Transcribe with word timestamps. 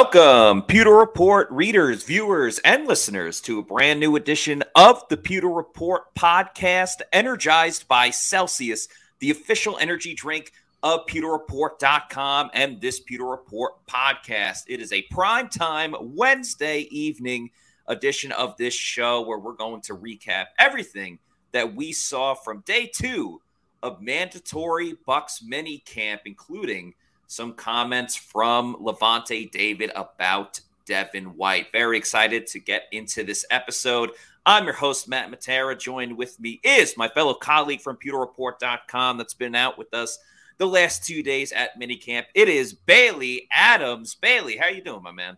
Welcome, 0.00 0.62
Pewter 0.62 0.94
Report 0.94 1.50
readers, 1.50 2.04
viewers, 2.04 2.60
and 2.60 2.86
listeners 2.86 3.40
to 3.40 3.58
a 3.58 3.64
brand 3.64 3.98
new 3.98 4.14
edition 4.14 4.62
of 4.76 5.02
the 5.08 5.16
Pewter 5.16 5.48
Report 5.48 6.14
podcast, 6.14 7.00
energized 7.12 7.88
by 7.88 8.10
Celsius, 8.10 8.86
the 9.18 9.32
official 9.32 9.76
energy 9.80 10.14
drink 10.14 10.52
of 10.84 11.04
pewterreport.com 11.06 12.50
and 12.54 12.80
this 12.80 13.00
Pewter 13.00 13.24
Report 13.24 13.72
podcast. 13.88 14.62
It 14.68 14.80
is 14.80 14.92
a 14.92 15.02
prime 15.10 15.48
time 15.48 15.96
Wednesday 16.00 16.82
evening 16.92 17.50
edition 17.88 18.30
of 18.30 18.56
this 18.56 18.74
show 18.74 19.22
where 19.22 19.40
we're 19.40 19.54
going 19.54 19.80
to 19.80 19.96
recap 19.96 20.44
everything 20.60 21.18
that 21.50 21.74
we 21.74 21.92
saw 21.92 22.34
from 22.34 22.60
day 22.60 22.88
two 22.94 23.40
of 23.82 24.00
mandatory 24.00 24.94
Bucs 25.08 25.42
mini 25.44 25.78
camp, 25.78 26.20
including– 26.24 26.94
some 27.28 27.52
comments 27.52 28.16
from 28.16 28.74
Lavonte 28.76 29.50
David 29.50 29.92
about 29.94 30.60
Devin 30.86 31.36
White. 31.36 31.70
Very 31.70 31.98
excited 31.98 32.46
to 32.48 32.58
get 32.58 32.84
into 32.90 33.22
this 33.22 33.44
episode. 33.50 34.10
I'm 34.46 34.64
your 34.64 34.72
host, 34.72 35.08
Matt 35.08 35.30
Matera. 35.30 35.78
Joined 35.78 36.16
with 36.16 36.40
me 36.40 36.58
is 36.64 36.96
my 36.96 37.06
fellow 37.08 37.34
colleague 37.34 37.82
from 37.82 37.98
PewterReport.com 37.98 39.18
that's 39.18 39.34
been 39.34 39.54
out 39.54 39.76
with 39.76 39.92
us 39.92 40.18
the 40.56 40.66
last 40.66 41.04
two 41.04 41.22
days 41.22 41.52
at 41.52 41.78
minicamp. 41.78 42.24
It 42.34 42.48
is 42.48 42.72
Bailey 42.72 43.46
Adams. 43.52 44.14
Bailey, 44.14 44.56
how 44.56 44.68
you 44.68 44.82
doing, 44.82 45.02
my 45.02 45.12
man? 45.12 45.36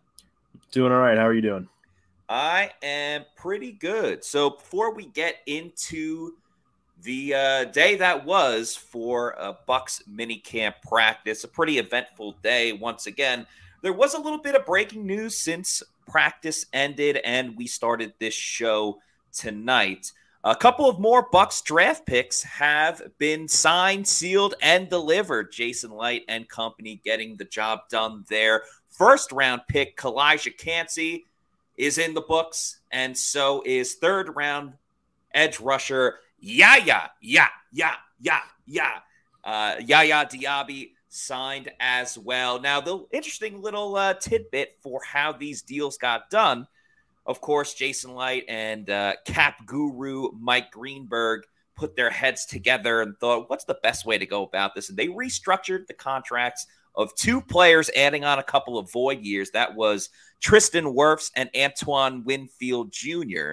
Doing 0.71 0.93
all 0.93 1.01
right. 1.01 1.19
How 1.19 1.27
are 1.27 1.35
you 1.35 1.43
doing? 1.43 1.69
I 2.29 2.71
am 2.85 3.25
pretty 3.35 3.73
good. 3.73 4.25
So 4.25 4.51
before 4.51 4.95
we 4.95 5.07
get 5.07 5.39
into 5.47 6.35
the 7.03 7.35
uh, 7.35 7.65
day 7.65 7.97
that 7.97 8.25
was 8.25 8.77
for 8.77 9.31
a 9.39 9.57
Bucs 9.69 10.07
mini 10.07 10.37
camp 10.37 10.77
practice, 10.87 11.45
a 11.45 11.49
pretty 11.49 11.79
eventful 11.79 12.37
day 12.43 12.73
once 12.73 13.07
again. 13.07 13.47
There 13.83 13.93
was 13.93 14.15
a 14.15 14.21
little 14.21 14.39
bit 14.39 14.55
of 14.55 14.67
breaking 14.67 15.07
news 15.07 15.39
since 15.39 15.83
practice 16.07 16.67
ended 16.73 17.19
and 17.25 17.57
we 17.57 17.67
started 17.67 18.13
this 18.19 18.35
show 18.35 18.99
tonight. 19.33 20.13
A 20.43 20.57
couple 20.57 20.89
of 20.89 20.99
more 20.99 21.29
Bucs 21.31 21.63
draft 21.63 22.07
picks 22.07 22.43
have 22.43 23.03
been 23.19 23.47
signed, 23.47 24.09
sealed, 24.09 24.55
and 24.63 24.89
delivered. 24.89 25.53
Jason 25.53 25.91
Licht 25.91 26.25
and 26.29 26.49
company 26.49 27.01
getting 27.05 27.37
the 27.37 27.45
job 27.45 27.81
done 27.91 28.25
there. 28.29 28.63
First 28.89 29.33
round 29.33 29.63
pick 29.69 29.97
Calijah 29.99 30.57
Kancey 30.57 31.27
is 31.77 31.99
in 31.99 32.15
the 32.15 32.23
books, 32.23 32.81
and 32.91 33.17
so 33.17 33.63
is 33.67 33.95
third 33.95 34.35
round 34.35 34.73
edge 35.35 35.61
rusher 35.61 36.21
yeah, 36.41 36.77
yeah, 36.77 37.09
yeah, 37.21 37.49
yeah, 37.73 37.95
yeah, 38.21 38.41
yeah. 38.67 38.99
Uh, 39.45 39.77
Yaya 39.85 40.27
Diaby 40.27 40.93
signed 41.09 41.71
as 41.81 42.17
well. 42.17 42.61
Now, 42.61 42.81
the 42.81 43.05
interesting 43.13 43.61
little 43.61 43.97
uh, 43.97 44.15
tidbit 44.15 44.77
for 44.81 45.01
how 45.05 45.33
these 45.33 45.63
deals 45.63 45.99
got 45.99 46.31
done. 46.31 46.67
Of 47.27 47.41
course, 47.41 47.75
Jason 47.75 48.15
Licht 48.15 48.49
and 48.49 48.89
uh, 48.89 49.15
cap 49.25 49.67
guru 49.67 50.31
Mike 50.39 50.71
Greenberg 50.73 51.43
put 51.77 51.97
their 51.97 52.11
heads 52.11 52.47
together 52.47 53.03
and 53.03 53.17
thought, 53.19 53.49
what's 53.49 53.65
the 53.65 53.79
best 53.83 54.07
way 54.07 54.19
to 54.19 54.27
go 54.27 54.43
about 54.43 54.75
this? 54.75 54.89
And 54.89 54.99
they 54.99 55.09
restructured 55.09 55.87
the 55.87 55.95
contracts 55.95 56.67
of 56.95 57.15
two 57.15 57.41
players, 57.41 57.91
adding 57.97 58.25
on 58.25 58.39
a 58.39 58.43
couple 58.45 58.79
of 58.79 58.91
void 58.91 59.21
years. 59.21 59.51
That 59.53 59.75
was 59.75 60.11
Tristan 60.41 60.87
Wirfs 60.87 61.31
and 61.37 61.51
Antoine 61.57 62.25
Winfield 62.25 62.93
Jr 62.93 63.53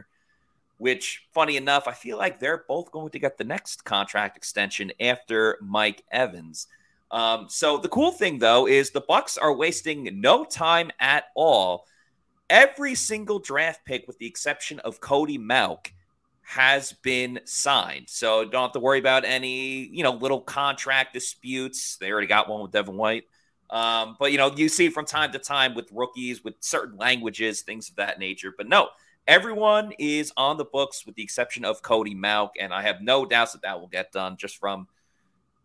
which, 0.77 1.27
funny 1.33 1.57
enough, 1.57 1.87
I 1.87 1.93
feel 1.93 2.17
like 2.17 2.39
they're 2.39 2.63
both 2.67 2.91
going 2.91 3.09
to 3.11 3.19
get 3.19 3.37
the 3.37 3.43
next 3.43 3.83
contract 3.83 4.37
extension 4.37 4.91
after 4.99 5.57
Mike 5.61 6.03
Evans. 6.11 6.67
Um, 7.09 7.45
so 7.49 7.77
the 7.77 7.87
cool 7.87 8.11
thing 8.11 8.39
though 8.39 8.67
is 8.67 8.91
the 8.91 9.01
Bucs 9.01 9.37
are 9.41 9.53
wasting 9.53 10.19
no 10.19 10.43
time 10.43 10.91
at 10.99 11.25
all. 11.35 11.85
Every 12.49 12.95
single 12.95 13.39
draft 13.39 13.85
pick, 13.85 14.07
with 14.07 14.17
the 14.19 14.27
exception 14.27 14.79
of 14.79 15.01
Cody 15.01 15.37
Mauch, 15.37 15.93
has 16.43 16.93
been 16.93 17.41
signed. 17.43 18.05
So 18.07 18.45
don't 18.45 18.63
have 18.63 18.71
to 18.73 18.79
worry 18.79 18.99
about 18.99 19.25
any, 19.25 19.87
you 19.87 20.03
know, 20.03 20.13
little 20.13 20.39
contract 20.39 21.13
disputes. 21.13 21.97
They 21.97 22.09
already 22.09 22.27
got 22.27 22.49
one 22.49 22.61
with 22.61 22.71
Devin 22.71 22.95
White. 22.95 23.23
Um, 23.69 24.15
but 24.17 24.31
you 24.31 24.37
know, 24.37 24.53
you 24.55 24.69
see 24.69 24.89
from 24.89 25.05
time 25.05 25.33
to 25.33 25.39
time 25.39 25.75
with 25.75 25.91
rookies 25.91 26.43
with 26.43 26.55
certain 26.61 26.97
languages, 26.97 27.61
things 27.61 27.89
of 27.89 27.97
that 27.97 28.17
nature. 28.17 28.53
But 28.55 28.69
no, 28.69 28.89
Everyone 29.27 29.91
is 29.99 30.31
on 30.37 30.57
the 30.57 30.65
books 30.65 31.05
with 31.05 31.15
the 31.15 31.23
exception 31.23 31.65
of 31.65 31.81
Cody 31.81 32.15
Mauch, 32.15 32.51
and 32.59 32.73
I 32.73 32.83
have 32.83 33.01
no 33.01 33.25
doubts 33.25 33.51
that 33.51 33.63
that 33.63 33.79
will 33.79 33.87
get 33.87 34.11
done 34.11 34.37
just 34.37 34.57
from 34.57 34.87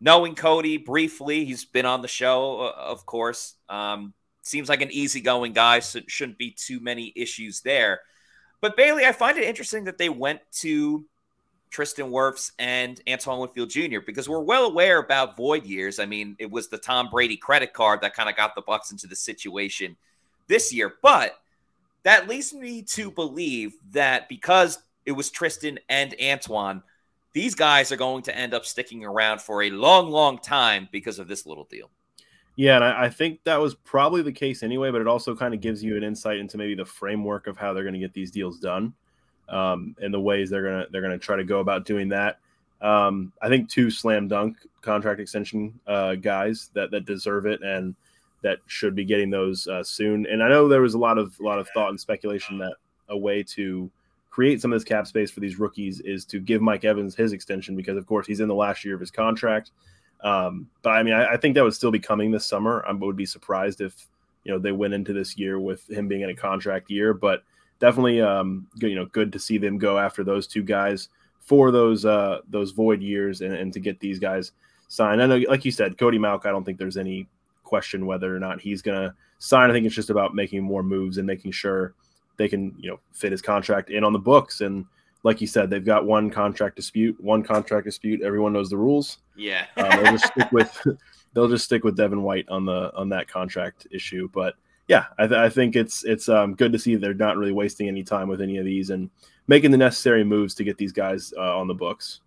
knowing 0.00 0.34
Cody 0.34 0.78
briefly. 0.78 1.44
He's 1.44 1.64
been 1.64 1.86
on 1.86 2.02
the 2.02 2.08
show, 2.08 2.60
uh, 2.60 2.72
of 2.76 3.06
course. 3.06 3.54
Um, 3.68 4.14
seems 4.42 4.68
like 4.68 4.82
an 4.82 4.90
easygoing 4.90 5.52
guy, 5.52 5.78
so 5.78 5.98
it 5.98 6.10
shouldn't 6.10 6.38
be 6.38 6.50
too 6.50 6.80
many 6.80 7.12
issues 7.14 7.60
there. 7.60 8.00
But 8.60 8.76
Bailey, 8.76 9.06
I 9.06 9.12
find 9.12 9.38
it 9.38 9.44
interesting 9.44 9.84
that 9.84 9.96
they 9.96 10.08
went 10.08 10.40
to 10.60 11.04
Tristan 11.70 12.10
Wirfs 12.10 12.50
and 12.58 13.00
Antoine 13.08 13.38
Winfield 13.40 13.70
Jr. 13.70 14.00
because 14.04 14.28
we're 14.28 14.40
well 14.40 14.66
aware 14.66 14.98
about 14.98 15.36
void 15.36 15.64
years. 15.64 15.98
I 15.98 16.06
mean, 16.06 16.36
it 16.38 16.50
was 16.50 16.68
the 16.68 16.78
Tom 16.78 17.08
Brady 17.10 17.36
credit 17.36 17.72
card 17.72 18.00
that 18.02 18.14
kind 18.14 18.28
of 18.28 18.36
got 18.36 18.54
the 18.54 18.62
Bucs 18.62 18.90
into 18.90 19.06
the 19.06 19.16
situation 19.16 19.96
this 20.48 20.72
year. 20.72 20.94
But 21.00 21.41
that 22.04 22.28
leads 22.28 22.52
me 22.52 22.82
to 22.82 23.10
believe 23.10 23.74
that 23.92 24.28
because 24.28 24.78
it 25.06 25.12
was 25.12 25.30
Tristan 25.30 25.78
and 25.88 26.14
Antoine, 26.22 26.82
these 27.32 27.54
guys 27.54 27.90
are 27.92 27.96
going 27.96 28.22
to 28.24 28.36
end 28.36 28.54
up 28.54 28.64
sticking 28.64 29.04
around 29.04 29.40
for 29.40 29.62
a 29.62 29.70
long, 29.70 30.10
long 30.10 30.38
time 30.38 30.88
because 30.92 31.18
of 31.18 31.28
this 31.28 31.46
little 31.46 31.64
deal. 31.64 31.90
Yeah, 32.56 32.76
and 32.76 32.84
I, 32.84 33.04
I 33.04 33.08
think 33.08 33.42
that 33.44 33.60
was 33.60 33.74
probably 33.74 34.22
the 34.22 34.32
case 34.32 34.62
anyway, 34.62 34.90
but 34.90 35.00
it 35.00 35.06
also 35.06 35.34
kind 35.34 35.54
of 35.54 35.60
gives 35.60 35.82
you 35.82 35.96
an 35.96 36.02
insight 36.02 36.38
into 36.38 36.58
maybe 36.58 36.74
the 36.74 36.84
framework 36.84 37.46
of 37.46 37.56
how 37.56 37.72
they're 37.72 37.84
going 37.84 37.94
to 37.94 38.00
get 38.00 38.12
these 38.12 38.30
deals 38.30 38.58
done, 38.58 38.92
um, 39.48 39.96
and 40.02 40.12
the 40.12 40.20
ways 40.20 40.50
they're 40.50 40.62
gonna 40.62 40.86
they're 40.90 41.00
gonna 41.00 41.18
try 41.18 41.36
to 41.36 41.44
go 41.44 41.60
about 41.60 41.86
doing 41.86 42.08
that. 42.10 42.40
Um, 42.82 43.32
I 43.40 43.48
think 43.48 43.70
two 43.70 43.90
slam 43.90 44.28
dunk 44.28 44.58
contract 44.82 45.18
extension 45.18 45.78
uh, 45.86 46.16
guys 46.16 46.68
that 46.74 46.90
that 46.90 47.06
deserve 47.06 47.46
it, 47.46 47.62
and 47.62 47.94
that 48.42 48.58
should 48.66 48.94
be 48.94 49.04
getting 49.04 49.30
those 49.30 49.66
uh, 49.66 49.82
soon. 49.82 50.26
And 50.26 50.42
I 50.42 50.48
know 50.48 50.68
there 50.68 50.82
was 50.82 50.94
a 50.94 50.98
lot 50.98 51.18
of 51.18 51.38
a 51.40 51.42
lot 51.42 51.58
of 51.58 51.68
thought 51.70 51.90
and 51.90 52.00
speculation 52.00 52.58
that 52.58 52.74
a 53.08 53.16
way 53.16 53.42
to 53.42 53.90
create 54.30 54.60
some 54.60 54.72
of 54.72 54.76
this 54.76 54.84
cap 54.84 55.06
space 55.06 55.30
for 55.30 55.40
these 55.40 55.58
rookies 55.58 56.00
is 56.00 56.24
to 56.24 56.40
give 56.40 56.62
Mike 56.62 56.84
Evans 56.84 57.14
his 57.14 57.32
extension 57.32 57.76
because, 57.76 57.98
of 57.98 58.06
course, 58.06 58.26
he's 58.26 58.40
in 58.40 58.48
the 58.48 58.54
last 58.54 58.84
year 58.84 58.94
of 58.94 59.00
his 59.00 59.10
contract. 59.10 59.70
Um, 60.24 60.68
but 60.82 60.90
I 60.90 61.02
mean, 61.02 61.14
I, 61.14 61.32
I, 61.32 61.36
think 61.36 61.54
that 61.54 61.64
would 61.64 61.74
still 61.74 61.90
be 61.90 61.98
coming 61.98 62.30
this 62.30 62.46
summer. 62.46 62.84
I 62.86 62.92
would 62.92 63.16
be 63.16 63.26
surprised 63.26 63.80
if 63.80 64.08
you 64.44 64.52
know 64.52 64.58
they 64.58 64.72
went 64.72 64.94
into 64.94 65.12
this 65.12 65.36
year 65.36 65.58
with 65.58 65.88
him 65.90 66.08
being 66.08 66.22
in 66.22 66.30
a 66.30 66.34
contract 66.34 66.90
year. 66.90 67.12
But 67.12 67.42
definitely, 67.80 68.20
um, 68.20 68.68
you 68.76 68.94
know, 68.94 69.06
good 69.06 69.32
to 69.32 69.38
see 69.38 69.58
them 69.58 69.78
go 69.78 69.98
after 69.98 70.22
those 70.22 70.46
two 70.46 70.62
guys 70.62 71.08
for 71.40 71.72
those 71.72 72.04
uh, 72.04 72.38
those 72.48 72.70
void 72.70 73.02
years 73.02 73.40
and, 73.40 73.52
and 73.52 73.72
to 73.72 73.80
get 73.80 73.98
these 73.98 74.20
guys 74.20 74.52
signed. 74.86 75.20
I 75.20 75.26
know, 75.26 75.38
like 75.48 75.64
you 75.64 75.72
said, 75.72 75.98
Cody 75.98 76.18
Mauch. 76.18 76.46
I 76.46 76.50
don't 76.50 76.64
think 76.64 76.78
there's 76.78 76.96
any 76.96 77.26
question 77.72 78.04
whether 78.04 78.36
or 78.36 78.38
not 78.38 78.60
he's 78.60 78.82
going 78.82 79.00
to 79.00 79.14
sign. 79.38 79.70
I 79.70 79.72
think 79.72 79.86
it's 79.86 79.94
just 79.94 80.10
about 80.10 80.34
making 80.34 80.62
more 80.62 80.82
moves 80.82 81.16
and 81.16 81.26
making 81.26 81.52
sure 81.52 81.94
they 82.36 82.46
can, 82.46 82.74
you 82.78 82.90
know, 82.90 83.00
fit 83.12 83.32
his 83.32 83.40
contract 83.40 83.88
in 83.88 84.04
on 84.04 84.12
the 84.12 84.18
books. 84.18 84.60
And 84.60 84.84
like 85.22 85.40
you 85.40 85.46
said, 85.46 85.70
they've 85.70 85.82
got 85.82 86.04
one 86.04 86.28
contract 86.28 86.76
dispute, 86.76 87.18
one 87.18 87.42
contract 87.42 87.86
dispute. 87.86 88.20
Everyone 88.20 88.52
knows 88.52 88.68
the 88.68 88.76
rules. 88.76 89.20
Yeah, 89.36 89.64
um, 89.78 89.88
they'll 89.88 90.12
just 90.12 90.26
stick 90.26 90.52
with 90.52 90.86
they'll 91.32 91.48
just 91.48 91.64
stick 91.64 91.82
with 91.82 91.96
Devin 91.96 92.22
White 92.22 92.46
on 92.50 92.66
the 92.66 92.94
on 92.94 93.08
that 93.08 93.26
contract 93.26 93.86
issue. 93.90 94.28
But 94.34 94.54
yeah, 94.86 95.06
I, 95.18 95.26
th- 95.26 95.38
I 95.38 95.48
think 95.48 95.76
it's 95.76 96.04
it's 96.04 96.28
um, 96.28 96.54
good 96.54 96.74
to 96.74 96.78
see 96.78 96.96
they're 96.96 97.14
not 97.14 97.38
really 97.38 97.52
wasting 97.52 97.88
any 97.88 98.02
time 98.02 98.28
with 98.28 98.42
any 98.42 98.58
of 98.58 98.66
these 98.66 98.90
and 98.90 99.08
making 99.46 99.70
the 99.70 99.78
necessary 99.78 100.24
moves 100.24 100.54
to 100.56 100.64
get 100.64 100.76
these 100.76 100.92
guys 100.92 101.32
uh, 101.38 101.56
on 101.56 101.68
the 101.68 101.74
books. 101.74 102.20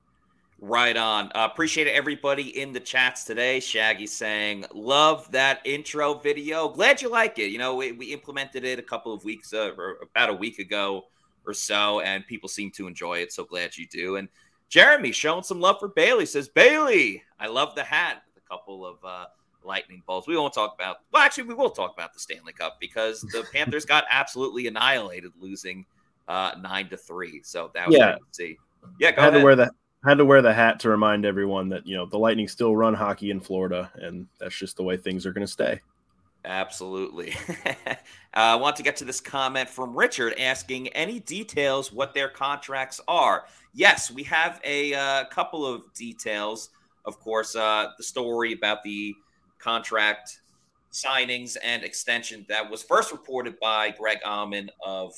Right 0.62 0.96
on. 0.96 1.32
Uh, 1.36 1.50
appreciate 1.52 1.88
everybody 1.88 2.60
in 2.60 2.72
the 2.72 2.80
chats 2.80 3.26
today. 3.26 3.60
Shaggy 3.60 4.08
saying, 4.08 4.66
Love 4.74 5.30
that 5.32 5.60
intro 5.66 6.14
video. 6.14 6.70
Glad 6.70 7.02
you 7.02 7.10
like 7.10 7.38
it. 7.40 7.52
You 7.52 7.58
know, 7.58 7.76
we, 7.76 7.92
we 7.92 8.14
implemented 8.14 8.64
it 8.64 8.80
a 8.80 8.84
couple 8.84 9.14
of 9.14 9.24
weeks, 9.26 9.54
uh, 9.54 9.72
or 9.78 9.98
about 10.02 10.30
a 10.30 10.34
week 10.34 10.60
ago 10.60 11.06
or 11.46 11.54
so, 11.54 12.00
and 12.00 12.26
people 12.26 12.48
seem 12.48 12.72
to 12.72 12.88
enjoy 12.88 13.20
it. 13.20 13.34
So 13.34 13.44
glad 13.44 13.76
you 13.78 13.86
do. 13.88 14.16
And 14.16 14.30
Jeremy 14.70 15.12
showing 15.12 15.44
some 15.44 15.60
love 15.60 15.78
for 15.80 15.90
Bailey 15.90 16.26
says, 16.26 16.48
Bailey, 16.48 17.22
I 17.40 17.48
love 17.48 17.76
the 17.76 17.84
hat 17.84 18.24
with 18.34 18.42
a 18.44 18.48
couple 18.48 18.86
of 18.86 18.98
uh, 19.04 19.26
lightning 19.64 20.04
bolts. 20.08 20.26
We 20.26 20.38
won't 20.38 20.54
talk 20.54 20.74
about, 20.74 20.98
well, 21.12 21.22
actually, 21.22 21.44
we 21.44 21.54
will 21.54 21.70
talk 21.70 21.94
about 21.94 22.14
the 22.14 22.20
Stanley 22.20 22.54
Cup 22.54 22.78
because 22.80 23.20
the 23.22 23.46
Panthers 23.54 23.86
got 23.86 24.06
absolutely 24.10 24.68
annihilated, 24.68 25.34
losing 25.38 25.86
uh, 26.30 26.54
nine 26.62 26.88
to 26.90 26.98
three. 26.98 27.42
So 27.44 27.72
that 27.74 27.88
was 27.88 27.98
yeah. 27.98 28.16
see. 28.32 28.58
Yeah, 29.00 29.12
go 29.12 29.22
I 29.22 29.26
had 29.26 29.34
ahead. 29.34 29.42
to 29.42 29.46
wear 29.46 29.56
that 29.58 29.74
had 30.06 30.18
to 30.20 30.26
wear 30.26 30.42
the 30.42 30.54
hat 30.54 30.80
to 30.82 30.90
remind 30.90 31.26
everyone 31.26 31.70
that 31.70 31.86
you 31.88 31.96
know 31.96 32.06
the 32.06 32.18
Lightning 32.18 32.48
still 32.48 32.76
run 32.76 32.94
hockey 32.94 33.32
in 33.32 33.40
Florida, 33.40 33.92
and 33.96 34.28
that's 34.40 34.56
just 34.56 34.78
the 34.78 34.84
way 34.84 34.98
things 34.98 35.26
are 35.26 35.34
going 35.34 35.46
to 35.46 35.52
stay. 35.52 35.82
Absolutely. 36.46 37.34
uh, 37.66 37.96
I 38.34 38.56
want 38.56 38.76
to 38.76 38.84
get 38.84 38.96
to 38.98 39.06
this 39.06 39.20
comment 39.20 39.68
from 39.68 39.98
Richard 39.98 40.36
asking 40.40 40.90
any 40.90 41.20
details 41.20 41.92
what 41.92 42.14
their 42.14 42.30
contracts 42.30 43.02
are. 43.08 43.46
Yes, 43.74 44.12
we 44.12 44.22
have 44.24 44.62
a 44.64 44.94
uh, 44.94 45.26
couple 45.26 45.66
of 45.66 45.92
details. 45.96 46.70
Of 47.06 47.20
course, 47.20 47.56
uh, 47.56 47.88
the 47.98 48.04
story 48.04 48.54
about 48.54 48.84
the 48.84 49.16
contract 49.58 50.42
signings 50.92 51.58
and 51.64 51.84
extension 51.84 52.46
that 52.48 52.70
was 52.70 52.84
first 52.84 53.12
reported 53.12 53.60
by 53.60 53.90
Greg 53.92 54.20
Auman 54.24 54.70
of 54.86 55.14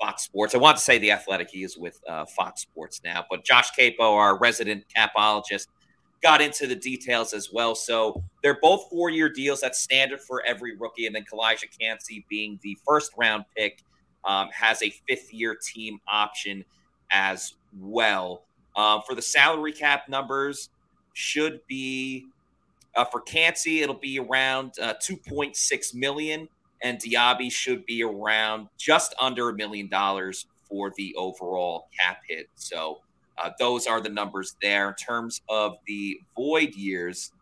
Fox 0.00 0.22
Sports. 0.22 0.54
I 0.54 0.58
want 0.58 0.76
to 0.76 0.82
say 0.82 0.98
the 0.98 1.10
Athletic. 1.10 1.50
He 1.50 1.64
is 1.64 1.76
with 1.76 2.00
uh, 2.08 2.24
Fox 2.24 2.62
Sports 2.62 3.00
now, 3.04 3.24
but 3.30 3.44
Josh 3.44 3.70
Queipo, 3.78 4.00
our 4.00 4.38
resident 4.38 4.84
capologist, 4.96 5.68
got 6.22 6.40
into 6.40 6.66
the 6.66 6.74
details 6.74 7.32
as 7.32 7.52
well. 7.52 7.74
So 7.74 8.22
they're 8.42 8.58
both 8.60 8.88
four-year 8.90 9.28
deals. 9.28 9.60
That's 9.60 9.80
standard 9.80 10.20
for 10.20 10.42
every 10.44 10.76
rookie. 10.76 11.06
And 11.06 11.14
then 11.14 11.24
Calijah 11.32 11.66
Kancey, 11.78 12.24
being 12.28 12.58
the 12.62 12.76
first-round 12.86 13.44
pick, 13.56 13.82
um, 14.24 14.48
has 14.52 14.82
a 14.82 14.90
fifth-year 15.08 15.56
team 15.62 16.00
option 16.10 16.64
as 17.12 17.54
well. 17.78 18.42
Um, 18.76 19.02
for 19.06 19.14
the 19.14 19.22
salary 19.22 19.72
cap 19.72 20.08
numbers, 20.08 20.70
should 21.18 21.60
be 21.66 22.26
uh, 22.94 23.04
for 23.04 23.20
Kancey, 23.20 23.80
it'll 23.80 23.94
be 23.94 24.18
around 24.18 24.72
uh, 24.80 24.94
2.6 24.94 25.94
million, 25.94 26.48
and 26.82 26.98
Diaby 26.98 27.50
should 27.50 27.84
be 27.86 28.02
around 28.02 28.68
just 28.78 29.14
under 29.20 29.48
a 29.48 29.54
million 29.54 29.88
dollars 29.88 30.46
for 30.68 30.92
the 30.96 31.14
overall 31.16 31.88
cap 31.98 32.20
hit. 32.28 32.48
So 32.54 33.00
uh, 33.42 33.50
those 33.58 33.86
are 33.86 34.00
the 34.00 34.08
numbers 34.08 34.56
there. 34.60 34.88
In 34.88 34.94
terms 34.94 35.40
of 35.48 35.76
the 35.86 36.20
void 36.36 36.74
years, 36.74 37.32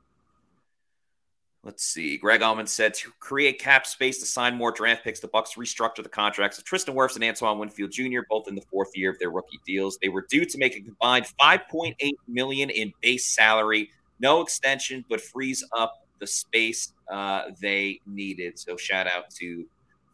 let's 1.65 1.85
see. 1.85 2.17
Greg 2.17 2.41
Auman 2.41 2.69
said 2.69 2.95
to 2.95 3.11
create 3.19 3.59
cap 3.59 3.87
space 3.87 4.19
to 4.21 4.27
sign 4.27 4.55
more 4.55 4.71
draft 4.71 5.05
picks, 5.05 5.21
the 5.21 5.29
Bucks 5.29 5.55
restructure 5.55 6.03
the 6.03 6.09
contracts 6.09 6.59
of 6.59 6.65
Tristan 6.65 6.95
Wirfs 6.95 7.17
and 7.17 7.25
Antoine 7.25 7.59
Winfield 7.59 7.91
Jr. 7.91 8.21
both 8.31 8.47
in 8.49 8.55
the 8.55 8.63
fourth 8.71 8.91
year 8.95 9.11
of 9.11 9.19
their 9.19 9.31
rookie 9.31 9.61
deals. 9.67 9.99
They 10.01 10.09
were 10.09 10.27
due 10.31 10.45
to 10.45 10.59
make 10.59 10.77
a 10.77 10.81
combined 10.81 11.27
5.8 11.41 11.95
million 12.29 12.71
in 12.71 12.93
base 13.03 13.27
salary, 13.35 13.91
no 14.21 14.41
extension, 14.41 15.05
but 15.09 15.21
frees 15.21 15.65
up 15.77 16.06
the 16.19 16.27
space 16.27 16.93
uh, 17.11 17.45
they 17.61 18.01
needed. 18.07 18.59
So 18.59 18.77
shout 18.77 19.07
out 19.07 19.31
to 19.39 19.67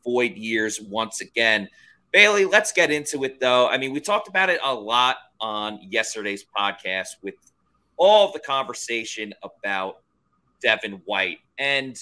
void 0.04 0.36
years 0.36 0.80
once 0.80 1.20
again. 1.20 1.68
Bailey, 2.12 2.44
let's 2.44 2.72
get 2.72 2.90
into 2.90 3.24
it 3.24 3.40
though. 3.40 3.68
I 3.68 3.78
mean, 3.78 3.92
we 3.92 4.00
talked 4.00 4.28
about 4.28 4.50
it 4.50 4.60
a 4.64 4.74
lot 4.74 5.16
on 5.40 5.80
yesterday's 5.82 6.44
podcast 6.56 7.08
with 7.22 7.34
all 7.96 8.32
the 8.32 8.40
conversation 8.40 9.32
about 9.42 10.02
Devin 10.60 11.02
White. 11.04 11.38
And 11.58 11.98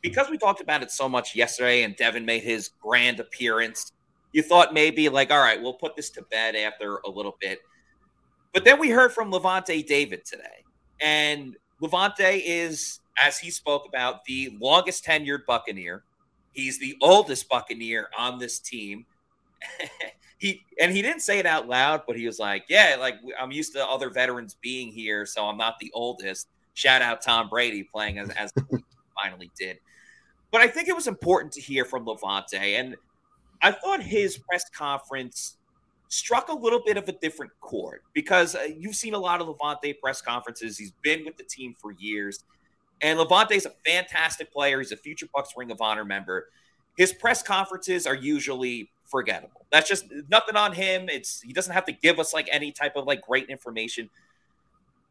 because 0.00 0.30
we 0.30 0.38
talked 0.38 0.60
about 0.60 0.82
it 0.82 0.90
so 0.90 1.08
much 1.08 1.34
yesterday 1.34 1.82
and 1.84 1.94
Devin 1.96 2.24
made 2.24 2.42
his 2.42 2.70
grand 2.80 3.20
appearance, 3.20 3.92
you 4.32 4.42
thought 4.42 4.74
maybe 4.74 5.08
like, 5.08 5.30
all 5.30 5.40
right, 5.40 5.60
we'll 5.60 5.74
put 5.74 5.94
this 5.94 6.10
to 6.10 6.22
bed 6.22 6.56
after 6.56 7.00
a 7.04 7.10
little 7.10 7.36
bit. 7.40 7.60
But 8.52 8.64
then 8.64 8.78
we 8.78 8.90
heard 8.90 9.12
from 9.12 9.30
Lavonte 9.30 9.86
David 9.86 10.24
today. 10.24 10.64
And 11.00 11.56
Lavonte 11.82 12.42
is, 12.44 13.00
as 13.22 13.38
he 13.38 13.50
spoke 13.50 13.86
about, 13.88 14.24
the 14.24 14.56
longest 14.60 15.04
tenured 15.04 15.44
Buccaneer. 15.46 16.04
He's 16.52 16.78
the 16.78 16.96
oldest 17.02 17.48
Buccaneer 17.48 18.08
on 18.16 18.38
this 18.38 18.58
team. 18.58 19.04
he 20.38 20.64
and 20.80 20.92
he 20.92 21.02
didn't 21.02 21.22
say 21.22 21.38
it 21.38 21.46
out 21.46 21.68
loud, 21.68 22.02
but 22.06 22.16
he 22.16 22.26
was 22.26 22.38
like, 22.38 22.64
"Yeah, 22.68 22.96
like 22.98 23.14
I'm 23.40 23.52
used 23.52 23.72
to 23.74 23.86
other 23.86 24.10
veterans 24.10 24.56
being 24.60 24.92
here, 24.92 25.26
so 25.26 25.46
I'm 25.46 25.56
not 25.56 25.78
the 25.80 25.90
oldest." 25.94 26.48
Shout 26.74 27.02
out 27.02 27.22
Tom 27.22 27.48
Brady 27.48 27.84
playing 27.84 28.18
as 28.18 28.30
as 28.30 28.52
finally 29.22 29.50
did. 29.58 29.78
But 30.50 30.60
I 30.60 30.68
think 30.68 30.88
it 30.88 30.94
was 30.94 31.06
important 31.06 31.52
to 31.54 31.60
hear 31.60 31.84
from 31.84 32.04
Lavonte, 32.04 32.54
and 32.54 32.96
I 33.62 33.72
thought 33.72 34.02
his 34.02 34.38
press 34.38 34.64
conference 34.70 35.56
struck 36.12 36.50
a 36.50 36.54
little 36.54 36.82
bit 36.84 36.98
of 36.98 37.08
a 37.08 37.12
different 37.12 37.50
chord 37.62 38.02
because 38.12 38.54
uh, 38.54 38.68
you've 38.78 38.94
seen 38.94 39.14
a 39.14 39.18
lot 39.18 39.40
of 39.40 39.46
Lavonte 39.46 39.98
press 39.98 40.20
conferences. 40.20 40.76
He's 40.76 40.92
been 41.02 41.24
with 41.24 41.38
the 41.38 41.42
team 41.42 41.74
for 41.80 41.92
years. 41.92 42.44
And 43.00 43.18
Lavonte's 43.18 43.64
a 43.64 43.72
fantastic 43.86 44.52
player. 44.52 44.78
He's 44.78 44.92
a 44.92 44.96
future 44.96 45.26
Bucs 45.34 45.56
Ring 45.56 45.70
of 45.70 45.80
Honor 45.80 46.04
member. 46.04 46.50
His 46.98 47.14
press 47.14 47.42
conferences 47.42 48.06
are 48.06 48.14
usually 48.14 48.90
forgettable. 49.06 49.64
That's 49.72 49.88
just 49.88 50.04
nothing 50.28 50.54
on 50.54 50.74
him. 50.74 51.08
It's 51.08 51.40
he 51.40 51.54
doesn't 51.54 51.72
have 51.72 51.86
to 51.86 51.92
give 51.92 52.20
us 52.20 52.34
like 52.34 52.46
any 52.52 52.72
type 52.72 52.94
of 52.94 53.06
like 53.06 53.22
great 53.22 53.48
information. 53.48 54.10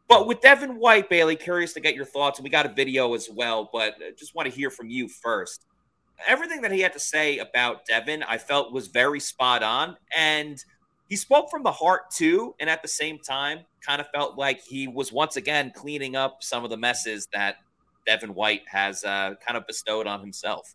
But 0.07 0.27
with 0.27 0.39
Devin 0.41 0.77
White, 0.77 1.09
Bailey, 1.09 1.35
curious 1.35 1.73
to 1.73 1.79
get 1.79 1.95
your 1.95 2.05
thoughts. 2.05 2.37
And 2.37 2.43
we 2.43 2.51
got 2.51 2.67
a 2.67 2.73
video 2.73 3.15
as 3.15 3.27
well, 3.27 3.69
but 3.73 3.95
just 4.17 4.35
want 4.35 4.47
to 4.47 4.55
hear 4.55 4.69
from 4.69 4.91
you 4.91 5.07
first. 5.07 5.65
Everything 6.27 6.61
that 6.61 6.71
he 6.71 6.81
had 6.81 6.93
to 6.93 6.99
say 6.99 7.39
about 7.39 7.85
Devin, 7.87 8.21
I 8.21 8.37
felt 8.37 8.71
was 8.71 8.87
very 8.87 9.19
spot 9.19 9.63
on. 9.63 9.97
And 10.15 10.63
he 11.11 11.17
spoke 11.17 11.51
from 11.51 11.61
the 11.61 11.71
heart 11.73 12.09
too. 12.09 12.55
And 12.61 12.69
at 12.69 12.81
the 12.81 12.87
same 12.87 13.19
time, 13.19 13.65
kind 13.85 13.99
of 13.99 14.07
felt 14.15 14.37
like 14.37 14.61
he 14.61 14.87
was 14.87 15.11
once 15.11 15.35
again 15.35 15.73
cleaning 15.75 16.15
up 16.15 16.37
some 16.41 16.63
of 16.63 16.69
the 16.69 16.77
messes 16.77 17.27
that 17.33 17.57
Devin 18.07 18.33
White 18.33 18.61
has 18.65 19.03
uh, 19.03 19.33
kind 19.45 19.57
of 19.57 19.67
bestowed 19.67 20.07
on 20.07 20.21
himself. 20.21 20.73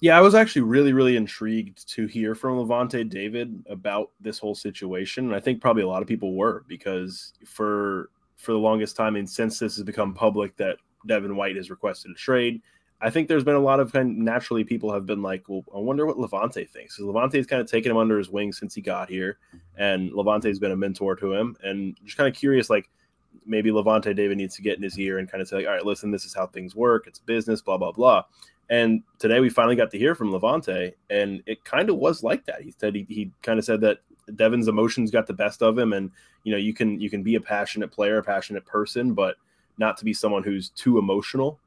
Yeah, 0.00 0.16
I 0.16 0.20
was 0.20 0.36
actually 0.36 0.62
really, 0.62 0.92
really 0.92 1.16
intrigued 1.16 1.88
to 1.88 2.06
hear 2.06 2.36
from 2.36 2.56
Lavonte 2.56 3.10
David 3.10 3.64
about 3.68 4.12
this 4.20 4.38
whole 4.38 4.54
situation. 4.54 5.26
And 5.26 5.34
I 5.34 5.40
think 5.40 5.60
probably 5.60 5.82
a 5.82 5.88
lot 5.88 6.02
of 6.02 6.08
people 6.08 6.36
were 6.36 6.64
because 6.68 7.32
for 7.44 8.10
for 8.36 8.52
the 8.52 8.58
longest 8.58 8.94
time, 8.94 9.16
and 9.16 9.28
since 9.28 9.58
this 9.58 9.74
has 9.74 9.82
become 9.82 10.14
public 10.14 10.56
that 10.58 10.76
Devin 11.08 11.34
White 11.34 11.56
has 11.56 11.68
requested 11.68 12.12
a 12.12 12.14
trade, 12.14 12.62
I 13.00 13.10
think 13.10 13.28
there's 13.28 13.44
been 13.44 13.54
a 13.54 13.60
lot 13.60 13.78
of 13.78 13.92
kind 13.92 14.10
of 14.10 14.16
naturally 14.16 14.64
people 14.64 14.92
have 14.92 15.06
been 15.06 15.22
like, 15.22 15.44
well, 15.48 15.64
I 15.74 15.78
wonder 15.78 16.04
what 16.04 16.16
Lavonte 16.16 16.68
thinks. 16.68 16.96
Because 16.96 16.98
Lavonte's 16.98 17.46
kind 17.46 17.62
of 17.62 17.70
taken 17.70 17.92
him 17.92 17.96
under 17.96 18.18
his 18.18 18.28
wing 18.28 18.52
since 18.52 18.74
he 18.74 18.80
got 18.80 19.08
here, 19.08 19.38
and 19.76 20.10
Lavonte's 20.10 20.58
been 20.58 20.72
a 20.72 20.76
mentor 20.76 21.14
to 21.16 21.32
him, 21.32 21.56
and 21.62 21.96
just 22.04 22.16
kind 22.16 22.28
of 22.28 22.34
curious, 22.34 22.68
like 22.68 22.90
maybe 23.46 23.70
Lavonte 23.70 24.14
David 24.14 24.36
needs 24.36 24.56
to 24.56 24.62
get 24.62 24.76
in 24.76 24.82
his 24.82 24.98
ear 24.98 25.18
and 25.18 25.30
kind 25.30 25.40
of 25.40 25.48
say, 25.48 25.56
like, 25.56 25.66
all 25.66 25.72
right, 25.72 25.84
listen, 25.84 26.10
this 26.10 26.24
is 26.24 26.34
how 26.34 26.46
things 26.46 26.74
work. 26.74 27.06
It's 27.06 27.18
business, 27.18 27.62
blah, 27.62 27.78
blah, 27.78 27.92
blah. 27.92 28.24
And 28.68 29.02
today 29.18 29.40
we 29.40 29.48
finally 29.48 29.76
got 29.76 29.90
to 29.92 29.98
hear 29.98 30.14
from 30.14 30.30
Lavonte, 30.30 30.92
and 31.08 31.42
it 31.46 31.64
kind 31.64 31.88
of 31.88 31.96
was 31.96 32.22
like 32.22 32.44
that. 32.46 32.62
He 32.62 32.74
said 32.76 32.94
he, 32.94 33.06
he 33.08 33.30
kind 33.42 33.58
of 33.58 33.64
said 33.64 33.80
that 33.82 33.98
Devin's 34.34 34.68
emotions 34.68 35.10
got 35.10 35.26
the 35.26 35.32
best 35.32 35.62
of 35.62 35.78
him, 35.78 35.92
and 35.92 36.10
you 36.44 36.52
know 36.52 36.58
you 36.58 36.74
can 36.74 37.00
you 37.00 37.08
can 37.08 37.22
be 37.22 37.36
a 37.36 37.40
passionate 37.40 37.90
player, 37.90 38.18
a 38.18 38.22
passionate 38.22 38.66
person, 38.66 39.14
but 39.14 39.36
not 39.78 39.96
to 39.96 40.04
be 40.04 40.12
someone 40.12 40.42
who's 40.42 40.70
too 40.70 40.98
emotional, 40.98 41.58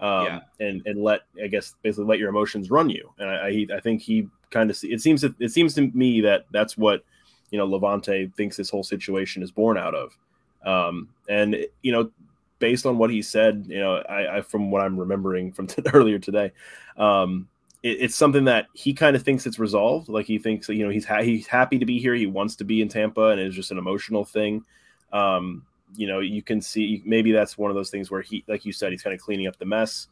um, 0.00 0.24
yeah. 0.24 0.40
and 0.60 0.82
and 0.86 1.02
let 1.02 1.22
I 1.42 1.46
guess 1.46 1.74
basically 1.82 2.06
let 2.06 2.18
your 2.18 2.30
emotions 2.30 2.70
run 2.70 2.90
you. 2.90 3.12
And 3.18 3.28
I 3.28 3.34
I, 3.34 3.66
I 3.76 3.80
think 3.80 4.02
he 4.02 4.28
kind 4.50 4.70
of 4.70 4.78
it 4.82 5.00
seems 5.00 5.24
it 5.24 5.52
seems 5.52 5.74
to 5.74 5.90
me 5.92 6.20
that 6.22 6.46
that's 6.50 6.76
what 6.76 7.04
you 7.50 7.58
know 7.58 7.68
Lavonte 7.68 8.34
thinks 8.34 8.56
this 8.56 8.70
whole 8.70 8.82
situation 8.82 9.42
is 9.42 9.50
born 9.50 9.78
out 9.78 9.94
of. 9.94 10.16
Um, 10.64 11.08
and 11.28 11.66
you 11.82 11.92
know, 11.92 12.10
based 12.58 12.86
on 12.86 12.98
what 12.98 13.10
he 13.10 13.22
said, 13.22 13.66
you 13.68 13.78
know, 13.78 13.96
I, 13.96 14.38
I 14.38 14.40
from 14.40 14.70
what 14.70 14.82
I'm 14.82 14.98
remembering 14.98 15.52
from 15.52 15.66
t- 15.68 15.82
earlier 15.92 16.18
today, 16.18 16.52
um, 16.96 17.48
it, 17.82 17.98
it's 18.00 18.16
something 18.16 18.44
that 18.44 18.66
he 18.72 18.92
kind 18.92 19.16
of 19.16 19.22
thinks 19.22 19.46
it's 19.46 19.58
resolved. 19.58 20.08
Like 20.08 20.26
he 20.26 20.38
thinks 20.38 20.66
that 20.66 20.76
you 20.76 20.84
know 20.84 20.90
he's 20.90 21.04
ha- 21.04 21.22
he's 21.22 21.46
happy 21.46 21.78
to 21.78 21.86
be 21.86 21.98
here. 21.98 22.14
He 22.14 22.26
wants 22.26 22.56
to 22.56 22.64
be 22.64 22.80
in 22.80 22.88
Tampa, 22.88 23.28
and 23.28 23.40
it's 23.40 23.56
just 23.56 23.70
an 23.70 23.78
emotional 23.78 24.24
thing. 24.24 24.64
Um, 25.12 25.66
you 25.96 26.06
know, 26.06 26.20
you 26.20 26.42
can 26.42 26.60
see 26.60 27.02
maybe 27.04 27.32
that's 27.32 27.58
one 27.58 27.70
of 27.70 27.74
those 27.74 27.90
things 27.90 28.10
where 28.10 28.22
he, 28.22 28.44
like 28.46 28.64
you 28.64 28.72
said, 28.72 28.92
he's 28.92 29.02
kind 29.02 29.14
of 29.14 29.20
cleaning 29.20 29.46
up 29.46 29.58
the 29.58 29.66
mess. 29.66 30.08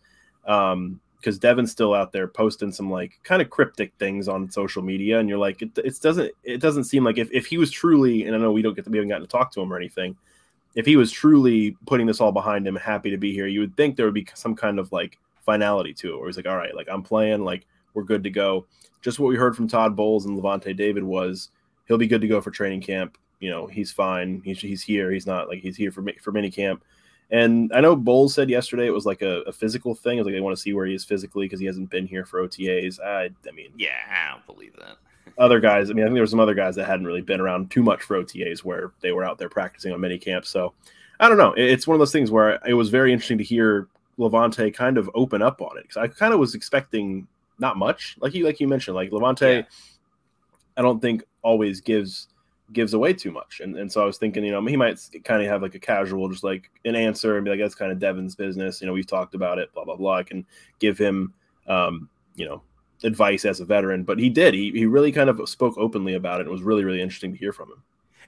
Um, 0.47 1.01
because 1.19 1.39
Devin's 1.39 1.73
still 1.73 1.95
out 1.95 2.13
there 2.13 2.29
posting 2.29 2.71
some 2.71 2.91
like 2.91 3.19
kind 3.25 3.43
of 3.43 3.51
cryptic 3.51 3.93
things 3.99 4.29
on 4.29 4.51
social 4.51 4.83
media, 4.83 5.19
and 5.19 5.29
you're 5.29 5.39
like, 5.39 5.61
it, 5.63 5.77
it 5.79 6.01
doesn't 6.01 6.31
it 6.45 6.61
doesn't 6.61 6.85
seem 6.85 7.03
like 7.03 7.19
if, 7.19 7.29
if 7.33 7.47
he 7.47 7.59
was 7.59 7.71
truly, 7.71 8.25
and 8.25 8.37
I 8.37 8.39
know 8.39 8.53
we 8.53 8.63
don't 8.63 8.75
get 8.75 8.85
to, 8.85 8.91
we 8.91 8.99
haven't 8.99 9.09
gotten 9.09 9.27
to 9.27 9.29
talk 9.29 9.53
to 9.53 9.61
him 9.61 9.73
or 9.73 9.77
anything, 9.77 10.17
if 10.77 10.87
he 10.87 10.97
was 10.97 11.11
truly 11.11 11.77
putting 11.87 12.07
this 12.07 12.21
all 12.21 12.31
behind 12.31 12.67
him, 12.67 12.77
happy 12.77 13.11
to 13.11 13.17
be 13.17 13.33
here, 13.33 13.49
you 13.49 13.61
would 13.61 13.77
think 13.77 13.97
there 13.97 14.07
would 14.07 14.15
be 14.15 14.29
some 14.35 14.55
kind 14.55 14.79
of 14.79 14.93
like 14.93 15.19
finality 15.45 15.93
to 15.95 16.15
it, 16.15 16.19
where 16.19 16.29
he's 16.29 16.37
like, 16.37 16.47
all 16.47 16.57
right, 16.57 16.75
like 16.75 16.89
I'm 16.89 17.03
playing, 17.03 17.45
like 17.45 17.67
we're 17.95 18.05
good 18.05 18.23
to 18.23 18.31
go. 18.31 18.67
Just 19.03 19.19
what 19.19 19.29
we 19.29 19.37
heard 19.37 19.57
from 19.57 19.67
Todd 19.67 19.97
Bowles 19.97 20.27
and 20.27 20.39
Lavonte 20.39 20.77
David 20.77 21.03
was 21.03 21.51
he'll 21.89 21.99
be 21.99 22.07
good 22.07 22.21
to 22.21 22.29
go 22.29 22.41
for 22.41 22.53
training 22.53 22.81
camp. 22.81 23.19
You 23.41 23.51
know, 23.51 23.67
he's 23.67 23.93
fine. 23.93 24.43
He's 24.45 24.61
he's 24.61 24.83
here. 24.83 25.11
He's 25.11 25.27
not 25.27 25.49
like 25.49 25.61
he's 25.61 25.77
here 25.77 25.93
for 25.93 26.05
for 26.23 26.33
mini 26.33 26.51
camp. 26.51 26.83
And 27.31 27.71
I 27.75 27.81
know 27.81 27.95
Bowles 27.95 28.35
said 28.35 28.49
yesterday 28.49 28.87
it 28.87 28.95
was 28.95 29.05
like 29.05 29.21
a, 29.21 29.43
a 29.43 29.53
physical 29.53 29.95
thing. 29.95 30.17
It 30.17 30.21
was 30.21 30.27
like 30.27 30.35
they 30.35 30.41
want 30.41 30.57
to 30.57 30.63
see 30.63 30.73
where 30.73 30.87
he 30.87 30.95
is 30.95 31.05
physically 31.05 31.45
because 31.45 31.61
he 31.61 31.67
hasn't 31.67 31.91
been 31.91 32.07
here 32.07 32.25
for 32.25 32.47
OTAs. 32.47 32.99
I, 33.01 33.25
I 33.47 33.53
mean, 33.53 33.71
yeah, 33.77 33.91
I 34.11 34.31
don't 34.33 34.47
believe 34.47 34.75
that 34.79 34.97
other 35.39 35.61
guys. 35.61 35.91
I 35.91 35.93
mean, 35.93 36.05
I 36.05 36.07
think 36.07 36.15
there 36.15 36.23
were 36.23 36.27
some 36.29 36.41
other 36.41 36.55
guys 36.55 36.75
that 36.77 36.87
hadn't 36.87 37.05
really 37.05 37.21
been 37.21 37.41
around 37.41 37.71
too 37.71 37.83
much 37.83 38.03
for 38.03 38.23
OTAs 38.23 38.61
where 38.61 38.93
they 39.03 39.13
were 39.13 39.25
out 39.25 39.37
there 39.37 39.51
practicing 39.51 39.93
on 39.93 40.01
mini 40.01 40.19
camps. 40.19 40.49
So 40.49 40.73
I 41.21 41.29
don't 41.29 41.37
know. 41.37 41.53
It's 41.57 41.87
one 41.87 41.95
of 41.95 41.99
those 41.99 42.13
things 42.13 42.31
where 42.31 42.59
it 42.67 42.75
was 42.75 42.89
very 42.89 43.13
interesting 43.13 43.39
to 43.39 43.45
hear 43.45 43.89
Lavonte 44.19 44.73
kind 44.73 44.97
of 44.97 45.11
open 45.15 45.43
up 45.43 45.61
on 45.61 45.77
it 45.77 45.83
because 45.83 45.99
I 45.99 46.09
kind 46.09 46.33
of 46.33 46.41
was 46.41 46.55
expecting 46.55 47.29
not 47.59 47.77
much, 47.77 48.17
like 48.21 48.35
you 48.35 48.45
like 48.45 48.59
you 48.59 48.69
mentioned, 48.69 48.95
like 48.95 49.11
Lavonte, 49.11 49.57
Yeah. 49.57 49.63
I 50.79 50.83
don't 50.83 51.01
think 51.01 51.25
always 51.43 51.81
gives 51.81 52.29
gives 52.73 52.95
away 52.95 53.13
too 53.13 53.31
much, 53.31 53.61
and 53.61 53.77
and 53.77 53.91
so 53.91 54.03
I 54.03 54.05
was 54.05 54.19
thinking, 54.19 54.45
you 54.45 54.53
know, 54.53 54.65
he 54.65 54.77
might 54.77 55.01
kind 55.25 55.43
of 55.43 55.49
have 55.49 55.63
like 55.63 55.75
a 55.75 55.79
casual, 55.79 56.29
just 56.29 56.45
like 56.45 56.71
an 56.85 56.95
answer 56.95 57.37
and 57.37 57.45
be 57.45 57.51
like, 57.51 57.61
that's 57.61 57.75
kind 57.75 57.93
of 57.93 57.99
Devin's 57.99 58.35
business. 58.35 58.81
You 58.81 58.87
know, 58.87 58.93
we've 58.93 59.07
talked 59.07 59.35
about 59.35 59.59
it, 59.59 59.73
blah 59.73 59.85
blah 59.85 59.97
blah. 59.97 60.17
I 60.17 60.23
can 60.23 60.47
give 60.79 60.99
him, 60.99 61.33
um, 61.67 62.09
you 62.37 62.47
know, 62.47 62.63
advice 63.05 63.45
as 63.45 63.61
a 63.61 63.65
veteran, 63.65 64.05
but 64.05 64.19
he 64.19 64.29
did. 64.29 64.55
He, 64.55 64.71
he 64.71 64.87
really 64.87 65.13
kind 65.13 65.31
of 65.31 65.49
spoke 65.49 65.77
openly 65.79 66.15
about 66.15 66.41
it. 66.41 66.47
It 66.47 66.51
was 66.51 66.63
really, 66.63 66.85
really 66.85 67.01
interesting 67.01 67.33
to 67.33 67.39
hear 67.39 67.53
from 67.53 67.71
him. 67.71 67.83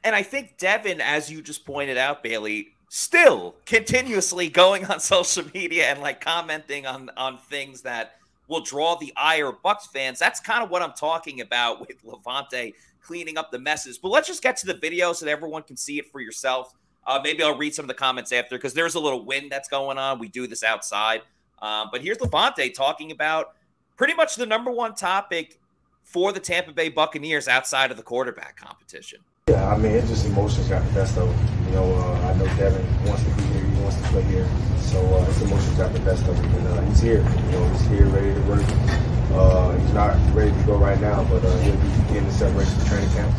And 0.04 0.14
I 0.14 0.22
think 0.22 0.56
Devin, 0.58 1.00
as 1.00 1.30
you 1.30 1.42
just 1.42 1.66
pointed 1.66 1.98
out, 1.98 2.22
Bailey, 2.22 2.68
still 2.88 3.54
continuously 3.66 4.48
going 4.48 4.84
on 4.86 5.00
social 5.00 5.44
media 5.54 5.86
and 5.86 6.00
like 6.00 6.20
commenting 6.20 6.86
on 6.86 7.10
on 7.16 7.38
things 7.38 7.82
that 7.82 8.16
will 8.48 8.60
draw 8.60 8.96
the 8.96 9.12
ire 9.16 9.48
of 9.48 9.62
Bucs 9.62 9.86
fans. 9.92 10.18
That's 10.18 10.40
kind 10.40 10.62
of 10.62 10.70
what 10.70 10.82
I'm 10.82 10.92
talking 10.92 11.40
about 11.40 11.80
with 11.80 12.04
Lavonte 12.04 12.74
cleaning 13.02 13.38
up 13.38 13.50
the 13.50 13.58
messes. 13.58 13.98
But 13.98 14.08
let's 14.08 14.28
just 14.28 14.42
get 14.42 14.56
to 14.58 14.66
the 14.66 14.74
video 14.74 15.12
so 15.12 15.24
that 15.24 15.30
everyone 15.32 15.62
can 15.62 15.76
see 15.76 15.98
it 15.98 16.10
for 16.10 16.20
yourself. 16.20 16.74
Uh, 17.06 17.20
maybe 17.22 17.42
I'll 17.42 17.56
read 17.56 17.74
some 17.74 17.84
of 17.84 17.88
the 17.88 17.94
comments 17.94 18.32
after 18.32 18.56
because 18.56 18.74
there's 18.74 18.94
a 18.94 19.00
little 19.00 19.24
wind 19.24 19.50
that's 19.50 19.68
going 19.68 19.98
on. 19.98 20.18
We 20.18 20.28
do 20.28 20.46
this 20.46 20.62
outside. 20.62 21.22
Um, 21.60 21.88
but 21.90 22.02
here's 22.02 22.18
Lavonte 22.18 22.72
talking 22.72 23.10
about 23.10 23.54
pretty 23.96 24.14
much 24.14 24.36
the 24.36 24.46
number 24.46 24.70
one 24.70 24.94
topic 24.94 25.58
for 26.02 26.32
the 26.32 26.40
Tampa 26.40 26.72
Bay 26.72 26.88
Buccaneers 26.88 27.48
outside 27.48 27.90
of 27.90 27.96
the 27.96 28.02
quarterback 28.02 28.56
competition. 28.56 29.20
Yeah, 29.48 29.68
I 29.68 29.76
mean, 29.76 29.92
it's 29.92 30.08
just 30.08 30.26
emotions 30.26 30.68
got 30.68 30.86
the 30.86 30.92
best 30.92 31.16
of 31.18 31.28
him. 31.28 31.66
You 31.66 31.72
know, 31.72 31.94
uh, 31.94 32.28
I 32.28 32.34
know 32.34 32.46
Devin 32.56 33.06
wants 33.06 33.24
to 33.24 33.30
be 33.30 33.42
here. 33.42 33.64
He 33.64 33.82
wants 33.82 33.96
to 33.96 34.02
play 34.08 34.22
here. 34.22 34.48
So 34.78 35.00
uh, 35.16 35.26
it's 35.28 35.40
emotions 35.40 35.76
got 35.76 35.92
the 35.92 36.00
best 36.00 36.26
of 36.26 36.36
him. 36.36 36.54
And 36.54 36.66
uh, 36.68 36.80
he's 36.82 37.00
here. 37.00 37.18
You 37.18 37.52
know, 37.52 37.68
he's 37.68 37.86
here, 37.86 38.06
ready 38.06 38.34
to 38.34 38.40
work. 38.42 39.09
Uh, 39.32 39.76
he's 39.78 39.92
not 39.92 40.16
ready 40.34 40.50
to 40.50 40.62
go 40.64 40.76
right 40.76 41.00
now, 41.00 41.22
but 41.24 41.44
uh, 41.44 41.56
he'll 41.58 41.76
be 41.76 41.88
getting 42.08 42.26
the 42.26 42.32
separation 42.32 42.78
training 42.86 43.10
camp. 43.10 43.32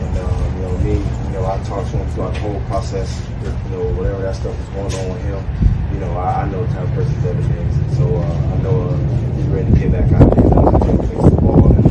And, 0.00 0.18
uh, 0.18 0.52
you 0.56 0.62
know, 0.62 0.78
me, 0.78 0.92
you 1.26 1.32
know, 1.34 1.44
I 1.44 1.62
talked 1.64 1.90
to 1.90 1.98
him 1.98 2.08
throughout 2.10 2.34
the 2.34 2.40
whole 2.40 2.60
process. 2.62 3.22
You 3.42 3.50
know, 3.76 3.84
whatever 3.92 4.22
that 4.22 4.36
stuff 4.36 4.58
is 4.58 4.68
going 4.70 4.92
on 4.94 5.08
with 5.12 5.22
him, 5.22 5.44
you 5.92 6.00
know, 6.00 6.16
I, 6.16 6.42
I 6.42 6.48
know 6.48 6.64
the 6.64 6.72
type 6.72 6.88
of 6.88 6.94
person 6.94 7.14
Devin 7.22 7.44
is. 7.44 7.96
So 7.96 8.16
uh, 8.16 8.20
I 8.24 8.62
know 8.62 8.88
uh, 8.88 8.96
he's 9.36 9.46
ready 9.46 9.70
to 9.70 9.78
get 9.78 9.92
back 9.92 10.12
out 10.12 10.34
there 10.34 10.44
and 10.44 11.40
ball. 11.40 11.72
And, 11.72 11.88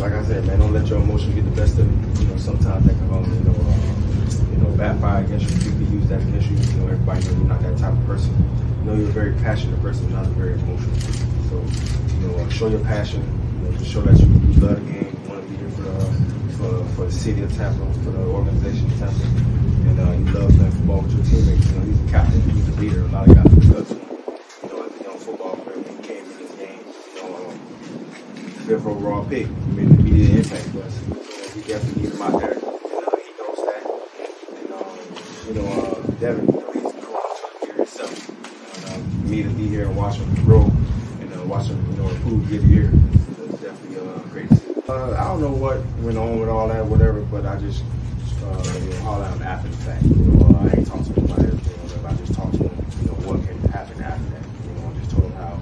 like 0.00 0.12
I 0.12 0.22
said, 0.24 0.44
man, 0.46 0.58
don't 0.58 0.72
let 0.72 0.86
your 0.86 1.00
emotions 1.00 1.34
get 1.34 1.44
the 1.44 1.50
best 1.50 1.78
of 1.78 1.86
you. 1.86 2.24
You 2.24 2.30
know, 2.30 2.36
sometimes 2.36 2.84
that 2.86 2.92
can 2.92 3.10
um, 3.12 3.24
you 3.24 3.40
know, 3.40 3.56
uh, 3.56 4.03
you 4.54 4.62
know, 4.62 4.70
backfire 4.76 5.24
against 5.24 5.50
you. 5.50 5.72
People 5.72 5.94
use 5.94 6.08
that 6.08 6.20
against 6.22 6.48
you. 6.50 6.56
You 6.56 6.80
know, 6.80 6.92
everybody 6.92 7.20
knows 7.24 7.34
you're 7.34 7.46
not 7.46 7.62
that 7.62 7.78
type 7.78 7.92
of 7.92 8.06
person. 8.06 8.32
You 8.78 8.84
know, 8.84 8.94
you're 8.94 9.08
a 9.08 9.12
very 9.12 9.32
passionate 9.42 9.80
person, 9.82 10.10
not 10.12 10.26
a 10.26 10.30
very 10.30 10.54
emotional 10.54 10.94
person. 10.94 11.26
So, 11.50 11.56
you 12.20 12.28
know, 12.28 12.38
uh, 12.38 12.48
show 12.50 12.68
your 12.68 12.84
passion. 12.84 13.22
You 13.62 13.70
know, 13.70 13.78
to 13.78 13.84
show 13.84 14.00
that 14.02 14.18
you, 14.20 14.26
you 14.26 14.60
love 14.60 14.78
the 14.84 14.92
game, 14.92 15.10
you 15.10 15.28
want 15.28 15.42
to 15.42 15.48
be 15.48 15.56
here 15.56 15.70
for, 15.70 15.88
uh, 15.90 16.12
for 16.56 16.84
for 16.94 17.04
the 17.06 17.12
city 17.12 17.42
of 17.42 17.52
Tampa, 17.56 17.84
for 18.04 18.10
the 18.10 18.22
organization 18.26 18.86
of 18.92 18.98
Tampa, 18.98 19.24
and 19.88 20.00
uh, 20.00 20.12
you 20.12 20.24
love 20.38 20.50
playing 20.54 20.70
football 20.72 21.00
with 21.02 21.12
your 21.12 21.24
teammates. 21.24 21.66
You 21.66 21.78
know, 21.78 21.84
he's 21.86 22.00
a 22.00 22.08
captain, 22.10 22.40
he's 22.50 22.68
a 22.68 22.72
leader. 22.80 23.00
A 23.02 23.08
lot 23.08 23.28
of 23.28 23.34
guys 23.34 23.68
look 23.68 23.78
up 23.80 23.88
to 23.88 23.94
him. 23.94 24.00
You 24.62 24.68
know, 24.70 24.84
as 24.86 25.00
a 25.00 25.04
young 25.04 25.18
football 25.18 25.56
player, 25.56 25.76
when 25.80 25.96
he 25.96 26.02
came 26.06 26.24
in 26.24 26.36
this 26.38 26.52
game, 26.54 26.84
you 26.86 27.22
know, 27.22 27.50
um, 27.50 27.58
fifth 28.68 28.86
overall 28.86 29.24
pick 29.26 29.48
made 29.74 29.88
an 29.88 29.98
immediate 30.00 30.44
impact 30.44 30.66
for 30.70 30.82
us. 30.82 30.94
we 31.56 31.62
definitely 31.62 32.02
need 32.04 32.12
him 32.12 32.22
out. 32.22 32.42
And, 32.42 32.42
uh, 32.44 33.16
he 33.16 33.30
knows 33.40 33.60
that. 33.64 33.82
And, 34.60 34.70
um, 34.72 34.94
you 35.48 35.54
know, 35.54 35.66
uh, 35.68 36.13
Devin, 36.24 36.46
you 36.46 36.52
know, 36.52 36.72
he's 36.72 36.82
growing 37.04 37.60
to 37.60 37.66
year 37.66 37.74
himself. 37.74 38.28
And, 38.76 38.94
um, 38.94 39.30
me 39.30 39.42
to 39.42 39.48
be 39.50 39.68
here 39.68 39.84
and 39.84 39.94
watch 39.94 40.16
him 40.16 40.34
grow 40.36 40.72
and 41.20 41.34
uh, 41.34 41.44
watch 41.44 41.66
him, 41.66 41.76
you 41.90 41.98
know, 41.98 42.08
improve 42.08 42.50
year 42.50 42.62
to 42.62 42.66
year. 42.66 42.90
It's 43.44 43.60
definitely 43.60 43.98
uh, 44.00 44.18
great 44.32 44.48
to. 44.48 44.90
Uh, 44.90 45.20
I 45.20 45.24
don't 45.24 45.42
know 45.42 45.52
what 45.52 45.84
went 46.00 46.16
on 46.16 46.40
with 46.40 46.48
all 46.48 46.68
that, 46.68 46.82
whatever, 46.86 47.20
but 47.20 47.44
I 47.44 47.58
just, 47.58 47.84
uh, 48.42 48.78
you 48.80 48.88
know, 48.88 49.00
holler 49.00 49.26
at 49.26 49.34
him 49.34 49.42
after 49.42 49.68
the 49.68 49.76
fact. 49.76 50.02
You 50.04 50.14
know, 50.16 50.58
I 50.64 50.78
ain't 50.78 50.86
talked 50.86 51.04
to 51.04 51.12
him 51.12 51.24
about 51.26 51.40
everything, 51.40 51.76
whatever. 51.84 52.08
I 52.08 52.14
just 52.14 52.32
talked 52.32 52.54
to 52.54 52.68
him, 52.72 52.86
you 53.02 53.06
know, 53.08 53.28
what 53.28 53.44
can 53.44 53.60
happen 53.68 54.02
after 54.02 54.24
that. 54.32 54.44
You 54.64 54.80
know, 54.80 54.88
I 54.88 54.98
just 54.98 55.10
told 55.10 55.24
him 55.28 55.32
how 55.36 55.60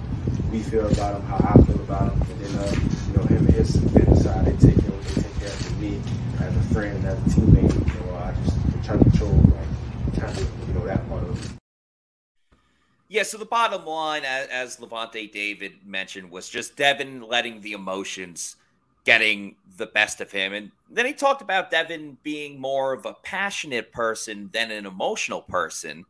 we 0.49 0.63
feel 0.63 0.87
about 0.87 1.19
him, 1.19 1.27
how 1.27 1.43
I 1.43 1.59
feel 1.59 1.81
about 1.83 2.13
him, 2.13 2.21
and 2.23 2.39
then, 2.39 2.55
uh, 2.63 2.71
you 2.71 3.17
know, 3.19 3.23
him 3.27 3.43
and 3.43 3.51
his 3.51 4.23
side. 4.23 4.47
They 4.47 4.55
take 4.63 4.79
care, 4.79 4.95
they 4.95 5.27
take 5.27 5.39
care 5.43 5.51
of 5.51 5.81
me 5.81 5.99
as 6.39 6.55
a 6.55 6.63
friend, 6.71 7.03
as 7.03 7.19
a 7.19 7.35
teammate. 7.35 7.67
You 7.67 7.99
know, 7.99 8.15
I 8.15 8.31
just 8.47 8.55
try 8.87 8.95
to 8.95 9.03
control 9.03 9.35
like 9.51 9.67
kind 10.23 10.37
of 10.37 10.67
you 10.67 10.73
know 10.73 10.85
that 10.85 11.07
part 11.09 11.23
of 11.23 11.43
it. 11.45 11.51
Yeah, 13.23 13.29
so 13.29 13.37
the 13.37 13.45
bottom 13.45 13.85
line, 13.85 14.23
as, 14.25 14.47
as 14.49 14.77
Lavonte 14.77 15.31
David 15.31 15.73
mentioned, 15.85 16.29
was 16.29 16.49
just 16.49 16.75
Devin 16.75 17.21
letting 17.21 17.61
the 17.61 17.73
emotions 17.73 18.57
getting 19.05 19.55
the 19.77 19.87
best 19.87 20.21
of 20.21 20.31
him. 20.31 20.53
And 20.53 20.71
then 20.89 21.05
he 21.05 21.13
talked 21.13 21.41
about 21.41 21.71
Devin 21.71 22.17
being 22.23 22.59
more 22.59 22.93
of 22.93 23.05
a 23.05 23.15
passionate 23.23 23.91
person 23.91 24.49
than 24.53 24.71
an 24.71 24.85
emotional 24.85 25.41
person. 25.41 26.05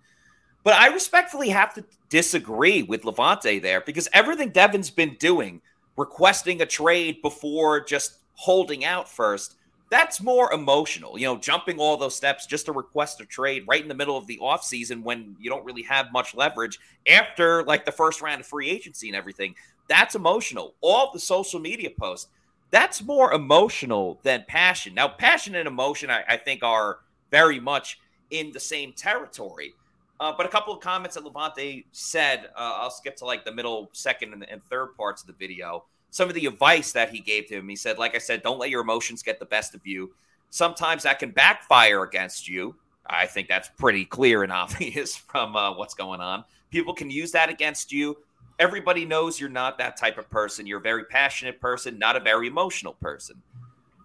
But 0.64 0.74
I 0.74 0.88
respectfully 0.88 1.50
have 1.50 1.74
to 1.76 1.84
disagree 2.10 2.84
with 2.84 3.04
Lavonte 3.04 3.62
there 3.62 3.82
because 3.82 4.08
everything 4.14 4.50
Devin's 4.50 4.90
been 4.92 5.16
doing– 5.20 5.62
requesting 5.98 6.62
a 6.62 6.66
trade 6.66 7.22
before 7.22 7.84
just 7.84 8.18
holding 8.36 8.84
out 8.86 9.10
first, 9.10 9.56
that's 9.90 10.22
more 10.22 10.52
emotional. 10.52 11.20
You 11.20 11.26
know, 11.28 11.38
jumping 11.38 11.80
all 11.80 11.98
those 11.98 12.16
steps 12.16 12.46
just 12.46 12.66
to 12.66 12.72
request 12.72 13.22
a 13.22 13.26
trade 13.26 13.64
right 13.68 13.82
in 13.82 13.88
the 13.88 13.96
middle 13.96 14.18
of 14.18 14.28
the 14.28 14.40
offseason 14.42 15.04
when 15.04 15.36
you 15.40 15.50
don't 15.50 15.66
really 15.66 15.84
have 15.84 16.12
much 16.12 16.34
leverage 16.34 16.80
after 17.08 17.64
like 17.64 17.86
the 17.86 17.92
first 17.92 18.22
round 18.22 18.42
of 18.42 18.48
free 18.48 18.70
agency 18.70 19.08
and 19.08 19.16
everything. 19.16 19.56
That's 19.88 20.16
emotional. 20.16 20.76
All 20.82 21.12
the 21.12 21.20
social 21.20 21.60
media 21.60 21.90
posts, 21.90 22.30
that's 22.72 23.04
more 23.04 23.34
emotional 23.34 24.20
than 24.24 24.46
passion. 24.48 24.96
Now, 24.96 25.08
passion 25.08 25.56
and 25.56 25.68
emotion, 25.68 26.10
I, 26.10 26.24
I 26.28 26.38
think, 26.38 26.64
are 26.64 27.00
very 27.30 27.60
much 27.60 28.00
in 28.32 28.52
the 28.52 28.60
same 28.60 28.94
territory. 28.94 29.76
Uh, 30.20 30.34
but 30.36 30.46
a 30.46 30.50
couple 30.50 30.74
of 30.74 30.80
comments 30.80 31.16
that 31.16 31.24
Lavonte 31.26 31.86
said, 31.92 32.46
uh, 32.56 32.78
I'll 32.78 32.90
skip 32.90 33.16
to 33.18 33.26
like 33.26 33.46
the 33.46 33.52
middle, 33.52 33.90
second, 33.94 34.34
and, 34.34 34.48
and, 34.50 34.64
third 34.64 34.96
parts 34.96 35.22
of 35.22 35.28
the 35.28 35.34
video. 35.34 35.86
Some 36.14 36.30
of 36.30 36.36
the 36.36 36.46
advice 36.46 36.92
that 36.92 37.10
he 37.10 37.20
gave 37.20 37.48
to 37.48 37.56
him. 37.56 37.68
He 37.68 37.76
said, 37.76 37.98
like 37.98 38.14
I 38.14 38.20
said, 38.20 38.44
don't 38.44 38.60
let 38.60 38.70
your 38.70 38.82
emotions 38.82 39.24
get 39.24 39.40
the 39.40 39.48
best 39.48 39.74
of 39.74 39.82
you. 39.84 40.14
Sometimes 40.52 41.02
that 41.02 41.18
can 41.18 41.32
backfire 41.32 42.04
against 42.04 42.48
you. 42.48 42.76
I 43.08 43.26
think 43.26 43.48
that's 43.48 43.70
pretty 43.80 44.06
clear 44.06 44.44
and 44.44 44.52
obvious 44.64 45.16
from 45.16 45.56
uh, 45.56 45.76
what's 45.76 45.96
going 45.96 46.22
on. 46.22 46.44
People 46.70 46.94
can 46.94 47.10
use 47.10 47.32
that 47.32 47.50
against 47.50 47.92
you. 47.92 48.16
Everybody 48.60 49.06
knows 49.06 49.40
you're 49.40 49.50
not 49.50 49.80
that 49.80 49.98
type 49.98 50.20
of 50.20 50.30
person. 50.30 50.68
You're 50.68 50.78
a 50.78 50.84
very 50.84 51.06
passionate 51.06 51.60
person, 51.60 51.98
not 51.98 52.16
a 52.16 52.20
very 52.20 52.46
emotional 52.46 52.94
person. 52.94 53.42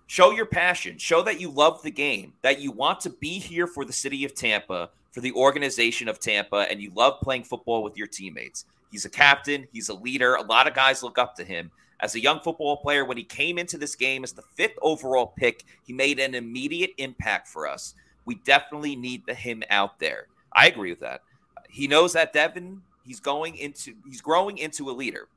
Show 0.06 0.30
your 0.30 0.46
passion. 0.46 0.96
Show 0.96 1.20
that 1.24 1.38
you 1.38 1.50
love 1.50 1.82
the 1.82 1.90
game, 1.90 2.32
that 2.40 2.58
you 2.58 2.72
want 2.72 3.00
to 3.00 3.10
be 3.10 3.38
here 3.38 3.66
for 3.66 3.84
the 3.84 3.92
city 3.92 4.24
of 4.24 4.34
Tampa 4.34 4.88
for 5.12 5.20
the 5.20 5.32
organization 5.32 6.08
of 6.08 6.18
Tampa 6.18 6.66
and 6.70 6.80
you 6.80 6.90
love 6.94 7.20
playing 7.20 7.44
football 7.44 7.82
with 7.82 7.98
your 7.98 8.06
teammates. 8.06 8.64
He's 8.90 9.04
a 9.04 9.10
captain, 9.10 9.68
he's 9.72 9.90
a 9.90 9.94
leader. 9.94 10.36
A 10.36 10.42
lot 10.42 10.66
of 10.66 10.74
guys 10.74 11.02
look 11.02 11.18
up 11.18 11.36
to 11.36 11.44
him. 11.44 11.70
As 12.00 12.14
a 12.14 12.20
young 12.20 12.40
football 12.40 12.76
player, 12.76 13.04
when 13.04 13.16
he 13.16 13.24
came 13.24 13.58
into 13.58 13.76
this 13.76 13.96
game 13.96 14.22
as 14.22 14.32
the 14.32 14.42
fifth 14.54 14.78
overall 14.82 15.26
pick, 15.36 15.64
he 15.84 15.92
made 15.92 16.20
an 16.20 16.34
immediate 16.34 16.90
impact 16.98 17.48
for 17.48 17.66
us. 17.66 17.94
We 18.24 18.36
definitely 18.36 18.94
need 18.94 19.28
him 19.28 19.62
out 19.70 19.98
there. 19.98 20.28
I 20.52 20.68
agree 20.68 20.90
with 20.90 21.00
that. 21.00 21.22
He 21.68 21.88
knows 21.88 22.12
that 22.12 22.32
Devin, 22.32 22.82
he's 23.04 23.20
going 23.20 23.56
into, 23.56 23.94
he's 24.08 24.20
growing 24.20 24.58
into 24.58 24.90
a 24.90 24.92
leader. 24.92 25.28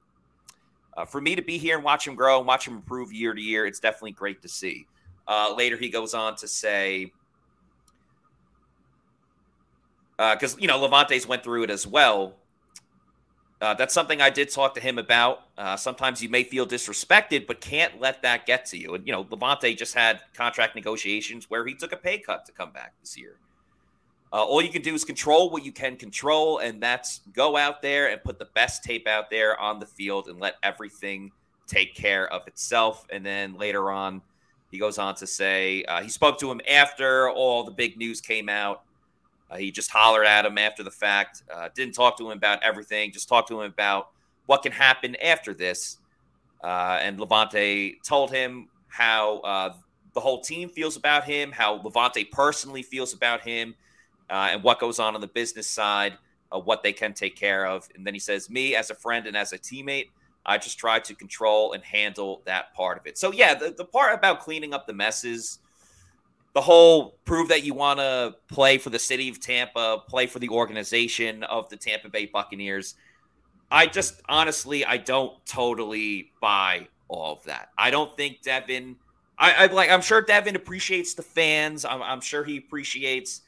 Uh, 0.95 1.05
for 1.05 1.21
me 1.21 1.35
to 1.35 1.41
be 1.41 1.57
here 1.57 1.75
and 1.75 1.83
watch 1.83 2.05
him 2.07 2.15
grow 2.15 2.37
and 2.37 2.45
watch 2.45 2.67
him 2.67 2.75
improve 2.75 3.11
year 3.11 3.33
to 3.33 3.41
year, 3.41 3.65
it's 3.65 3.79
definitely 3.79 4.11
great 4.11 4.41
to 4.41 4.49
see. 4.49 4.85
Uh, 5.27 5.53
later, 5.55 5.77
he 5.77 5.89
goes 5.89 6.13
on 6.13 6.35
to 6.35 6.47
say, 6.47 7.11
because 10.17 10.55
uh, 10.55 10.57
you 10.59 10.67
know 10.67 10.77
Lavonte's 10.79 11.25
went 11.25 11.43
through 11.43 11.63
it 11.63 11.69
as 11.69 11.87
well. 11.87 12.35
Uh, 13.61 13.75
that's 13.75 13.93
something 13.93 14.21
I 14.21 14.31
did 14.31 14.49
talk 14.49 14.73
to 14.73 14.81
him 14.81 14.97
about. 14.97 15.43
Uh, 15.55 15.77
sometimes 15.77 16.21
you 16.21 16.29
may 16.29 16.43
feel 16.43 16.65
disrespected, 16.65 17.45
but 17.45 17.61
can't 17.61 18.01
let 18.01 18.23
that 18.23 18.47
get 18.47 18.65
to 18.67 18.77
you. 18.77 18.95
And 18.95 19.05
you 19.05 19.13
know, 19.13 19.23
Lavonte 19.25 19.77
just 19.77 19.93
had 19.93 20.19
contract 20.33 20.75
negotiations 20.75 21.47
where 21.47 21.65
he 21.65 21.75
took 21.75 21.91
a 21.91 21.97
pay 21.97 22.17
cut 22.17 22.45
to 22.47 22.51
come 22.51 22.71
back 22.71 22.93
this 22.99 23.15
year. 23.15 23.35
Uh, 24.33 24.43
all 24.43 24.63
you 24.63 24.69
can 24.69 24.81
do 24.81 24.95
is 24.95 25.05
control 25.05 25.51
what 25.51 25.63
you 25.63 25.71
can 25.71 25.95
control, 25.95 26.57
and 26.57 26.81
that's 26.81 27.19
go 27.33 27.55
out 27.55 27.83
there 27.83 28.09
and 28.09 28.23
put 28.23 28.39
the 28.39 28.47
best 28.55 28.83
tape 28.83 29.07
out 29.07 29.29
there 29.29 29.59
on 29.59 29.79
the 29.79 29.85
field 29.85 30.27
and 30.27 30.39
let 30.39 30.55
everything 30.63 31.31
take 31.67 31.93
care 31.93 32.31
of 32.33 32.47
itself. 32.47 33.05
And 33.11 33.23
then 33.23 33.55
later 33.57 33.91
on, 33.91 34.23
he 34.71 34.79
goes 34.79 34.97
on 34.97 35.13
to 35.15 35.27
say 35.27 35.83
uh, 35.83 36.01
he 36.01 36.09
spoke 36.09 36.39
to 36.39 36.49
him 36.49 36.61
after 36.67 37.29
all 37.29 37.63
the 37.63 37.71
big 37.71 37.97
news 37.97 38.21
came 38.21 38.49
out 38.49 38.83
uh, 39.51 39.57
he 39.57 39.71
just 39.71 39.91
hollered 39.91 40.25
at 40.25 40.45
him 40.45 40.57
after 40.57 40.81
the 40.81 40.91
fact. 40.91 41.43
Uh, 41.53 41.67
didn't 41.75 41.93
talk 41.93 42.17
to 42.17 42.31
him 42.31 42.37
about 42.37 42.63
everything. 42.63 43.11
Just 43.11 43.27
talked 43.27 43.49
to 43.49 43.61
him 43.61 43.71
about 43.71 44.09
what 44.45 44.63
can 44.63 44.71
happen 44.71 45.15
after 45.17 45.53
this. 45.53 45.97
Uh, 46.63 46.99
and 47.01 47.19
Lavonte 47.19 48.01
told 48.03 48.31
him 48.31 48.69
how 48.87 49.39
uh, 49.39 49.73
the 50.13 50.19
whole 50.19 50.41
team 50.41 50.69
feels 50.69 50.95
about 50.95 51.25
him, 51.25 51.51
how 51.51 51.79
Lavonte 51.79 52.29
personally 52.31 52.83
feels 52.83 53.13
about 53.13 53.41
him, 53.41 53.75
uh, 54.29 54.49
and 54.51 54.63
what 54.63 54.79
goes 54.79 54.99
on 54.99 55.15
on 55.15 55.21
the 55.21 55.27
business 55.27 55.67
side, 55.67 56.13
what 56.49 56.83
they 56.83 56.93
can 56.93 57.13
take 57.13 57.35
care 57.35 57.65
of. 57.65 57.87
And 57.95 58.05
then 58.05 58.13
he 58.13 58.19
says, 58.19 58.49
"Me 58.49 58.75
as 58.75 58.89
a 58.89 58.95
friend 58.95 59.27
and 59.27 59.35
as 59.35 59.53
a 59.53 59.57
teammate." 59.57 60.07
I 60.45 60.57
just 60.57 60.77
try 60.79 60.99
to 60.99 61.15
control 61.15 61.73
and 61.73 61.83
handle 61.83 62.41
that 62.45 62.73
part 62.73 62.97
of 62.97 63.05
it. 63.05 63.17
So, 63.17 63.31
yeah, 63.31 63.53
the, 63.53 63.71
the 63.71 63.85
part 63.85 64.15
about 64.15 64.39
cleaning 64.39 64.73
up 64.73 64.87
the 64.87 64.93
messes, 64.93 65.59
the 66.53 66.61
whole 66.61 67.17
prove 67.25 67.47
that 67.49 67.63
you 67.63 67.73
want 67.73 67.99
to 67.99 68.35
play 68.47 68.77
for 68.77 68.89
the 68.89 68.99
city 68.99 69.29
of 69.29 69.39
Tampa, 69.39 70.03
play 70.07 70.27
for 70.27 70.39
the 70.39 70.49
organization 70.49 71.43
of 71.43 71.69
the 71.69 71.77
Tampa 71.77 72.09
Bay 72.09 72.25
Buccaneers. 72.25 72.95
I 73.71 73.87
just 73.87 74.21
honestly, 74.27 74.83
I 74.83 74.97
don't 74.97 75.33
totally 75.45 76.31
buy 76.41 76.87
all 77.07 77.33
of 77.33 77.43
that. 77.45 77.69
I 77.77 77.89
don't 77.89 78.15
think 78.17 78.41
Devin. 78.41 78.97
I, 79.37 79.53
I 79.53 79.65
like. 79.67 79.89
I'm 79.89 80.01
sure 80.01 80.21
Devin 80.21 80.55
appreciates 80.55 81.13
the 81.13 81.23
fans. 81.23 81.85
I'm, 81.85 82.01
I'm 82.01 82.21
sure 82.21 82.43
he 82.43 82.57
appreciates 82.57 83.41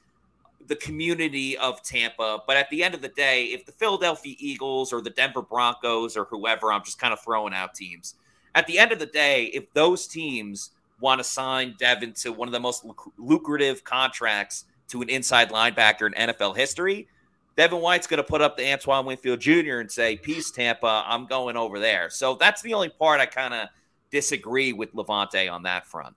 the 0.68 0.76
community 0.78 1.58
of 1.58 1.84
Tampa. 1.84 2.40
But 2.48 2.56
at 2.56 2.70
the 2.70 2.84
end 2.84 2.94
of 2.94 3.02
the 3.02 3.10
day, 3.10 3.46
if 3.46 3.66
the 3.66 3.74
Philadelphia 3.74 4.36
Eagles 4.40 4.94
or 4.94 5.02
the 5.02 5.10
Denver 5.10 5.42
Broncos 5.42 6.16
or 6.16 6.24
whoever, 6.26 6.72
I'm 6.72 6.84
just 6.84 7.00
kind 7.00 7.12
of 7.12 7.20
throwing 7.20 7.54
out 7.54 7.76
teams. 7.76 8.16
At 8.56 8.68
the 8.68 8.80
end 8.80 8.92
of 8.92 9.00
the 9.00 9.06
day, 9.06 9.46
if 9.46 9.72
those 9.74 10.08
teams 10.08 10.72
want 11.00 11.20
to 11.20 11.24
sign 11.24 11.76
Devin 11.78 12.14
to 12.14 12.32
one 12.32 12.48
of 12.48 12.52
the 12.52 12.60
most 12.60 12.86
lucrative 13.18 13.84
contracts 13.84 14.66
to 14.90 15.02
an 15.02 15.10
inside 15.10 15.50
linebacker 15.50 16.08
in 16.08 16.14
NFL 16.30 16.56
history, 16.56 17.08
Devin 17.56 17.80
White's 17.80 18.08
going 18.08 18.18
to 18.18 18.24
put 18.24 18.42
up 18.42 18.58
the 18.58 18.72
Antoine 18.72 19.06
Winfield 19.06 19.40
Jr. 19.40 19.80
and 19.80 19.92
say, 19.92 20.18
Peace, 20.18 20.52
Tampa. 20.52 21.04
I'm 21.06 21.26
going 21.26 21.56
over 21.56 21.80
there. 21.80 22.10
So 22.10 22.36
that's 22.36 22.62
the 22.62 22.74
only 22.74 22.90
part 22.90 23.20
I 23.20 23.26
kind 23.26 23.54
of 23.54 23.70
disagree 24.12 24.74
with 24.74 24.94
Lavonte 24.94 25.52
on 25.52 25.64
that 25.64 25.86
front. 25.86 26.16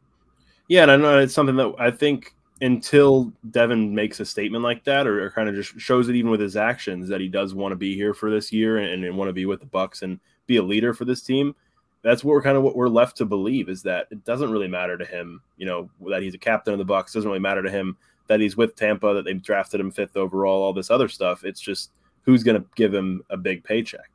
Yeah, 0.68 0.82
and 0.82 0.90
I 0.90 0.96
know 0.96 1.18
it's 1.18 1.34
something 1.34 1.56
that 1.56 1.74
I 1.78 1.90
think 1.90 2.34
until 2.62 3.32
Devin 3.50 3.94
makes 3.94 4.18
a 4.20 4.24
statement 4.24 4.64
like 4.64 4.82
that, 4.84 5.06
or, 5.06 5.24
or 5.24 5.30
kind 5.30 5.48
of 5.48 5.54
just 5.54 5.78
shows 5.78 6.08
it 6.08 6.16
even 6.16 6.30
with 6.30 6.40
his 6.40 6.56
actions 6.56 7.08
that 7.08 7.20
he 7.20 7.28
does 7.28 7.54
want 7.54 7.72
to 7.72 7.76
be 7.76 7.94
here 7.94 8.14
for 8.14 8.30
this 8.30 8.50
year 8.50 8.78
and, 8.78 9.04
and 9.04 9.16
want 9.16 9.28
to 9.28 9.34
be 9.34 9.46
with 9.46 9.60
the 9.60 9.66
Bucs 9.66 10.02
and 10.02 10.18
be 10.46 10.56
a 10.56 10.62
leader 10.62 10.94
for 10.94 11.04
this 11.04 11.22
team. 11.22 11.54
That's 12.06 12.22
what 12.22 12.30
we're 12.30 12.42
kind 12.42 12.56
of 12.56 12.62
what 12.62 12.76
we're 12.76 12.88
left 12.88 13.16
to 13.16 13.24
believe 13.24 13.68
is 13.68 13.82
that 13.82 14.06
it 14.12 14.24
doesn't 14.24 14.52
really 14.52 14.68
matter 14.68 14.96
to 14.96 15.04
him, 15.04 15.42
you 15.56 15.66
know, 15.66 15.90
that 16.08 16.22
he's 16.22 16.34
a 16.34 16.38
captain 16.38 16.72
of 16.72 16.78
the 16.78 16.84
Bucs. 16.84 17.12
Doesn't 17.12 17.28
really 17.28 17.40
matter 17.40 17.64
to 17.64 17.70
him 17.70 17.96
that 18.28 18.38
he's 18.38 18.56
with 18.56 18.76
Tampa, 18.76 19.12
that 19.12 19.24
they 19.24 19.34
drafted 19.34 19.80
him 19.80 19.90
fifth 19.90 20.16
overall, 20.16 20.62
all 20.62 20.72
this 20.72 20.88
other 20.88 21.08
stuff. 21.08 21.42
It's 21.42 21.60
just 21.60 21.90
who's 22.22 22.44
going 22.44 22.62
to 22.62 22.68
give 22.76 22.94
him 22.94 23.24
a 23.30 23.36
big 23.36 23.64
paycheck. 23.64 24.08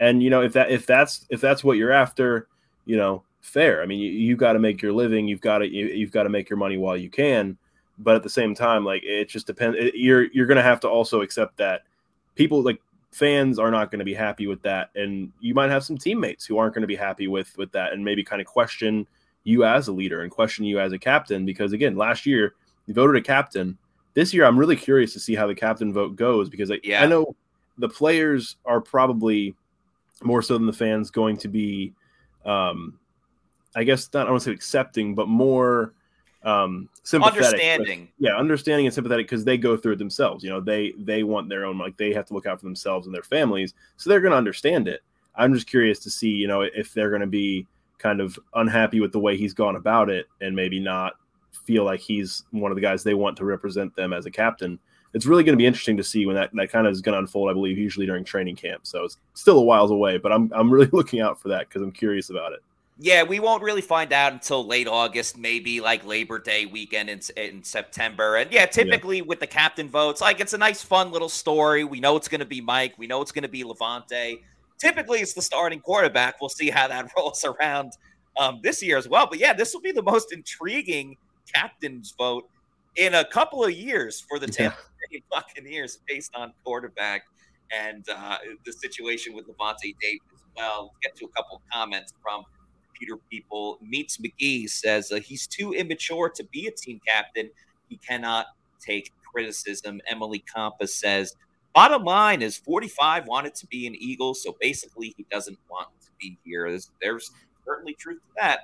And 0.00 0.20
you 0.20 0.30
know, 0.30 0.42
if 0.42 0.52
that 0.54 0.72
if 0.72 0.84
that's 0.84 1.26
if 1.30 1.40
that's 1.40 1.62
what 1.62 1.76
you're 1.76 1.92
after, 1.92 2.48
you 2.86 2.96
know, 2.96 3.22
fair. 3.40 3.82
I 3.82 3.86
mean, 3.86 4.00
you, 4.00 4.10
you 4.10 4.34
got 4.34 4.54
to 4.54 4.58
make 4.58 4.82
your 4.82 4.92
living. 4.92 5.28
You've 5.28 5.40
got 5.40 5.58
to 5.58 5.68
you, 5.68 5.86
you've 5.86 6.10
got 6.10 6.24
to 6.24 6.30
make 6.30 6.50
your 6.50 6.56
money 6.56 6.76
while 6.76 6.96
you 6.96 7.08
can. 7.08 7.56
But 8.00 8.16
at 8.16 8.24
the 8.24 8.30
same 8.30 8.52
time, 8.52 8.84
like 8.84 9.04
it 9.04 9.28
just 9.28 9.46
depends. 9.46 9.76
It, 9.78 9.94
you're 9.94 10.24
you're 10.32 10.46
going 10.46 10.56
to 10.56 10.62
have 10.62 10.80
to 10.80 10.88
also 10.88 11.22
accept 11.22 11.56
that 11.58 11.82
people 12.34 12.62
like 12.62 12.80
fans 13.10 13.58
are 13.58 13.70
not 13.70 13.90
going 13.90 13.98
to 13.98 14.04
be 14.04 14.14
happy 14.14 14.46
with 14.46 14.62
that, 14.62 14.90
and 14.94 15.32
you 15.40 15.54
might 15.54 15.70
have 15.70 15.84
some 15.84 15.98
teammates 15.98 16.44
who 16.44 16.58
aren't 16.58 16.74
going 16.74 16.82
to 16.82 16.88
be 16.88 16.96
happy 16.96 17.28
with 17.28 17.56
with 17.56 17.72
that, 17.72 17.92
and 17.92 18.04
maybe 18.04 18.24
kind 18.24 18.40
of 18.40 18.46
question 18.46 19.06
you 19.44 19.64
as 19.64 19.88
a 19.88 19.92
leader 19.92 20.22
and 20.22 20.30
question 20.30 20.64
you 20.64 20.78
as 20.80 20.92
a 20.92 20.98
captain. 20.98 21.44
Because 21.44 21.72
again, 21.72 21.96
last 21.96 22.26
year 22.26 22.54
you 22.86 22.94
voted 22.94 23.16
a 23.16 23.20
captain. 23.20 23.78
This 24.14 24.34
year, 24.34 24.44
I'm 24.44 24.58
really 24.58 24.76
curious 24.76 25.12
to 25.12 25.20
see 25.20 25.34
how 25.34 25.46
the 25.46 25.54
captain 25.54 25.92
vote 25.92 26.16
goes 26.16 26.48
because 26.48 26.70
like, 26.70 26.84
yeah. 26.84 27.02
I 27.02 27.06
know 27.06 27.36
the 27.76 27.88
players 27.88 28.56
are 28.64 28.80
probably 28.80 29.54
more 30.22 30.42
so 30.42 30.54
than 30.54 30.66
the 30.66 30.72
fans 30.72 31.10
going 31.10 31.36
to 31.36 31.48
be 31.48 31.92
um, 32.44 32.98
I 33.76 33.84
guess 33.84 34.08
not 34.12 34.26
I 34.26 34.30
don't 34.30 34.40
say 34.40 34.50
accepting, 34.50 35.14
but 35.14 35.28
more 35.28 35.92
um 36.44 36.88
sympathetic. 37.02 37.44
Understanding. 37.44 38.08
But, 38.18 38.28
yeah, 38.28 38.36
understanding 38.36 38.86
and 38.86 38.94
sympathetic 38.94 39.26
because 39.26 39.44
they 39.44 39.58
go 39.58 39.76
through 39.76 39.94
it 39.94 39.98
themselves. 39.98 40.44
You 40.44 40.50
know, 40.50 40.60
they 40.60 40.92
they 40.98 41.22
want 41.22 41.48
their 41.48 41.64
own 41.64 41.78
like 41.78 41.96
they 41.96 42.12
have 42.12 42.26
to 42.26 42.34
look 42.34 42.46
out 42.46 42.60
for 42.60 42.66
themselves 42.66 43.06
and 43.06 43.14
their 43.14 43.22
families. 43.22 43.74
So 43.96 44.08
they're 44.08 44.20
gonna 44.20 44.36
understand 44.36 44.88
it. 44.88 45.02
I'm 45.34 45.54
just 45.54 45.66
curious 45.66 45.98
to 46.00 46.10
see, 46.10 46.30
you 46.30 46.48
know, 46.48 46.62
if 46.62 46.94
they're 46.94 47.10
gonna 47.10 47.26
be 47.26 47.66
kind 47.98 48.20
of 48.20 48.38
unhappy 48.54 49.00
with 49.00 49.12
the 49.12 49.18
way 49.18 49.36
he's 49.36 49.52
gone 49.52 49.76
about 49.76 50.08
it 50.08 50.26
and 50.40 50.54
maybe 50.54 50.80
not 50.80 51.14
feel 51.64 51.84
like 51.84 52.00
he's 52.00 52.44
one 52.50 52.70
of 52.70 52.76
the 52.76 52.82
guys 52.82 53.02
they 53.02 53.14
want 53.14 53.36
to 53.36 53.44
represent 53.44 53.94
them 53.94 54.12
as 54.12 54.24
a 54.24 54.30
captain. 54.30 54.78
It's 55.14 55.26
really 55.26 55.42
going 55.42 55.52
to 55.52 55.58
be 55.58 55.66
interesting 55.66 55.96
to 55.96 56.04
see 56.04 56.26
when 56.26 56.36
that, 56.36 56.50
that 56.54 56.70
kind 56.70 56.86
of 56.86 56.92
is 56.92 57.00
going 57.00 57.14
to 57.14 57.18
unfold, 57.18 57.50
I 57.50 57.52
believe, 57.52 57.76
usually 57.76 58.06
during 58.06 58.24
training 58.24 58.56
camp. 58.56 58.86
So 58.86 59.04
it's 59.04 59.18
still 59.34 59.58
a 59.58 59.62
whiles 59.62 59.90
away, 59.90 60.18
but 60.18 60.32
I'm, 60.32 60.50
I'm 60.54 60.70
really 60.70 60.86
looking 60.92 61.20
out 61.20 61.40
for 61.40 61.48
that 61.48 61.68
because 61.68 61.82
I'm 61.82 61.92
curious 61.92 62.30
about 62.30 62.52
it. 62.52 62.60
Yeah, 63.00 63.22
we 63.22 63.38
won't 63.38 63.62
really 63.62 63.80
find 63.80 64.12
out 64.12 64.32
until 64.32 64.66
late 64.66 64.88
August, 64.88 65.38
maybe 65.38 65.80
like 65.80 66.04
Labor 66.04 66.40
Day 66.40 66.66
weekend 66.66 67.08
in, 67.08 67.20
in 67.36 67.62
September. 67.62 68.34
And 68.36 68.50
yeah, 68.50 68.66
typically 68.66 69.18
yeah. 69.18 69.24
with 69.24 69.38
the 69.38 69.46
captain 69.46 69.88
votes, 69.88 70.20
like 70.20 70.40
it's 70.40 70.52
a 70.52 70.58
nice, 70.58 70.82
fun 70.82 71.12
little 71.12 71.28
story. 71.28 71.84
We 71.84 72.00
know 72.00 72.16
it's 72.16 72.26
going 72.26 72.40
to 72.40 72.46
be 72.46 72.60
Mike. 72.60 72.94
We 72.98 73.06
know 73.06 73.22
it's 73.22 73.30
going 73.30 73.42
to 73.42 73.48
be 73.48 73.62
Lavonte. 73.62 74.40
Typically, 74.78 75.20
it's 75.20 75.32
the 75.32 75.42
starting 75.42 75.78
quarterback. 75.78 76.40
We'll 76.40 76.48
see 76.48 76.70
how 76.70 76.88
that 76.88 77.08
rolls 77.16 77.44
around 77.44 77.92
um, 78.36 78.58
this 78.64 78.82
year 78.82 78.98
as 78.98 79.08
well. 79.08 79.28
But 79.28 79.38
yeah, 79.38 79.52
this 79.52 79.72
will 79.72 79.80
be 79.80 79.92
the 79.92 80.02
most 80.02 80.32
intriguing 80.32 81.16
captain's 81.54 82.14
vote 82.18 82.48
in 82.96 83.14
a 83.14 83.24
couple 83.24 83.62
of 83.62 83.70
years 83.70 84.24
for 84.28 84.40
the 84.40 84.48
Tampa 84.48 84.76
Bay 85.12 85.22
Buccaneers 85.30 86.00
based 86.08 86.32
on 86.34 86.52
quarterback 86.64 87.26
and 87.72 88.04
uh, 88.12 88.38
the 88.66 88.72
situation 88.72 89.36
with 89.36 89.46
Lavonte 89.46 89.94
David 90.00 90.20
as 90.34 90.40
well. 90.56 90.90
Let's 90.94 90.98
get 91.00 91.16
to 91.18 91.26
a 91.26 91.28
couple 91.28 91.58
of 91.58 91.62
comments 91.72 92.12
from– 92.24 92.42
computer 92.98 93.20
people. 93.30 93.78
Meets 93.82 94.18
McGee 94.18 94.68
says 94.68 95.12
uh, 95.12 95.16
he's 95.16 95.46
too 95.46 95.72
immature 95.72 96.30
to 96.30 96.44
be 96.44 96.66
a 96.66 96.70
team 96.70 97.00
captain. 97.06 97.50
He 97.88 97.96
cannot 97.96 98.46
take 98.80 99.12
criticism. 99.32 100.00
Emily 100.08 100.44
Compass 100.52 100.94
says, 100.94 101.34
bottom 101.74 102.04
line 102.04 102.42
is 102.42 102.56
45 102.56 103.26
wanted 103.26 103.54
to 103.56 103.66
be 103.66 103.86
an 103.86 103.94
Eagle, 103.96 104.34
so 104.34 104.56
basically 104.60 105.14
he 105.16 105.26
doesn't 105.30 105.58
want 105.70 105.88
to 106.00 106.08
be 106.20 106.38
here. 106.44 106.68
There's, 106.68 106.90
there's 107.00 107.30
certainly 107.64 107.94
truth 107.94 108.18
to 108.18 108.32
that. 108.40 108.60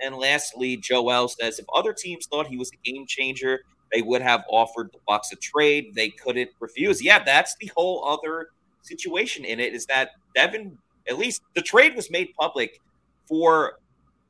And 0.00 0.14
lastly, 0.16 0.76
Joel 0.76 1.28
says 1.28 1.58
if 1.58 1.66
other 1.74 1.92
teams 1.92 2.26
thought 2.26 2.46
he 2.46 2.56
was 2.56 2.70
a 2.72 2.90
game 2.90 3.06
changer, 3.06 3.60
they 3.92 4.02
would 4.02 4.20
have 4.20 4.44
offered 4.50 4.90
the 4.92 4.98
Bucs 5.08 5.32
a 5.32 5.36
trade. 5.36 5.94
They 5.94 6.10
couldn't 6.10 6.50
refuse. 6.60 7.02
Yeah, 7.02 7.22
that's 7.22 7.56
the 7.60 7.70
whole 7.76 8.04
other 8.06 8.48
situation 8.82 9.44
in 9.44 9.58
it 9.58 9.74
is 9.74 9.86
that 9.86 10.10
Devin, 10.34 10.76
at 11.08 11.18
least 11.18 11.42
the 11.54 11.62
trade 11.62 11.94
was 11.96 12.10
made 12.10 12.28
public 12.38 12.80
for 13.26 13.78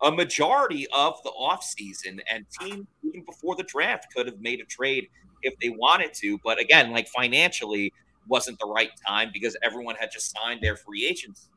a 0.02 0.10
majority 0.10 0.86
of 0.94 1.14
the 1.24 1.30
offseason 1.30 2.20
and 2.30 2.44
teams 2.60 2.86
even 3.02 3.24
before 3.24 3.56
the 3.56 3.62
draft 3.64 4.06
could 4.14 4.26
have 4.26 4.40
made 4.40 4.60
a 4.60 4.64
trade 4.64 5.08
if 5.42 5.54
they 5.60 5.70
wanted 5.70 6.12
to. 6.14 6.38
But 6.44 6.60
again 6.60 6.92
like 6.92 7.08
financially 7.08 7.92
wasn't 8.28 8.58
the 8.58 8.66
right 8.66 8.90
time 9.06 9.30
because 9.32 9.56
everyone 9.62 9.94
had 9.96 10.10
just 10.10 10.36
signed 10.36 10.60
their 10.60 10.76
free 10.76 11.06
agents. 11.06 11.48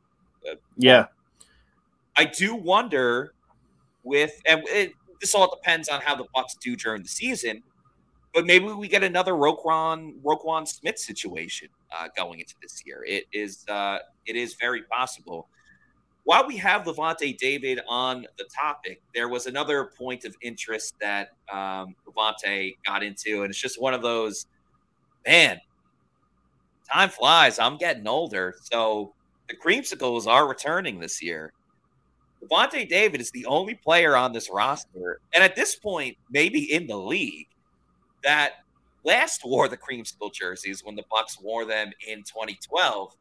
Uh, 0.48 0.54
yeah. 0.76 1.06
I 2.16 2.24
do 2.24 2.54
wonder 2.54 3.34
with 4.02 4.40
and 4.46 4.62
it, 4.66 4.92
this 5.20 5.34
all 5.34 5.54
depends 5.54 5.88
on 5.88 6.00
how 6.00 6.14
the 6.14 6.24
Bucs 6.34 6.58
do 6.62 6.76
during 6.76 7.02
the 7.02 7.08
season 7.08 7.62
but 8.34 8.46
maybe 8.46 8.66
we 8.66 8.88
get 8.88 9.02
another 9.02 9.32
Roquan 9.32 10.20
Roquan 10.22 10.66
Smith 10.66 10.98
situation 10.98 11.68
uh, 11.96 12.08
going 12.16 12.40
into 12.40 12.54
this 12.62 12.82
year. 12.86 13.04
It 13.06 13.24
is 13.32 13.64
uh, 13.68 13.98
it 14.26 14.36
is 14.36 14.54
very 14.54 14.82
possible 14.82 15.48
while 16.30 16.46
we 16.46 16.56
have 16.56 16.84
Lavonte 16.84 17.36
David 17.38 17.80
on 17.88 18.24
the 18.38 18.44
topic, 18.44 19.02
there 19.16 19.28
was 19.28 19.48
another 19.48 19.90
point 19.98 20.24
of 20.24 20.36
interest 20.40 20.94
that 21.00 21.30
um, 21.52 21.96
Lavonte 22.06 22.76
got 22.86 23.02
into, 23.02 23.42
and 23.42 23.50
it's 23.50 23.60
just 23.60 23.82
one 23.82 23.94
of 23.94 24.00
those, 24.00 24.46
man, 25.26 25.58
time 26.88 27.08
flies. 27.08 27.58
I'm 27.58 27.78
getting 27.78 28.06
older, 28.06 28.54
so 28.62 29.12
the 29.48 29.56
creamsicles 29.56 30.28
are 30.28 30.46
returning 30.48 31.00
this 31.00 31.20
year. 31.20 31.52
Lavonte 32.44 32.88
David 32.88 33.20
is 33.20 33.32
the 33.32 33.46
only 33.46 33.74
player 33.74 34.16
on 34.16 34.32
this 34.32 34.50
roster, 34.52 35.20
and 35.34 35.42
at 35.42 35.56
this 35.56 35.74
point, 35.74 36.16
maybe 36.30 36.72
in 36.72 36.86
the 36.86 36.96
league, 36.96 37.48
that 38.22 38.52
last 39.02 39.44
wore 39.44 39.66
the 39.66 39.76
creamsicle 39.76 40.32
jerseys 40.32 40.84
when 40.84 40.94
the 40.94 41.04
Bucs 41.12 41.42
wore 41.42 41.64
them 41.64 41.90
in 42.06 42.18
2012 42.18 43.16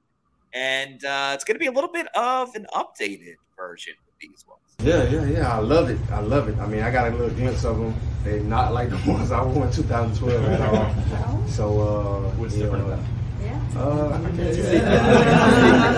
and 0.54 1.04
uh, 1.04 1.32
it's 1.34 1.44
going 1.44 1.56
to 1.56 1.60
be 1.60 1.68
a 1.68 1.72
little 1.72 1.92
bit 1.92 2.08
of 2.16 2.56
an 2.56 2.66
updated 2.74 3.36
version 3.56 3.94
of 4.08 4.14
these 4.22 4.46
ones. 4.48 4.62
Yeah, 4.82 5.04
yeah, 5.10 5.26
yeah. 5.26 5.54
I 5.54 5.60
love 5.60 5.90
it. 5.90 6.00
I 6.12 6.22
love 6.22 6.48
it. 6.50 6.58
I 6.58 6.68
mean, 6.68 6.82
I 6.82 6.92
got 6.92 7.12
a 7.12 7.16
little 7.16 7.36
glimpse 7.36 7.66
of 7.66 7.78
them. 7.78 7.94
They're 8.24 8.40
not 8.42 8.74
like 8.74 8.90
the 9.04 9.12
ones 9.12 9.32
I 9.32 9.44
wore 9.44 9.66
in 9.66 9.72
2012 9.72 10.46
at 10.46 10.62
all. 10.62 10.96
So, 11.50 11.82
uh, 11.82 12.30
what's 12.38 12.54
different 12.54 12.86
about 12.86 13.00
uh, 13.76 13.80
I 13.80 14.20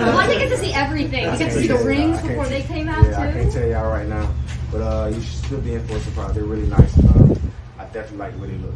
well, 0.04 0.18
I 0.18 0.26
didn't 0.26 0.48
get 0.48 0.50
to 0.50 0.58
see 0.58 0.72
everything. 0.72 1.24
You 1.24 1.38
get 1.38 1.52
to 1.52 1.52
see 1.52 1.66
the 1.66 1.78
rings 1.78 2.20
before 2.20 2.46
they 2.46 2.62
came 2.62 2.88
out 2.88 3.04
yeah, 3.04 3.16
too. 3.16 3.22
I 3.22 3.32
can't 3.32 3.52
tell 3.52 3.66
y'all 3.66 3.90
right 3.90 4.06
now, 4.06 4.30
but 4.70 4.78
uh, 4.82 5.08
you 5.08 5.20
should 5.20 5.44
still 5.44 5.60
be 5.60 5.74
in 5.74 5.86
for 5.86 5.96
a 5.96 6.00
surprise. 6.00 6.34
They're 6.34 6.44
really 6.44 6.68
nice. 6.68 6.98
Uh, 6.98 7.34
I 7.78 7.84
definitely 7.86 8.18
like 8.18 8.34
the 8.34 8.38
way 8.40 8.48
they 8.48 8.58
look. 8.58 8.74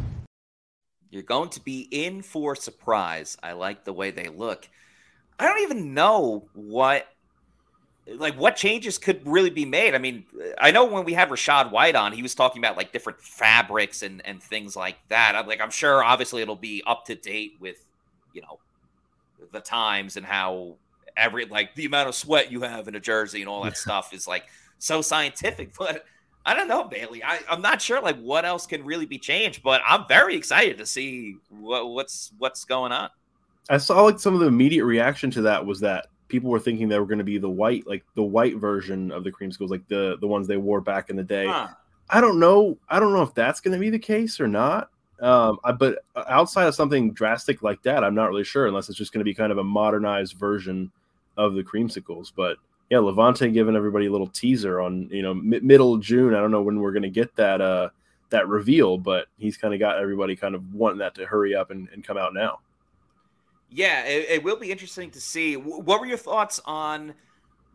You're 1.09 1.23
going 1.23 1.49
to 1.49 1.61
be 1.61 1.87
in 1.91 2.21
for 2.21 2.53
a 2.53 2.55
surprise. 2.55 3.37
I 3.41 3.53
like 3.53 3.85
the 3.85 3.93
way 3.93 4.11
they 4.11 4.29
look. 4.29 4.67
I 5.39 5.45
don't 5.45 5.61
even 5.61 5.93
know 5.93 6.47
what 6.53 7.07
like 8.15 8.35
what 8.35 8.55
changes 8.55 8.97
could 8.97 9.21
really 9.25 9.49
be 9.49 9.65
made. 9.65 9.93
I 9.93 9.97
mean, 9.97 10.25
I 10.57 10.71
know 10.71 10.85
when 10.85 11.03
we 11.03 11.13
had 11.13 11.29
Rachaad 11.29 11.71
White 11.71 11.95
on, 11.95 12.13
he 12.13 12.21
was 12.21 12.35
talking 12.35 12.63
about 12.63 12.77
like 12.77 12.91
different 12.91 13.21
fabrics 13.21 14.01
and 14.01 14.25
and 14.25 14.41
things 14.41 14.75
like 14.75 14.97
that. 15.09 15.35
I'm 15.35 15.47
like, 15.47 15.61
I'm 15.61 15.71
sure 15.71 16.03
obviously 16.03 16.41
it'll 16.41 16.55
be 16.55 16.83
up 16.87 17.05
to 17.05 17.15
date 17.15 17.57
with, 17.59 17.85
you 18.33 18.41
know, 18.41 18.59
the 19.51 19.59
times 19.59 20.17
and 20.17 20.25
how 20.25 20.75
every 21.15 21.45
like 21.45 21.75
the 21.75 21.85
amount 21.85 22.07
of 22.07 22.15
sweat 22.15 22.51
you 22.51 22.61
have 22.61 22.87
in 22.87 22.95
a 22.95 22.99
jersey 22.99 23.41
and 23.41 23.49
all 23.49 23.63
that 23.63 23.77
stuff 23.77 24.13
is 24.13 24.27
like 24.27 24.45
so 24.79 25.01
scientific. 25.01 25.73
But 25.77 26.05
I 26.45 26.53
don't 26.53 26.69
know, 26.69 26.85
Bailey. 26.85 27.21
I, 27.25 27.39
I'm 27.49 27.61
not 27.61 27.81
sure 27.81 28.01
like 28.01 28.17
what 28.21 28.45
else 28.45 28.65
can 28.67 28.85
really 28.85 29.05
be 29.05 29.19
changed, 29.19 29.63
but 29.63 29.81
I'm 29.85 30.07
very 30.07 30.37
excited 30.37 30.77
to 30.77 30.85
see 30.85 31.35
what, 31.49 31.89
what's 31.89 32.31
what's 32.37 32.63
going 32.63 32.93
on. 32.93 33.09
I 33.69 33.77
saw 33.77 34.03
like 34.03 34.19
some 34.19 34.33
of 34.33 34.39
the 34.39 34.47
immediate 34.47 34.85
reaction 34.85 35.29
to 35.31 35.41
that 35.43 35.65
was 35.65 35.79
that 35.81 36.07
people 36.27 36.49
were 36.49 36.59
thinking 36.59 36.87
they 36.87 36.99
were 36.99 37.05
going 37.05 37.17
to 37.17 37.23
be 37.23 37.37
the 37.37 37.49
white, 37.49 37.87
like 37.87 38.03
the 38.15 38.23
white 38.23 38.57
version 38.57 39.11
of 39.11 39.23
the 39.23 39.31
creamsicles, 39.31 39.69
like 39.69 39.87
the 39.87 40.17
the 40.19 40.27
ones 40.27 40.47
they 40.47 40.57
wore 40.57 40.81
back 40.81 41.09
in 41.09 41.15
the 41.15 41.23
day. 41.23 41.47
Huh. 41.47 41.69
I 42.09 42.21
don't 42.21 42.39
know. 42.39 42.77
I 42.89 42.99
don't 42.99 43.13
know 43.13 43.21
if 43.21 43.33
that's 43.33 43.59
going 43.59 43.73
to 43.73 43.79
be 43.79 43.89
the 43.89 43.99
case 43.99 44.39
or 44.39 44.47
not. 44.47 44.89
Um, 45.19 45.57
I, 45.63 45.71
but 45.71 45.99
outside 46.27 46.67
of 46.67 46.75
something 46.75 47.11
drastic 47.11 47.63
like 47.63 47.81
that, 47.83 48.03
I'm 48.03 48.15
not 48.15 48.29
really 48.29 48.43
sure 48.43 48.67
unless 48.67 48.87
it's 48.87 48.97
just 48.97 49.11
going 49.11 49.19
to 49.19 49.25
be 49.25 49.33
kind 49.33 49.51
of 49.51 49.57
a 49.57 49.63
modernized 49.63 50.37
version 50.37 50.91
of 51.37 51.55
the 51.55 51.63
creamsicles. 51.63 52.31
But 52.35 52.57
yeah, 52.89 52.99
Lavonte 52.99 53.51
giving 53.51 53.75
everybody 53.75 54.05
a 54.05 54.11
little 54.11 54.27
teaser 54.27 54.79
on 54.79 55.09
you 55.11 55.21
know 55.21 55.31
m- 55.31 55.65
middle 55.65 55.97
June. 55.97 56.33
I 56.33 56.39
don't 56.39 56.51
know 56.51 56.61
when 56.61 56.79
we're 56.79 56.93
going 56.93 57.03
to 57.03 57.09
get 57.09 57.35
that 57.35 57.61
uh 57.61 57.89
that 58.29 58.47
reveal, 58.47 58.97
but 58.97 59.27
he's 59.37 59.57
kind 59.57 59.73
of 59.73 59.79
got 59.79 59.99
everybody 59.99 60.35
kind 60.35 60.53
of 60.53 60.73
wanting 60.73 60.99
that 60.99 61.15
to 61.15 61.25
hurry 61.25 61.55
up 61.55 61.71
and, 61.71 61.87
and 61.93 62.03
come 62.03 62.17
out 62.17 62.33
now. 62.33 62.59
Yeah, 63.69 64.05
it, 64.05 64.29
it, 64.29 64.43
will 64.43 64.55
be 64.55 64.71
interesting 64.71 65.11
to 65.11 65.21
see. 65.21 65.57
What 65.57 65.99
were 65.99 66.05
your 66.05 66.17
thoughts 66.17 66.61
on 66.65 67.13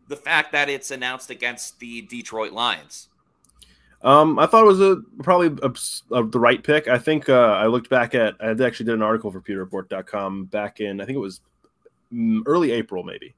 the 0.07 0.15
fact 0.15 0.51
that 0.51 0.69
it's 0.69 0.91
announced 0.91 1.29
against 1.29 1.79
the 1.79 2.01
Detroit 2.01 2.51
Lions? 2.51 3.09
Um, 4.01 4.37
I 4.37 4.47
thought 4.47 4.63
it 4.63 4.67
was 4.67 4.81
a 4.81 4.97
probably 5.21 5.47
a, 5.61 5.73
a, 6.15 6.23
the 6.23 6.39
right 6.39 6.61
pick. 6.61 6.87
I 6.87 6.97
think 6.97 7.29
uh, 7.29 7.57
I 7.57 7.67
looked 7.67 7.89
back 7.89 8.13
at 8.15 8.35
I 8.41 8.49
actually 8.51 8.85
did 8.85 8.95
an 8.95 9.01
article 9.01 9.31
for 9.31 9.39
PewterReport.com 9.39 10.45
back 10.45 10.81
in 10.81 10.99
I 10.99 11.05
think 11.05 11.15
it 11.15 11.21
was 11.21 11.39
mm, 12.13 12.41
early 12.45 12.71
April 12.71 13.03
maybe, 13.03 13.33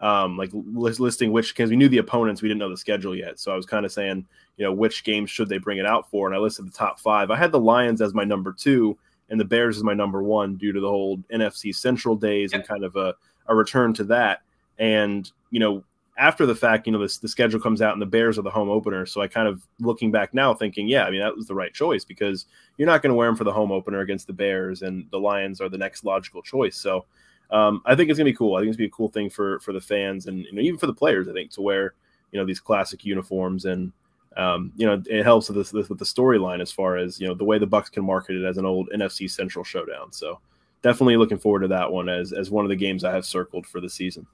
um, 0.00 0.36
like 0.36 0.50
listing 0.52 1.32
which 1.32 1.54
because 1.54 1.70
we 1.70 1.76
knew 1.76 1.88
the 1.88 1.98
opponents, 1.98 2.42
we 2.42 2.48
didn't 2.48 2.58
know 2.58 2.68
the 2.68 2.76
schedule 2.76 3.16
yet. 3.16 3.40
So 3.40 3.50
I 3.50 3.56
was 3.56 3.64
kind 3.64 3.86
of 3.86 3.92
saying 3.92 4.26
you 4.58 4.66
know 4.66 4.74
which 4.74 5.04
games 5.04 5.30
should 5.30 5.48
they 5.48 5.58
bring 5.58 5.78
it 5.78 5.86
out 5.86 6.10
for, 6.10 6.26
and 6.26 6.36
I 6.36 6.38
listed 6.38 6.66
the 6.66 6.72
top 6.72 7.00
five. 7.00 7.30
I 7.30 7.36
had 7.36 7.50
the 7.50 7.60
Lions 7.60 8.02
as 8.02 8.12
my 8.12 8.24
number 8.24 8.52
two 8.52 8.98
and 9.30 9.40
the 9.40 9.44
Bears 9.44 9.76
is 9.76 9.84
my 9.84 9.94
number 9.94 10.22
one 10.22 10.56
due 10.56 10.72
to 10.72 10.80
the 10.80 10.88
whole 10.88 11.18
NFC 11.32 11.74
Central 11.74 12.16
days 12.16 12.52
and 12.52 12.66
kind 12.66 12.84
of 12.84 12.96
a, 12.96 13.14
a 13.46 13.54
return 13.54 13.94
to 13.94 14.04
that. 14.04 14.42
And 14.78 15.30
you 15.50 15.60
know 15.60 15.84
after 16.20 16.44
the 16.44 16.54
fact, 16.54 16.86
you 16.86 16.92
know, 16.92 16.98
this, 16.98 17.16
the 17.16 17.28
schedule 17.28 17.58
comes 17.58 17.80
out 17.80 17.94
and 17.94 18.02
the 18.02 18.06
Bears 18.06 18.38
are 18.38 18.42
the 18.42 18.50
home 18.50 18.68
opener. 18.68 19.06
So 19.06 19.22
I 19.22 19.26
kind 19.26 19.48
of 19.48 19.66
looking 19.80 20.10
back 20.10 20.34
now 20.34 20.52
thinking, 20.52 20.86
yeah, 20.86 21.04
I 21.04 21.10
mean, 21.10 21.20
that 21.20 21.34
was 21.34 21.46
the 21.46 21.54
right 21.54 21.72
choice 21.72 22.04
because 22.04 22.44
you're 22.76 22.86
not 22.86 23.00
going 23.00 23.08
to 23.08 23.14
wear 23.14 23.26
them 23.26 23.36
for 23.36 23.44
the 23.44 23.52
home 23.52 23.72
opener 23.72 24.00
against 24.00 24.26
the 24.26 24.34
Bears 24.34 24.82
and 24.82 25.06
the 25.10 25.18
Lions 25.18 25.62
are 25.62 25.70
the 25.70 25.78
next 25.78 26.04
logical 26.04 26.42
choice. 26.42 26.76
So 26.76 27.06
um, 27.50 27.80
I 27.86 27.94
think 27.94 28.10
it's 28.10 28.18
going 28.18 28.26
to 28.26 28.32
be 28.32 28.36
cool. 28.36 28.54
I 28.54 28.60
think 28.60 28.68
it's 28.68 28.76
going 28.76 28.88
to 28.88 28.90
be 28.90 28.94
a 28.94 28.96
cool 28.96 29.08
thing 29.08 29.30
for, 29.30 29.60
for 29.60 29.72
the 29.72 29.80
fans 29.80 30.26
and 30.26 30.44
you 30.44 30.52
know, 30.52 30.60
even 30.60 30.78
for 30.78 30.86
the 30.86 30.92
players, 30.92 31.26
I 31.26 31.32
think 31.32 31.52
to 31.52 31.62
wear, 31.62 31.94
you 32.32 32.38
know, 32.38 32.44
these 32.44 32.60
classic 32.60 33.02
uniforms 33.02 33.64
and, 33.64 33.90
um, 34.36 34.72
you 34.76 34.86
know, 34.86 35.02
it 35.06 35.24
helps 35.24 35.48
with 35.48 35.56
this, 35.56 35.70
this 35.70 35.88
with 35.88 35.98
the 35.98 36.04
storyline 36.04 36.60
as 36.60 36.70
far 36.70 36.96
as, 36.96 37.20
you 37.20 37.26
know, 37.26 37.34
the 37.34 37.44
way 37.44 37.58
the 37.58 37.66
Bucs 37.66 37.90
can 37.90 38.04
market 38.04 38.36
it 38.36 38.44
as 38.44 38.58
an 38.58 38.64
old 38.64 38.88
NFC 38.94 39.30
central 39.30 39.64
showdown. 39.64 40.12
So 40.12 40.38
definitely 40.82 41.16
looking 41.16 41.38
forward 41.38 41.60
to 41.60 41.68
that 41.68 41.90
one 41.90 42.08
as, 42.08 42.32
as 42.32 42.50
one 42.50 42.64
of 42.64 42.68
the 42.68 42.76
games 42.76 43.04
I 43.04 43.12
have 43.12 43.26
circled 43.26 43.66
for 43.66 43.80
the 43.80 43.90
season. 43.90 44.26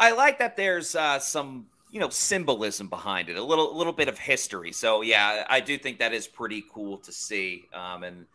I 0.00 0.12
like 0.12 0.38
that 0.38 0.56
there's 0.56 0.94
uh, 0.94 1.18
some 1.18 1.66
you 1.90 2.00
know 2.00 2.08
symbolism 2.08 2.88
behind 2.88 3.28
it, 3.28 3.36
a 3.36 3.42
little 3.42 3.74
a 3.74 3.76
little 3.76 3.92
bit 3.92 4.08
of 4.08 4.18
history. 4.18 4.72
So 4.72 5.02
yeah, 5.02 5.44
I 5.48 5.60
do 5.60 5.78
think 5.78 5.98
that 5.98 6.12
is 6.12 6.26
pretty 6.26 6.64
cool 6.72 6.98
to 6.98 7.12
see. 7.12 7.66
Um, 7.72 8.04
and 8.04 8.26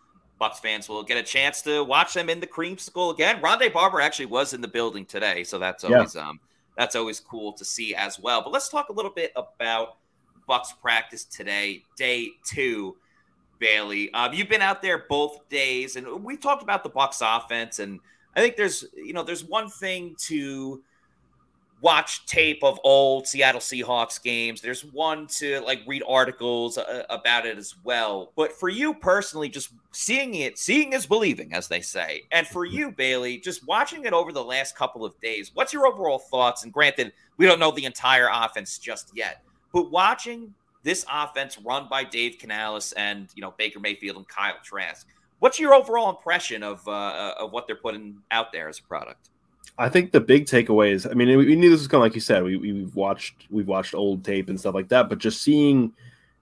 Bucs 0.42 0.58
fans 0.58 0.90
will 0.90 1.04
get 1.04 1.18
a 1.18 1.24
chance 1.24 1.62
to 1.64 1.84
watch 1.84 2.14
them 2.14 2.30
in 2.30 2.40
the 2.40 2.48
creamsicle 2.48 3.14
again. 3.14 3.42
Rondé 3.42 3.72
Barber 3.72 4.02
actually 4.02 4.26
was 4.26 4.54
in 4.54 4.62
the 4.62 4.68
building 4.68 5.06
today, 5.06 5.44
so 5.44 5.58
that's 5.58 5.84
always 5.84 6.16
yeah. 6.16 6.30
um 6.30 6.40
that's 6.78 6.96
always 6.96 7.20
cool 7.20 7.54
to 7.54 7.64
see 7.64 7.96
as 7.96 8.20
well. 8.20 8.42
But 8.42 8.52
let's 8.52 8.70
talk 8.70 8.90
a 8.90 8.94
little 8.94 9.12
bit 9.12 9.32
about 9.36 9.98
Bucs 10.48 10.70
practice 10.82 11.26
today, 11.26 11.84
day 11.96 12.32
two. 12.46 12.96
Bailey, 13.60 14.14
um, 14.14 14.34
you've 14.34 14.50
been 14.50 14.62
out 14.62 14.82
there 14.82 15.06
both 15.08 15.48
days, 15.48 15.96
and 15.96 16.22
we 16.22 16.36
talked 16.36 16.64
about 16.64 16.84
the 16.84 16.90
Bucs 16.90 17.22
offense, 17.22 17.80
and 17.80 18.00
I 18.36 18.42
think 18.42 18.58
there's 18.58 18.84
you 18.94 19.14
know 19.14 19.24
there's 19.24 19.46
one 19.46 19.70
thing 19.70 20.16
to 20.28 20.84
watch 21.84 22.26
tape 22.26 22.64
of 22.64 22.80
old 22.84 23.28
Seattle 23.28 23.60
Seahawks 23.60 24.22
games. 24.24 24.62
There's 24.62 24.86
one 24.86 25.28
to 25.28 25.60
like 25.62 25.82
read 25.86 26.02
articles 26.08 26.78
uh, 26.78 27.04
about 27.10 27.46
it 27.46 27.58
as 27.58 27.76
well. 27.84 28.32
But 28.36 28.54
for 28.54 28.70
you 28.70 28.94
personally, 28.94 29.50
just 29.50 29.74
seeing 29.92 30.36
it, 30.36 30.58
seeing 30.58 30.94
is 30.94 31.06
believing, 31.06 31.54
as 31.54 31.68
they 31.68 31.82
say. 31.82 32.24
And 32.32 32.48
for 32.48 32.66
you, 32.66 32.90
Bailey, 32.90 33.38
just 33.38 33.68
watching 33.68 34.06
it 34.06 34.14
over 34.14 34.32
the 34.32 34.44
last 34.44 34.78
couple 34.78 35.04
of 35.04 35.20
days, 35.20 35.52
what's 35.54 35.74
your 35.74 35.86
overall 35.86 36.20
thoughts? 36.20 36.64
And 36.64 36.72
granted, 36.72 37.12
we 37.38 37.46
don't 37.46 37.60
know 37.60 37.72
the 37.72 37.86
entire 37.86 38.30
offense 38.32 38.78
just 38.78 39.12
yet, 39.14 39.44
but 39.74 39.92
watching 39.92 40.54
this 40.84 41.06
offense 41.12 41.58
run 41.58 41.88
by 41.90 42.04
Dave 42.04 42.38
Canales 42.38 42.94
and 42.94 43.28
you 43.36 43.42
know 43.42 43.54
Baker 43.58 43.80
Mayfield 43.80 44.18
and 44.18 44.28
Kyle 44.28 44.56
Trask, 44.64 45.08
what's 45.40 45.60
your 45.60 45.74
overall 45.74 46.10
impression 46.10 46.64
of 46.64 46.88
uh, 46.88 47.34
of 47.40 47.52
what 47.52 47.68
they're 47.68 47.76
putting 47.76 48.18
out 48.32 48.52
there 48.54 48.70
as 48.70 48.80
a 48.80 48.84
product? 48.84 49.30
I 49.78 49.90
think 49.90 50.12
the 50.12 50.22
big 50.22 50.46
takeaway 50.46 50.92
is, 50.92 51.08
I 51.08 51.14
mean, 51.14 51.36
we 51.36 51.56
knew 51.56 51.72
this 51.72 51.80
was 51.80 51.88
kind 51.88 52.00
of 52.00 52.04
like 52.04 52.16
you 52.16 52.22
said. 52.22 52.44
We 52.44 52.58
we've 52.58 52.96
watched 52.96 53.48
we've 53.50 53.68
watched 53.68 53.96
old 53.96 54.24
tape 54.24 54.50
and 54.50 54.60
stuff 54.60 54.76
like 54.76 54.90
that, 54.90 55.10
but 55.10 55.18
just 55.18 55.42
seeing 55.42 55.92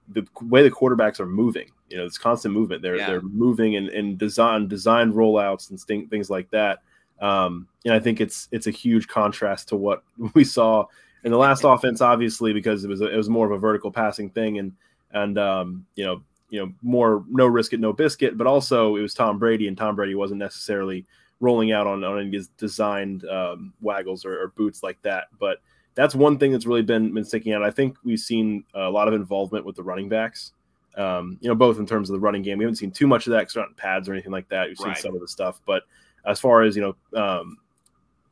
the 0.09 0.27
way 0.41 0.63
the 0.63 0.71
quarterbacks 0.71 1.19
are 1.19 1.25
moving, 1.25 1.71
you 1.89 1.97
know, 1.97 2.05
it's 2.05 2.17
constant 2.17 2.53
movement. 2.53 2.81
They're 2.81 2.97
yeah. 2.97 3.07
they're 3.07 3.21
moving 3.21 3.77
and, 3.77 3.87
and 3.89 4.17
design 4.17 4.67
design 4.67 5.13
rollouts 5.13 5.69
and 5.69 5.79
th- 5.85 6.09
things 6.09 6.29
like 6.29 6.49
that. 6.51 6.79
Um, 7.21 7.67
and 7.85 7.93
I 7.93 7.99
think 7.99 8.19
it's 8.19 8.49
it's 8.51 8.67
a 8.67 8.71
huge 8.71 9.07
contrast 9.07 9.69
to 9.69 9.77
what 9.77 10.03
we 10.33 10.43
saw 10.43 10.85
in 11.23 11.31
the 11.31 11.37
last 11.37 11.63
offense, 11.63 12.01
obviously, 12.01 12.53
because 12.53 12.83
it 12.83 12.87
was 12.87 13.01
a, 13.01 13.05
it 13.05 13.17
was 13.17 13.29
more 13.29 13.45
of 13.45 13.51
a 13.51 13.57
vertical 13.57 13.91
passing 13.91 14.29
thing 14.29 14.59
and 14.59 14.73
and 15.13 15.37
um, 15.37 15.85
you 15.95 16.05
know 16.05 16.21
you 16.49 16.59
know 16.59 16.71
more 16.81 17.23
no 17.29 17.45
risk 17.45 17.73
it 17.73 17.79
no 17.79 17.93
biscuit, 17.93 18.37
but 18.37 18.47
also 18.47 18.95
it 18.95 19.01
was 19.01 19.13
Tom 19.13 19.39
Brady 19.39 19.67
and 19.67 19.77
Tom 19.77 19.95
Brady 19.95 20.15
wasn't 20.15 20.39
necessarily 20.39 21.05
rolling 21.39 21.71
out 21.71 21.87
on, 21.87 22.03
on 22.03 22.19
any 22.19 22.39
designed 22.57 23.25
um, 23.25 23.73
waggles 23.81 24.25
or, 24.25 24.39
or, 24.39 24.49
boots 24.49 24.83
like 24.83 25.01
that. 25.01 25.25
But 25.39 25.57
that's 25.95 26.13
one 26.13 26.37
thing 26.37 26.51
that's 26.51 26.67
really 26.67 26.83
been 26.83 27.13
been 27.13 27.25
sticking 27.25 27.53
out. 27.53 27.63
I 27.63 27.71
think 27.71 27.97
we've 28.03 28.19
seen 28.19 28.63
a 28.73 28.89
lot 28.89 29.07
of 29.07 29.13
involvement 29.13 29.65
with 29.65 29.75
the 29.75 29.83
running 29.83 30.07
backs. 30.07 30.53
Um, 30.97 31.37
you 31.41 31.47
know, 31.47 31.55
both 31.55 31.79
in 31.79 31.85
terms 31.85 32.09
of 32.09 32.13
the 32.13 32.19
running 32.19 32.41
game. 32.41 32.57
We 32.57 32.65
haven't 32.65 32.75
seen 32.75 32.91
too 32.91 33.07
much 33.07 33.25
of 33.25 33.31
that 33.31 33.39
because 33.39 33.55
not 33.55 33.77
pads 33.77 34.09
or 34.09 34.13
anything 34.13 34.31
like 34.31 34.49
that. 34.49 34.67
We've 34.67 34.79
right. 34.81 34.95
seen 34.95 35.01
some 35.01 35.15
of 35.15 35.21
the 35.21 35.27
stuff, 35.27 35.61
but 35.65 35.83
as 36.25 36.39
far 36.39 36.63
as 36.63 36.75
you 36.75 36.95
know, 37.13 37.19
um, 37.19 37.57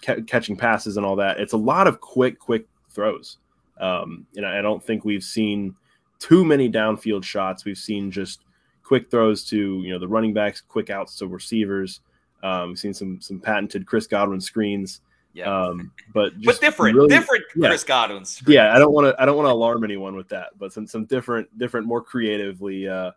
ca- 0.02 0.21
catching 0.28 0.58
passes 0.58 0.97
and 0.97 1.06
all 1.06 1.15
that, 1.15 1.39
it's 1.39 1.54
a 1.54 1.58
lot 1.58 1.88
of 1.88 2.02
quick, 2.02 2.38
quick 2.38 2.67
throws. 2.89 3.38
Um, 3.80 4.25
and 4.36 4.45
I 4.45 4.62
don't 4.62 4.84
think 4.84 5.06
we've 5.06 5.23
seen 5.23 5.75
too 6.19 6.43
many 6.43 6.69
downfield 6.69 7.23
shots. 7.23 7.65
We've 7.65 7.78
seen 7.78 8.12
just 8.12 8.41
quick 8.84 9.10
throws 9.10 9.43
to 9.45 9.82
you 9.84 9.91
know 9.91 9.99
the 9.99 10.08
running 10.08 10.34
backs, 10.34 10.62
quick 10.62 10.89
outs 10.89 11.17
to 11.17 11.28
receivers. 11.28 12.02
Um, 12.43 12.69
we've 12.69 12.80
seen 12.80 12.93
some 12.93 13.21
some 13.21 13.39
patented 13.39 13.86
Chris 13.86 14.08
Godwin 14.08 14.41
screens. 14.41 15.02
Yeah. 15.34 15.45
Um, 15.45 15.91
but 16.13 16.34
but 16.43 16.60
different, 16.60 16.95
really, 16.95 17.10
different 17.10 17.43
yeah. 17.56 17.69
Chris 17.69 17.84
Godwin. 17.84 18.25
Screens. 18.25 18.56
Yeah, 18.56 18.75
I 18.75 18.80
don't 18.80 18.91
want 18.91 19.08
to 19.08 19.21
I 19.21 19.25
don't 19.25 19.38
want 19.38 19.47
to 19.47 19.54
alarm 19.54 19.84
anyone 19.84 20.15
with 20.15 20.28
that, 20.30 20.49
but 20.58 20.73
some 20.73 20.88
some 20.88 21.06
different 21.06 21.58
different 21.58 21.88
more 21.88 22.02
creatively 22.02 22.88
uh, 22.88 23.12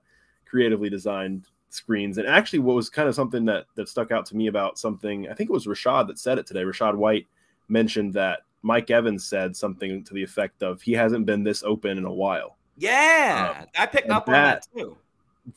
creatively 0.44 0.88
designed 0.88 1.46
screens. 1.70 2.18
And 2.18 2.28
actually, 2.28 2.61
what 2.61 2.76
was 2.76 2.88
kind 2.88 3.08
of 3.08 3.14
something 3.14 3.44
that 3.46 3.66
that 3.74 3.88
stuck 3.88 4.11
out 4.12 4.26
to 4.26 4.37
me 4.37 4.46
about 4.46 4.78
something 4.78 5.28
I 5.28 5.35
think 5.35 5.50
it 5.50 5.52
was 5.52 5.66
Rachaad 5.66 6.06
that 6.08 6.18
said 6.18 6.38
it 6.38 6.46
today. 6.46 6.62
Rachaad 6.62 6.94
White 6.94 7.26
mentioned 7.68 8.12
that 8.14 8.40
Mike 8.62 8.90
Evans 8.90 9.25
said 9.25 9.57
something 9.57 10.05
to 10.05 10.14
the 10.14 10.22
effect 10.22 10.62
of 10.62 10.81
he 10.81 10.92
hasn't 10.92 11.27
been 11.27 11.42
this 11.42 11.62
open 11.62 11.98
in 11.98 12.05
a 12.05 12.12
while. 12.12 12.57
Yeah, 12.77 13.57
um, 13.61 13.66
I 13.77 13.87
picked 13.87 14.11
up 14.11 14.27
that, 14.27 14.35
on 14.35 14.42
that 14.42 14.66
too. 14.75 14.96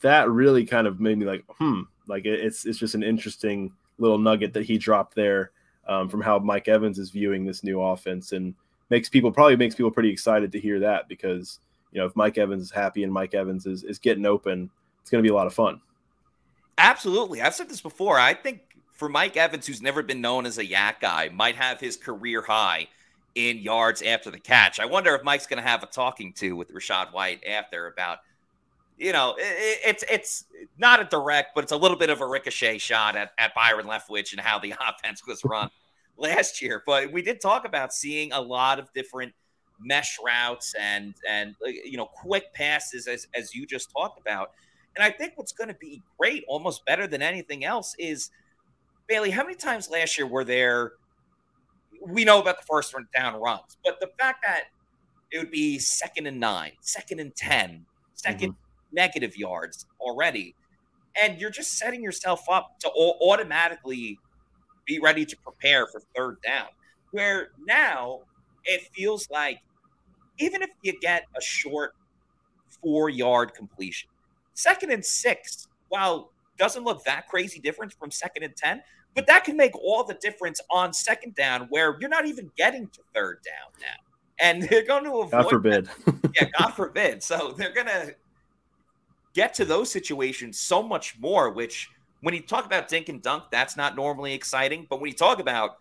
That 0.02 0.30
really 0.30 0.65
kind 0.65 0.88
of 0.88 1.00
made 1.00 1.18
me 1.18 1.26
like, 1.26 1.44
hmm, 1.48 1.82
like 2.08 2.26
it's 2.26 2.65
it's 2.65 2.80
just 2.80 2.96
an 2.96 3.04
interesting 3.04 3.72
little 3.98 4.18
nugget 4.18 4.54
that 4.54 4.65
he 4.65 4.78
dropped 4.78 5.15
there 5.15 5.52
um, 5.88 6.10
from 6.10 6.22
how 6.22 6.39
Mike 6.39 6.68
Evans 6.68 7.00
is 7.00 7.12
viewing 7.12 7.46
this 7.46 7.63
new 7.63 7.82
offense, 7.82 8.32
and 8.32 8.54
makes 8.89 9.08
people 9.10 9.32
probably 9.32 9.56
makes 9.56 9.76
people 9.76 9.91
pretty 9.91 10.12
excited 10.12 10.52
to 10.52 10.60
hear 10.60 10.80
that 10.80 11.08
because 11.08 11.60
you 11.91 12.00
know 12.00 12.08
if 12.08 12.15
Mike 12.15 12.38
Evans 12.38 12.63
is 12.63 12.72
happy 12.72 13.04
and 13.04 13.13
Mike 13.13 13.34
Evans 13.34 13.65
is 13.65 13.84
is 13.84 14.00
getting 14.00 14.26
open, 14.26 14.70
it's 15.02 15.10
going 15.10 15.24
to 15.24 15.28
be 15.28 15.32
a 15.32 15.36
lot 15.36 15.48
of 15.48 15.54
fun. 15.54 15.80
Absolutely, 16.78 17.41
I've 17.41 17.56
said 17.56 17.70
this 17.70 17.82
before. 17.82 18.20
I 18.20 18.34
think 18.34 18.75
for 18.96 19.10
Mike 19.10 19.38
Evans, 19.38 19.68
who's 19.68 19.82
never 19.82 20.02
been 20.02 20.22
known 20.22 20.46
as 20.46 20.58
a 20.58 20.66
YAC 20.66 21.00
guy, 21.02 21.30
might 21.34 21.56
have 21.56 21.80
his 21.80 21.98
career 21.98 22.42
high 22.42 22.88
in 23.36 23.58
yards 23.58 24.02
after 24.02 24.32
the 24.32 24.40
catch. 24.40 24.80
I 24.80 24.86
wonder 24.86 25.14
if 25.14 25.24
Mike's 25.24 25.46
going 25.46 25.62
to 25.62 25.68
have 25.68 25.84
a 25.84 25.88
talking 25.88 26.34
to 26.34 26.56
with 26.56 26.74
Rachaad 26.74 27.14
White 27.14 27.44
after 27.46 27.88
about 27.88 28.20
you 28.98 29.12
know, 29.12 29.36
it, 29.38 29.80
it's 29.86 30.04
it's 30.10 30.46
not 30.78 31.02
a 31.02 31.04
direct, 31.06 31.54
but 31.54 31.64
it's 31.64 31.74
a 31.74 31.78
little 31.78 31.98
bit 31.98 32.10
of 32.10 32.22
a 32.22 32.28
ricochet 32.28 32.78
shot 32.78 33.16
at, 33.16 33.34
at 33.38 33.54
Byron 33.54 33.86
Leftwich 33.86 34.32
and 34.32 34.40
how 34.40 34.60
the 34.60 34.74
offense 34.88 35.26
was 35.28 35.44
run 35.44 35.70
last 36.18 36.62
year. 36.62 36.82
But 36.86 37.12
we 37.12 37.22
did 37.22 37.42
talk 37.42 37.66
about 37.66 37.94
seeing 37.94 38.32
a 38.32 38.40
lot 38.40 38.80
of 38.80 38.92
different 38.94 39.34
mesh 39.80 40.18
routes 40.26 40.74
and 40.80 41.14
and 41.28 41.56
uh, 41.66 41.70
you 41.70 41.98
know 41.98 42.06
quick 42.06 42.54
passes 42.54 43.08
as 43.08 43.28
as 43.36 43.54
you 43.54 43.66
just 43.66 43.92
talked 43.92 44.20
about. 44.20 44.52
And 44.96 45.04
I 45.04 45.12
think 45.12 45.34
what's 45.36 45.52
going 45.52 45.68
to 45.68 45.74
be 45.76 46.02
great, 46.18 46.46
almost 46.48 46.86
better 46.86 47.06
than 47.06 47.22
anything 47.22 47.66
else, 47.66 47.96
is 48.00 48.30
Bailey. 49.08 49.32
How 49.32 49.44
many 49.44 49.56
times 49.56 49.89
last 49.89 50.18
year 50.18 50.28
were 50.28 50.44
there? 50.44 50.94
We 52.06 52.24
know 52.24 52.41
about 52.41 52.58
the 52.60 52.65
first 52.65 52.96
down 53.15 53.39
runs, 53.39 53.78
but 53.84 54.00
the 54.00 54.10
fact 54.20 54.44
that 54.46 54.65
it 55.32 55.39
would 55.39 55.52
be 55.52 55.80
second 55.80 56.28
and 56.28 56.39
nine, 56.39 56.72
second 56.82 57.20
and 57.20 57.36
ten, 57.36 57.86
2nd 58.15 58.39
mm-hmm 58.39 58.52
negative 58.96 59.38
yards 59.38 59.86
already. 60.00 60.56
And 61.22 61.39
you're 61.39 61.52
just 61.52 61.78
setting 61.78 62.02
yourself 62.02 62.41
up 62.50 62.80
to 62.80 62.89
automatically 62.89 64.18
be 64.86 65.00
ready 65.00 65.26
to 65.26 65.38
prepare 65.38 65.88
for 65.88 66.02
third 66.15 66.41
down. 66.41 66.68
Where 67.12 67.50
now 67.68 68.22
it 68.63 68.82
feels 68.94 69.30
like 69.30 69.60
even 70.39 70.62
if 70.62 70.70
you 70.82 71.00
get 71.00 71.24
a 71.38 71.41
short 71.41 71.94
four 72.82 73.10
yard 73.10 73.54
completion, 73.54 74.10
second 74.54 74.91
and 74.91 75.06
six, 75.06 75.68
while 75.89 76.32
doesn't 76.58 76.84
look 76.84 77.04
that 77.04 77.28
crazy 77.28 77.60
different 77.60 77.94
from 77.94 78.12
second 78.12 78.44
and 78.44 78.56
10, 78.56 78.82
but 79.13 79.28
that 79.28 79.44
can 79.44 79.58
make 79.58 79.76
all 79.76 80.04
the 80.04 80.15
difference 80.15 80.60
on 80.70 80.94
second 80.94 81.36
down 81.36 81.68
where 81.70 81.98
you're 82.00 82.10
not 82.10 82.26
even 82.26 82.52
getting 82.58 82.88
to 82.89 83.02
third 83.13 83.39
down 83.44 83.72
now. 83.82 83.96
And 84.39 84.63
they're 84.70 84.86
going 84.86 85.06
to 85.06 85.20
avoid. 85.20 85.32
God 85.32 85.50
forbid. 85.50 85.89
yeah, 86.36 86.48
God 86.60 86.72
forbid. 86.72 87.24
So 87.24 87.54
they're 87.58 87.74
going 87.74 87.88
to 87.88 88.15
get 89.34 89.54
to 89.56 89.65
those 89.65 89.91
situations 89.91 90.60
so 90.60 90.84
much 90.84 91.18
more, 91.20 91.52
which 91.52 91.89
when 92.22 92.34
you 92.34 92.41
talk 92.41 92.65
about 92.65 92.88
dink 92.88 93.10
and 93.10 93.22
dunk, 93.22 93.44
that's 93.52 93.78
not 93.78 93.96
normally 93.96 94.34
exciting. 94.34 94.88
But 94.89 95.00
when 95.00 95.10
you 95.10 95.15
talk 95.15 95.39
about 95.39 95.78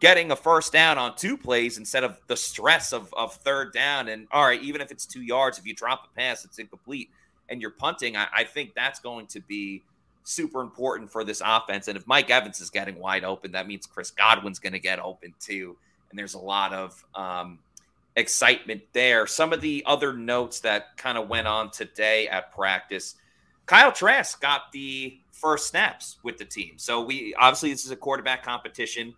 getting 0.00 0.30
a 0.30 0.36
first 0.36 0.72
down 0.72 0.96
on 0.96 1.16
two 1.16 1.36
plays 1.36 1.76
instead 1.76 2.04
of 2.04 2.20
the 2.28 2.36
stress 2.36 2.92
of, 2.92 3.12
of 3.14 3.34
third 3.34 3.72
down, 3.72 4.08
and 4.08 4.26
all 4.32 4.44
right, 4.44 4.62
even 4.62 4.80
if 4.80 4.90
it's 4.90 5.06
two 5.06 5.22
yards, 5.22 5.58
if 5.58 5.66
you 5.66 5.74
drop 5.74 6.08
a 6.10 6.18
pass, 6.18 6.44
it's 6.44 6.58
incomplete 6.58 7.10
and 7.48 7.60
you're 7.60 7.70
punting, 7.70 8.16
I, 8.16 8.28
I 8.34 8.44
think 8.44 8.74
that's 8.74 9.00
going 9.00 9.26
to 9.28 9.40
be 9.40 9.82
super 10.28 10.60
important 10.60 11.10
for 11.10 11.24
this 11.24 11.42
offense. 11.44 11.88
And 11.88 11.96
if 11.96 12.06
Mike 12.06 12.30
Evans 12.30 12.60
is 12.60 12.70
getting 12.70 12.98
wide 12.98 13.24
open, 13.24 13.52
that 13.52 13.66
means 13.66 13.86
Chris 13.86 14.10
Godwin's 14.10 14.58
going 14.58 14.72
to 14.72 14.78
get 14.78 14.98
open 14.98 15.34
too. 15.40 15.76
And 16.10 16.18
there's 16.18 16.34
a 16.34 16.38
lot 16.38 16.72
of 16.72 17.04
um, 17.14 17.58
excitement 18.16 18.82
there. 18.92 19.26
Some 19.26 19.52
of 19.52 19.60
the 19.60 19.82
other 19.86 20.12
notes 20.12 20.60
that 20.60 20.96
kind 20.96 21.18
of 21.18 21.28
went 21.28 21.46
on 21.46 21.70
today 21.70 22.28
at 22.28 22.52
practice 22.54 23.16
Kyle 23.68 23.92
Trask 23.92 24.40
got 24.40 24.72
the 24.72 25.18
first 25.30 25.68
snaps 25.68 26.16
with 26.22 26.38
the 26.38 26.44
team. 26.46 26.72
So 26.78 27.02
we 27.02 27.34
obviously 27.34 27.70
this 27.70 27.84
is 27.84 27.90
a 27.90 27.96
quarterback 27.96 28.42
competition, 28.42 29.14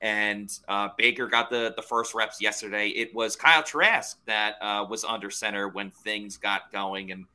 and 0.00 0.50
uh, 0.66 0.88
Baker 0.96 1.26
got 1.26 1.50
the 1.50 1.74
the 1.76 1.82
first 1.82 2.14
reps 2.14 2.40
yesterday. 2.40 2.88
It 2.88 3.14
was 3.14 3.36
Kyle 3.36 3.62
Trask 3.62 4.18
that 4.24 4.54
uh, 4.62 4.86
was 4.88 5.04
under 5.04 5.30
center 5.30 5.68
when 5.68 5.90
things 5.90 6.38
got 6.38 6.72
going, 6.72 7.12
and 7.12 7.26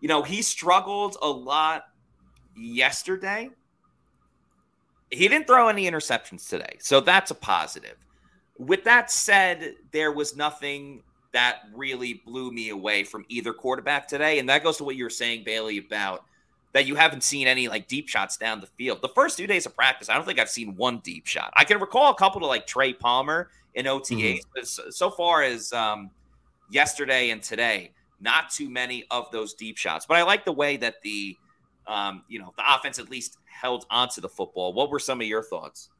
you 0.00 0.08
know 0.08 0.24
he 0.24 0.42
struggled 0.42 1.16
a 1.22 1.28
lot 1.28 1.84
yesterday. 2.60 3.50
He 5.10 5.26
didn't 5.26 5.46
throw 5.46 5.68
any 5.68 5.90
interceptions 5.90 6.48
today, 6.48 6.76
so 6.78 7.00
that's 7.00 7.30
a 7.30 7.34
positive. 7.34 7.96
With 8.58 8.84
that 8.84 9.10
said, 9.10 9.74
there 9.90 10.12
was 10.12 10.36
nothing 10.36 11.02
that 11.32 11.62
really 11.74 12.22
blew 12.26 12.50
me 12.50 12.70
away 12.70 13.04
from 13.04 13.24
either 13.28 13.52
quarterback 13.52 14.08
today. 14.08 14.38
And 14.38 14.48
that 14.48 14.62
goes 14.62 14.76
to 14.78 14.84
what 14.84 14.96
you 14.96 15.04
were 15.04 15.10
saying, 15.10 15.44
Bailey, 15.44 15.78
about 15.78 16.24
that 16.72 16.86
you 16.86 16.94
haven't 16.94 17.22
seen 17.22 17.46
any 17.46 17.68
like 17.68 17.88
deep 17.88 18.08
shots 18.08 18.36
down 18.36 18.60
the 18.60 18.66
field. 18.66 19.02
The 19.02 19.08
first 19.08 19.36
two 19.36 19.46
days 19.46 19.66
of 19.66 19.74
practice, 19.74 20.08
I 20.08 20.14
don't 20.14 20.24
think 20.24 20.38
I've 20.38 20.50
seen 20.50 20.76
one 20.76 20.98
deep 20.98 21.26
shot. 21.26 21.52
I 21.56 21.64
can 21.64 21.80
recall 21.80 22.10
a 22.10 22.14
couple 22.14 22.40
to 22.40 22.46
like 22.46 22.66
Trey 22.66 22.92
Palmer 22.92 23.50
in 23.74 23.86
OTAs, 23.86 24.40
mm-hmm. 24.40 24.50
but 24.54 24.66
so 24.66 25.10
far 25.10 25.42
as 25.42 25.72
um, 25.72 26.10
yesterday 26.70 27.30
and 27.30 27.42
today, 27.42 27.92
not 28.20 28.50
too 28.50 28.68
many 28.68 29.04
of 29.10 29.30
those 29.30 29.54
deep 29.54 29.76
shots. 29.76 30.06
But 30.06 30.16
I 30.16 30.22
like 30.22 30.44
the 30.44 30.52
way 30.52 30.76
that 30.76 31.02
the 31.02 31.36
um, 31.90 32.22
you 32.28 32.38
know 32.38 32.52
the 32.56 32.74
offense 32.74 32.98
at 32.98 33.10
least 33.10 33.38
held 33.44 33.84
onto 33.90 34.20
the 34.20 34.28
football. 34.28 34.72
What 34.72 34.90
were 34.90 35.00
some 35.00 35.20
of 35.20 35.26
your 35.26 35.42
thoughts? 35.42 35.90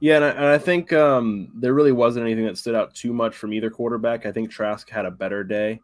Yeah, 0.00 0.16
and 0.16 0.24
I, 0.24 0.28
and 0.30 0.44
I 0.44 0.58
think 0.58 0.92
um, 0.92 1.50
there 1.54 1.74
really 1.74 1.92
wasn't 1.92 2.26
anything 2.26 2.44
that 2.46 2.58
stood 2.58 2.74
out 2.74 2.94
too 2.94 3.12
much 3.12 3.36
from 3.36 3.52
either 3.52 3.70
quarterback. 3.70 4.26
I 4.26 4.32
think 4.32 4.50
Trask 4.50 4.88
had 4.90 5.06
a 5.06 5.10
better 5.10 5.44
day, 5.44 5.80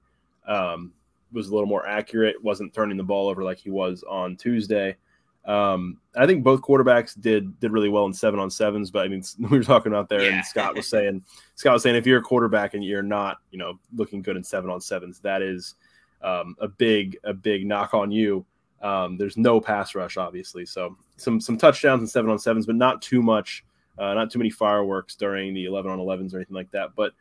um, 0.46 0.92
was 1.32 1.48
a 1.48 1.54
little 1.54 1.68
more 1.68 1.87
accurate, 1.87 2.42
wasn't 2.42 2.74
turning 2.74 2.96
the 2.96 3.04
ball 3.04 3.28
over 3.28 3.42
like 3.42 3.58
he 3.58 3.70
was 3.70 4.04
on 4.08 4.37
Tuesday. 4.37 4.96
Um, 5.44 5.98
I 6.14 6.26
think 6.26 6.44
both 6.44 6.61
quarterbacks 6.61 7.18
did 7.18 7.58
did 7.58 7.72
really 7.72 7.88
well 7.88 8.04
in 8.04 8.12
seven 8.12 8.38
on 8.38 8.50
sevens, 8.50 8.90
but 8.90 9.04
I 9.04 9.08
mean 9.08 9.22
we 9.38 9.58
were 9.58 9.64
talking 9.64 9.94
out 9.94 10.11
there, 10.11 10.24
yeah. 10.24 10.37
and 10.37 10.44
Scott 10.44 10.76
was 10.76 10.88
saying 10.90 11.22
Scott 11.54 11.72
was 11.72 11.82
saying 11.82 11.96
if 11.96 12.06
you're 12.06 12.18
a 12.18 12.22
quarterback 12.22 12.74
and 12.74 12.84
you're 12.84 13.02
not 13.02 13.38
you 13.50 13.58
know 13.58 13.78
looking 13.94 14.20
good 14.20 14.37
in 14.37 14.44
seven 14.44 14.68
on 14.68 14.80
sevens, 14.80 15.20
that 15.20 15.40
is 15.40 15.76
um, 16.20 16.54
a 16.61 16.68
big 16.68 17.16
a 17.24 17.32
big 17.32 17.66
knock 17.66 17.94
on 17.94 18.11
you. 18.11 18.44
Um, 18.82 19.16
there's 19.16 19.36
no 19.36 19.60
pass 19.60 19.94
rush, 19.94 20.16
obviously, 20.16 20.64
so 20.64 20.96
some 21.16 21.40
some 21.40 21.58
touchdowns 21.58 22.00
and 22.00 22.08
seven 22.08 22.30
on 22.30 22.38
sevens, 22.38 22.66
but 22.66 22.76
not 22.76 23.02
too 23.02 23.22
much 23.22 23.64
uh, 23.98 24.14
not 24.14 24.30
too 24.30 24.38
many 24.38 24.50
fireworks 24.50 25.16
during 25.16 25.54
the 25.54 25.64
11 25.64 25.90
on 25.90 25.98
11s 25.98 26.32
or 26.32 26.36
anything 26.36 26.54
like 26.54 26.70
that. 26.70 26.94
But 26.94 27.12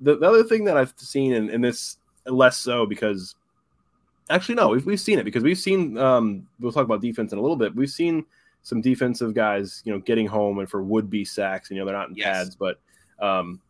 the, 0.00 0.16
the 0.16 0.28
other 0.28 0.44
thing 0.44 0.64
that 0.64 0.76
I've 0.76 0.92
seen, 0.96 1.32
and, 1.34 1.48
and, 1.48 1.62
this 1.62 1.98
less 2.26 2.58
so 2.58 2.86
because 2.86 3.36
actually, 4.30 4.56
no, 4.56 4.68
we've, 4.68 4.84
we've 4.84 5.00
seen 5.00 5.18
it 5.18 5.24
because 5.24 5.42
we've 5.42 5.58
seen, 5.58 5.96
um, 5.96 6.46
we'll 6.58 6.72
talk 6.72 6.84
about 6.84 7.00
defense 7.00 7.32
in 7.32 7.38
a 7.38 7.42
little 7.42 7.56
bit. 7.56 7.74
We've 7.74 7.90
seen 7.90 8.24
some 8.62 8.80
defensive 8.80 9.34
guys, 9.34 9.82
you 9.84 9.92
know, 9.92 10.00
getting 10.00 10.26
home 10.26 10.58
and 10.58 10.68
for 10.68 10.82
would 10.82 11.08
be 11.08 11.24
sacks, 11.24 11.70
and, 11.70 11.76
you 11.76 11.82
know, 11.82 11.86
they're 11.86 11.98
not 11.98 12.08
in 12.08 12.16
yes. 12.16 12.24
pads, 12.24 12.56
but 12.56 12.80
um, 13.20 13.60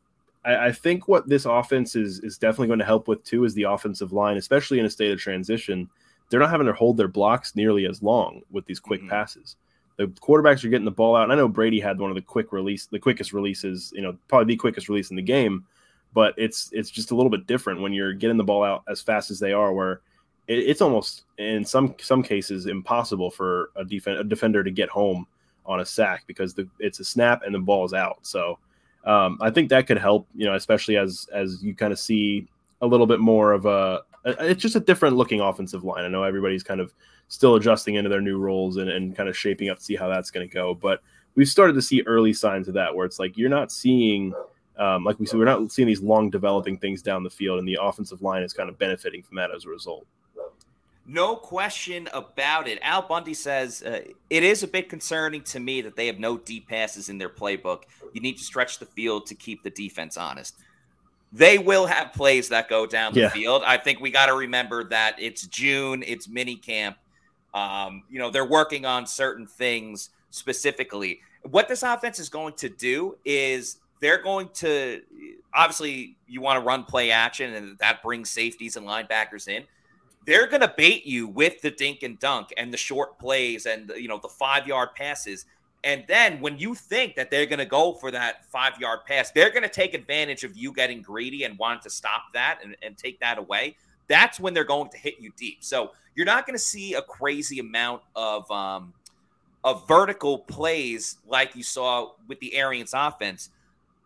I, 0.45 0.69
I, 0.69 0.73
think 0.73 1.07
what 1.07 1.29
this 1.29 1.45
offense 1.45 1.97
is, 1.97 2.21
is 2.21 2.39
definitely 2.39 2.69
going 2.69 2.79
to 2.79 2.85
help 2.85 3.09
with 3.09 3.23
too 3.25 3.45
is 3.45 3.53
the 3.55 3.65
offensive 3.65 4.13
line, 4.13 4.39
especially 4.39 4.79
in 4.79 4.87
a 4.87 4.91
state 4.91 5.13
of 5.13 5.19
transition. 5.19 5.91
They're 6.31 6.41
not 6.41 6.51
having 6.51 6.67
to 6.67 6.73
hold 6.73 6.97
their 6.97 7.09
blocks 7.09 7.55
nearly 7.55 7.87
as 7.87 8.03
long 8.03 8.43
with 8.51 8.67
these 8.67 8.81
quick 8.81 9.01
mm-hmm. 9.01 9.11
passes 9.11 9.57
the 9.97 10.07
quarterbacks 10.07 10.65
are 10.65 10.69
getting 10.69 10.85
the 10.85 10.91
ball 10.91 11.17
out. 11.17 11.25
And 11.25 11.33
I 11.33 11.37
know 11.37 11.49
Brady 11.49 11.81
had 11.81 11.99
one 11.99 12.11
of 12.11 12.17
the 12.17 12.23
quick 12.23 12.53
release, 12.53 12.87
the 12.87 12.99
quickest 12.99 13.33
releases, 13.33 13.93
you 13.95 14.03
know, 14.03 14.17
probably 14.29 14.55
the 14.55 14.59
quickest 14.59 14.89
release 14.89 15.11
in 15.11 15.17
the 15.17 15.23
game. 15.23 15.65
But 16.13 16.35
it's 16.37 16.71
it's 16.73 16.91
just 16.91 17.11
a 17.11 17.17
little 17.17 17.31
bit 17.31 17.47
different 17.47 17.81
when 17.81 17.93
you're 17.93 18.13
getting 18.13 18.37
the 18.37 18.45
ball 18.45 18.63
out 18.63 18.85
as 18.89 19.01
fast 19.01 19.31
as 19.31 19.41
they 19.41 19.53
are, 19.53 19.73
where 19.73 20.01
it, 20.47 20.59
it's 20.59 20.81
almost 20.81 21.25
in 21.39 21.65
some 21.65 21.95
some 22.01 22.23
cases 22.23 22.67
impossible 22.67 23.31
for 23.31 23.71
a, 23.77 23.85
def- 23.85 24.07
a 24.07 24.23
defender 24.23 24.63
to 24.63 24.71
get 24.71 24.89
home 24.89 25.27
on 25.67 25.81
a 25.81 25.85
sack 25.85 26.23
because 26.27 26.55
the, 26.55 26.69
it's 26.79 27.01
a 27.01 27.05
snap 27.05 27.43
and 27.45 27.55
the 27.55 27.59
ball 27.59 27.85
is 27.85 27.95
out. 27.95 28.19
So 28.23 28.59
um, 29.05 29.39
I 29.41 29.51
think 29.51 29.71
that 29.71 29.89
could 29.89 29.99
help, 29.99 30.29
you 30.37 30.45
know, 30.45 30.55
especially 30.55 30.97
as 30.97 31.27
as 31.33 31.63
you 31.65 31.75
kind 31.75 31.93
of 31.93 31.99
see 31.99 32.47
a 32.81 32.87
little 32.87 33.07
bit 33.07 33.19
more 33.19 33.53
of 33.53 33.67
a 33.67 34.03
it's 34.25 34.63
just 34.63 34.77
a 34.77 34.81
different 34.81 35.17
looking 35.17 35.41
offensive 35.41 35.85
line. 35.85 36.05
I 36.05 36.09
know 36.09 36.23
everybody's 36.23 36.63
kind 36.63 36.81
of 36.81 36.95
still 37.29 37.57
adjusting 37.57 37.97
into 37.97 38.09
their 38.09 38.21
new 38.21 38.39
roles 38.39 38.77
and, 38.77 38.89
and 38.89 39.17
kind 39.17 39.29
of 39.29 39.37
shaping 39.37 39.69
up 39.69 39.79
to 39.79 39.85
see 39.85 39.97
how 39.97 40.09
that's 40.09 40.31
going 40.31 40.49
to 40.49 40.53
go. 40.53 40.75
But 40.75 41.01
we've 41.35 41.49
started 41.49 41.75
to 41.75 41.83
see 41.83 42.03
early 42.07 42.33
signs 42.33 42.69
of 42.69 42.75
that 42.75 42.95
where 42.95 43.07
it's 43.07 43.19
like 43.19 43.37
you're 43.37 43.51
not 43.51 43.71
seeing, 43.71 44.33
um, 44.79 45.05
like 45.05 45.19
we 45.19 45.27
said, 45.27 45.39
we're 45.39 45.45
not 45.45 45.71
seeing 45.71 45.89
these 45.89 46.03
long 46.03 46.31
developing 46.31 46.79
things 46.79 47.03
down 47.03 47.23
the 47.23 47.31
field, 47.31 47.59
and 47.59 47.69
the 47.69 47.79
offensive 47.81 48.23
line 48.23 48.43
is 48.43 48.53
kind 48.53 48.69
of 48.69 48.79
benefiting 48.79 49.23
from 49.23 49.37
that 49.37 49.51
as 49.55 49.65
a 49.65 49.69
result. 49.69 50.07
No 51.07 51.37
question 51.37 52.09
about 52.15 52.67
it. 52.67 52.79
Al 52.81 53.03
Bundy 53.03 53.35
says 53.35 53.83
uh, 53.83 54.01
it 54.31 54.43
is 54.43 54.63
a 54.63 54.69
bit 54.69 54.89
concerning 54.89 55.43
to 55.43 55.61
me 55.61 55.83
that 55.83 55.97
they 55.97 56.07
have 56.07 56.19
no 56.19 56.39
deep 56.39 56.67
passes 56.67 57.11
in 57.11 57.19
their 57.19 57.29
playbook. 57.29 57.83
You 58.15 58.23
need 58.23 58.39
to 58.39 58.45
stretch 58.45 58.79
the 58.79 58.87
field 58.87 59.27
to 59.27 59.35
keep 59.35 59.63
the 59.63 59.69
defense 59.69 60.17
honest. 60.17 60.57
They 61.35 61.59
will 61.59 61.87
have 61.87 62.13
plays 62.13 62.51
that 62.51 62.69
go 62.69 62.87
down 62.87 63.13
the 63.13 63.23
yeah. 63.23 63.29
field. 63.29 63.65
I 63.67 63.77
think 63.77 63.99
we 63.99 64.13
got 64.13 64.27
to 64.27 64.35
remember 64.35 64.85
that 64.85 65.17
it's 65.19 65.45
June, 65.49 66.05
it's 66.07 66.29
mini 66.29 66.55
camp. 66.55 66.97
Um, 67.53 68.05
you 68.09 68.21
know, 68.21 68.31
they're 68.31 68.45
working 68.45 68.87
on 68.87 69.05
certain 69.05 69.45
things 69.45 70.11
specifically. 70.31 71.21
What 71.43 71.67
this 71.67 71.83
offense 71.83 72.21
is 72.21 72.29
going 72.29 72.55
to 72.55 72.69
do 72.69 73.19
is 73.25 73.79
they're 74.01 74.23
going 74.23 74.49
to 74.55 75.03
obviously 75.53 76.17
you 76.29 76.41
want 76.41 76.61
to 76.61 76.65
run 76.65 76.85
play 76.85 77.11
action 77.11 77.53
and 77.55 77.77
that 77.79 78.01
brings 78.01 78.31
safeties 78.31 78.77
and 78.77 78.87
linebackers 78.87 79.49
in. 79.49 79.65
They're 80.27 80.47
going 80.47 80.61
to 80.61 80.73
bait 80.77 81.05
you 81.05 81.27
with 81.27 81.61
the 81.63 81.71
dink 81.73 82.05
and 82.05 82.17
dunk 82.21 82.53
and 82.57 82.73
the 82.73 82.77
short 82.77 83.19
plays 83.19 83.67
and 83.67 83.91
you 83.97 84.07
know 84.07 84.19
the 84.19 84.29
5-yard 84.29 84.91
passes. 84.95 85.47
And 85.85 86.05
then 86.09 86.41
when 86.41 86.59
you 86.59 86.75
think 86.75 87.15
that 87.17 87.31
they're 87.31 87.47
going 87.47 87.59
to 87.59 87.67
go 87.67 87.93
for 87.93 88.11
that 88.11 88.51
5-yard 88.53 89.01
pass, 89.07 89.31
they're 89.31 89.51
going 89.51 89.63
to 89.63 89.69
take 89.69 89.95
advantage 89.95 90.43
of 90.43 90.57
you 90.57 90.73
getting 90.73 91.03
greedy 91.03 91.45
and 91.45 91.59
wanting 91.59 91.83
to 91.83 91.91
stop 91.91 92.23
that 92.33 92.61
and, 92.65 92.75
and 92.83 92.97
take 92.97 93.21
that 93.21 93.39
away 93.39 93.77
that's 94.07 94.39
when 94.39 94.55
they're 94.55 94.65
going 94.65 94.91
to 94.91 94.99
hit 94.99 95.15
you 95.21 95.31
deep. 95.37 95.59
So 95.61 95.93
you're 96.15 96.27
not 96.27 96.47
going 96.47 96.57
to 96.57 96.63
see 96.63 96.95
a 96.95 97.03
crazy 97.03 97.59
amount 97.59 98.03
of 98.15 98.51
um, 98.51 98.93
of 99.63 99.87
vertical 99.89 100.39
plays 100.39 101.19
like 101.27 101.57
you 101.57 101.63
saw 101.63 102.13
with 102.29 102.39
the 102.41 102.55
Arians 102.55 102.93
offense. 102.95 103.51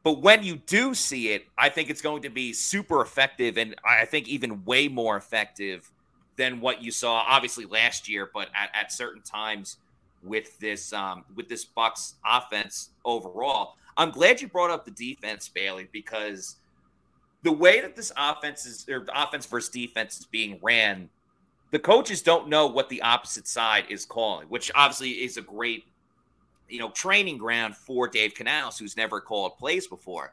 But 0.04 0.22
when 0.22 0.44
you 0.44 0.56
do 0.56 0.94
see 0.94 1.30
it, 1.30 1.46
I 1.58 1.68
think 1.68 1.90
it's 1.90 2.00
going 2.00 2.22
to 2.22 2.30
be 2.30 2.52
super 2.52 3.02
effective, 3.02 3.58
and 3.58 3.74
I 3.84 4.04
think 4.04 4.28
even 4.28 4.64
way 4.64 4.88
more 4.88 5.16
effective 5.16 5.90
than 6.36 6.60
what 6.60 6.80
you 6.82 6.92
saw, 6.92 7.24
obviously 7.26 7.66
last 7.66 8.08
year, 8.08 8.30
but 8.32 8.48
at, 8.54 8.70
at 8.72 8.92
certain 8.92 9.22
times 9.22 9.78
with 10.22 10.58
this 10.58 10.92
um, 10.92 11.24
with 11.34 11.48
this 11.48 11.64
Bucs 11.64 12.14
offense 12.24 12.90
overall. 13.04 13.74
I'm 13.96 14.10
glad 14.10 14.40
you 14.40 14.48
brought 14.48 14.70
up 14.70 14.84
the 14.84 14.92
defense, 14.92 15.48
Bailey, 15.48 15.88
because 15.92 16.56
the 17.42 17.52
way 17.52 17.80
that 17.80 17.96
this 17.96 18.12
offense 18.16 18.66
is 18.66 18.86
or 18.88 19.04
offense 19.14 19.46
versus 19.46 19.70
defense 19.70 20.20
is 20.20 20.26
being 20.26 20.58
ran, 20.62 21.08
the 21.70 21.78
coaches 21.78 22.22
don't 22.22 22.48
know 22.48 22.66
what 22.66 22.88
the 22.88 23.02
opposite 23.02 23.46
side 23.46 23.84
is 23.88 24.06
calling, 24.06 24.48
which 24.48 24.70
obviously 24.74 25.10
is 25.10 25.36
a 25.36 25.42
great, 25.42 25.84
you 26.68 26.78
know, 26.78 26.90
training 26.90 27.38
ground 27.38 27.76
for 27.76 28.08
Dave 28.08 28.34
Canales, 28.34 28.78
who's 28.78 28.96
never 28.96 29.20
called 29.20 29.56
plays 29.58 29.86
before. 29.86 30.32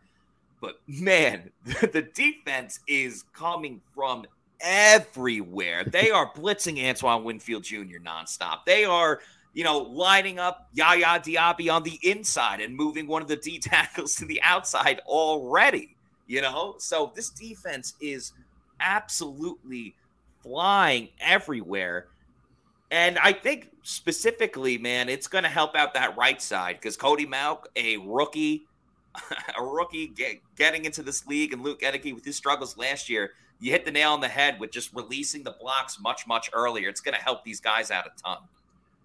But 0.62 0.80
man, 0.88 1.52
the 1.66 2.08
defense 2.14 2.80
is 2.88 3.26
coming 3.34 3.82
from 3.94 4.26
everywhere. 4.62 5.84
They 5.84 6.10
are 6.10 6.32
blitzing 6.32 6.84
Antoine 6.88 7.24
Winfield 7.24 7.64
Jr. 7.64 8.00
nonstop. 8.04 8.66
They 8.66 8.86
are, 8.86 9.20
you 9.56 9.64
know, 9.64 9.80
lining 9.80 10.38
up 10.38 10.70
Yaya 10.74 11.20
Diaby 11.20 11.74
on 11.74 11.82
the 11.82 11.98
inside 12.04 12.62
and 12.62 12.76
moving 12.76 13.08
one 13.08 13.24
of 13.24 13.28
the 13.28 13.38
D 13.38 13.58
tackles 13.64 14.16
to 14.18 14.26
the 14.26 14.40
outside 14.44 15.00
already 15.08 15.96
you 16.28 16.42
know? 16.42 16.76
So 16.78 17.12
this 17.16 17.30
defense 17.30 17.94
is 18.00 18.34
absolutely 18.80 19.96
flying 20.42 21.10
everywhere. 21.20 22.08
And 22.92 23.18
I 23.20 23.34
think 23.34 23.70
specifically, 23.84 24.78
man, 24.78 25.10
it's 25.10 25.28
going 25.28 25.44
to 25.44 25.50
help 25.50 25.76
out 25.76 25.94
that 25.96 26.16
right 26.18 26.42
side 26.42 26.78
because 26.80 26.98
Cody 26.98 27.26
Mauch, 27.26 27.68
a 27.76 27.98
rookie, 27.98 28.66
a 29.58 29.64
rookie 29.64 30.08
get, 30.08 30.38
getting 30.56 30.86
into 30.86 31.02
this 31.02 31.26
league, 31.26 31.54
and 31.54 31.64
Luke 31.64 31.82
Goedeke 31.82 32.14
with 32.14 32.26
his 32.26 32.36
struggles 32.36 32.78
last 32.78 33.10
year, 33.10 33.32
you 33.60 33.72
hit 33.72 33.86
the 33.86 33.92
nail 33.92 34.12
on 34.12 34.20
the 34.20 34.28
head 34.28 34.60
with 34.60 34.72
just 34.72 34.94
releasing 34.94 35.44
the 35.44 35.56
blocks 35.60 36.00
much, 36.00 36.28
much 36.28 36.50
earlier. 36.54 36.90
It's 36.90 37.02
going 37.02 37.16
to 37.16 37.22
help 37.22 37.44
these 37.44 37.62
guys 37.62 37.90
out 37.90 38.06
a 38.06 38.22
ton. 38.22 38.38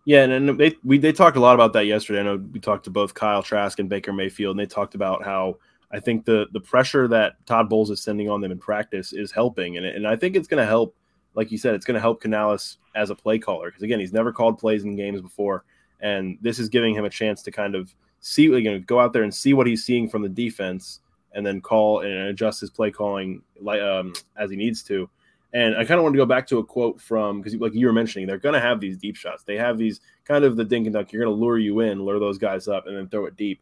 Yeah, 0.04 0.24
and, 0.24 0.58
they 0.58 0.76
we 0.82 0.98
they 0.98 1.12
talked 1.12 1.36
a 1.36 1.40
lot 1.40 1.54
about 1.54 1.72
that 1.74 1.86
yesterday. 1.86 2.20
I 2.20 2.22
know 2.22 2.36
we 2.36 2.60
talked 2.60 2.84
to 2.84 2.90
both 2.90 3.14
Kyle 3.14 3.42
Trask 3.42 3.78
and 3.78 3.88
Baker 3.88 4.12
Mayfield, 4.12 4.52
and 4.52 4.60
they 4.60 4.72
talked 4.72 4.94
about 4.94 5.24
how 5.24 5.56
I 5.92 6.00
think 6.00 6.24
the 6.24 6.46
the 6.52 6.60
pressure 6.60 7.06
that 7.08 7.44
Todd 7.46 7.68
Bowles 7.68 7.90
is 7.90 8.02
sending 8.02 8.30
on 8.30 8.40
them 8.40 8.52
in 8.52 8.58
practice 8.58 9.12
is 9.12 9.30
helping, 9.30 9.76
and 9.76 9.84
and 9.84 10.06
I 10.06 10.16
think 10.16 10.36
it's 10.36 10.48
going 10.48 10.62
to 10.62 10.66
help. 10.66 10.96
Like 11.34 11.52
you 11.52 11.58
said, 11.58 11.74
it's 11.74 11.84
going 11.84 11.94
to 11.94 12.00
help 12.00 12.20
Canales 12.20 12.78
as 12.96 13.10
a 13.10 13.14
play 13.14 13.38
caller 13.38 13.68
because 13.68 13.82
again, 13.82 14.00
he's 14.00 14.12
never 14.12 14.32
called 14.32 14.58
plays 14.58 14.84
in 14.84 14.96
games 14.96 15.20
before, 15.20 15.64
and 16.00 16.38
this 16.40 16.58
is 16.58 16.68
giving 16.68 16.94
him 16.94 17.04
a 17.04 17.10
chance 17.10 17.42
to 17.42 17.50
kind 17.50 17.74
of 17.74 17.94
see, 18.20 18.44
you 18.44 18.62
know, 18.62 18.80
go 18.80 18.98
out 18.98 19.12
there 19.12 19.22
and 19.22 19.34
see 19.34 19.54
what 19.54 19.66
he's 19.66 19.84
seeing 19.84 20.08
from 20.08 20.22
the 20.22 20.28
defense, 20.28 21.00
and 21.34 21.46
then 21.46 21.60
call 21.60 22.00
and 22.00 22.12
adjust 22.12 22.60
his 22.60 22.70
play 22.70 22.90
calling 22.90 23.42
like 23.60 23.80
um, 23.80 24.12
as 24.36 24.50
he 24.50 24.56
needs 24.56 24.82
to. 24.84 25.08
And 25.52 25.74
I 25.74 25.84
kind 25.84 25.98
of 25.98 26.04
want 26.04 26.14
to 26.14 26.18
go 26.18 26.26
back 26.26 26.46
to 26.48 26.58
a 26.58 26.64
quote 26.64 27.00
from 27.00 27.40
because, 27.40 27.56
like 27.56 27.74
you 27.74 27.86
were 27.86 27.92
mentioning, 27.92 28.26
they're 28.26 28.38
going 28.38 28.54
to 28.54 28.60
have 28.60 28.78
these 28.78 28.96
deep 28.96 29.16
shots. 29.16 29.42
They 29.42 29.56
have 29.56 29.78
these 29.78 30.00
kind 30.24 30.44
of 30.44 30.56
the 30.56 30.64
dink 30.64 30.86
and 30.86 30.94
dunk. 30.94 31.12
You're 31.12 31.24
going 31.24 31.34
to 31.34 31.40
lure 31.40 31.58
you 31.58 31.80
in, 31.80 32.04
lure 32.04 32.20
those 32.20 32.38
guys 32.38 32.68
up, 32.68 32.86
and 32.86 32.96
then 32.96 33.08
throw 33.08 33.26
it 33.26 33.36
deep. 33.36 33.60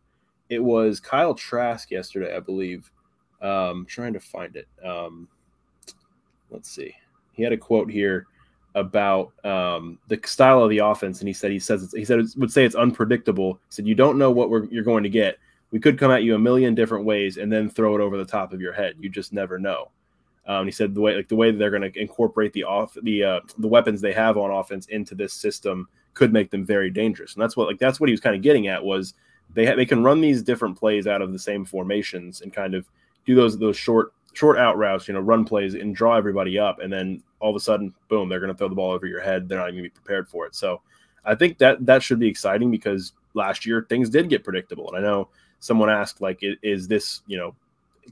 It 0.50 0.62
was 0.62 1.00
Kyle 1.00 1.34
Trask 1.34 1.90
yesterday, 1.90 2.36
I 2.36 2.40
believe. 2.40 2.90
Um, 3.40 3.86
trying 3.88 4.12
to 4.12 4.20
find 4.20 4.56
it. 4.56 4.68
Um, 4.84 5.28
let's 6.50 6.70
see. 6.70 6.94
He 7.32 7.42
had 7.42 7.52
a 7.52 7.56
quote 7.56 7.90
here 7.90 8.26
about 8.74 9.32
um, 9.44 9.98
the 10.08 10.20
style 10.24 10.62
of 10.62 10.70
the 10.70 10.78
offense, 10.78 11.20
and 11.20 11.28
he 11.28 11.32
said 11.32 11.50
he 11.50 11.58
says 11.58 11.92
he 11.96 12.04
said 12.04 12.20
would 12.36 12.52
say 12.52 12.64
it's 12.64 12.74
unpredictable. 12.74 13.54
He 13.54 13.70
said 13.70 13.86
you 13.86 13.94
don't 13.94 14.18
know 14.18 14.30
what 14.30 14.70
you're 14.70 14.84
going 14.84 15.04
to 15.04 15.08
get. 15.08 15.38
We 15.70 15.80
could 15.80 15.98
come 15.98 16.10
at 16.10 16.22
you 16.22 16.34
a 16.34 16.38
million 16.38 16.74
different 16.74 17.04
ways 17.04 17.36
and 17.36 17.52
then 17.52 17.68
throw 17.68 17.94
it 17.94 18.00
over 18.00 18.16
the 18.16 18.24
top 18.24 18.52
of 18.52 18.60
your 18.60 18.72
head. 18.72 18.96
You 19.00 19.08
just 19.10 19.32
never 19.32 19.58
know. 19.58 19.90
Um, 20.48 20.64
he 20.64 20.72
said 20.72 20.94
the 20.94 21.00
way 21.02 21.14
like 21.14 21.28
the 21.28 21.36
way 21.36 21.50
they're 21.50 21.70
going 21.70 21.92
to 21.92 22.00
incorporate 22.00 22.54
the 22.54 22.64
off 22.64 22.96
the 23.02 23.22
uh, 23.22 23.40
the 23.58 23.68
weapons 23.68 24.00
they 24.00 24.14
have 24.14 24.38
on 24.38 24.50
offense 24.50 24.86
into 24.86 25.14
this 25.14 25.34
system 25.34 25.88
could 26.14 26.32
make 26.32 26.50
them 26.50 26.64
very 26.64 26.90
dangerous, 26.90 27.34
and 27.34 27.42
that's 27.42 27.56
what 27.56 27.68
like 27.68 27.78
that's 27.78 28.00
what 28.00 28.08
he 28.08 28.12
was 28.12 28.20
kind 28.20 28.34
of 28.34 28.40
getting 28.42 28.66
at 28.66 28.82
was 28.82 29.14
they 29.54 29.66
ha- 29.66 29.76
they 29.76 29.84
can 29.84 30.02
run 30.02 30.22
these 30.22 30.42
different 30.42 30.78
plays 30.78 31.06
out 31.06 31.20
of 31.20 31.32
the 31.32 31.38
same 31.38 31.66
formations 31.66 32.40
and 32.40 32.52
kind 32.52 32.74
of 32.74 32.88
do 33.26 33.34
those 33.34 33.58
those 33.58 33.76
short 33.76 34.12
short 34.32 34.58
out 34.58 34.78
routes, 34.78 35.06
you 35.06 35.14
know, 35.14 35.20
run 35.20 35.44
plays 35.44 35.74
and 35.74 35.94
draw 35.94 36.16
everybody 36.16 36.58
up, 36.58 36.80
and 36.80 36.90
then 36.90 37.22
all 37.40 37.50
of 37.50 37.56
a 37.56 37.60
sudden, 37.60 37.94
boom, 38.08 38.28
they're 38.28 38.40
going 38.40 38.52
to 38.52 38.56
throw 38.56 38.68
the 38.68 38.74
ball 38.74 38.92
over 38.92 39.06
your 39.06 39.20
head. 39.20 39.48
They're 39.48 39.58
not 39.58 39.64
going 39.64 39.76
to 39.76 39.82
be 39.82 39.88
prepared 39.90 40.28
for 40.28 40.46
it. 40.46 40.54
So 40.54 40.80
I 41.24 41.34
think 41.34 41.58
that 41.58 41.84
that 41.84 42.02
should 42.02 42.18
be 42.18 42.28
exciting 42.28 42.70
because 42.70 43.12
last 43.34 43.66
year 43.66 43.84
things 43.88 44.08
did 44.08 44.30
get 44.30 44.44
predictable, 44.44 44.88
and 44.88 44.96
I 44.96 45.00
know 45.06 45.28
someone 45.60 45.90
asked 45.90 46.22
like, 46.22 46.38
is 46.40 46.88
this 46.88 47.20
you 47.26 47.36
know 47.36 47.54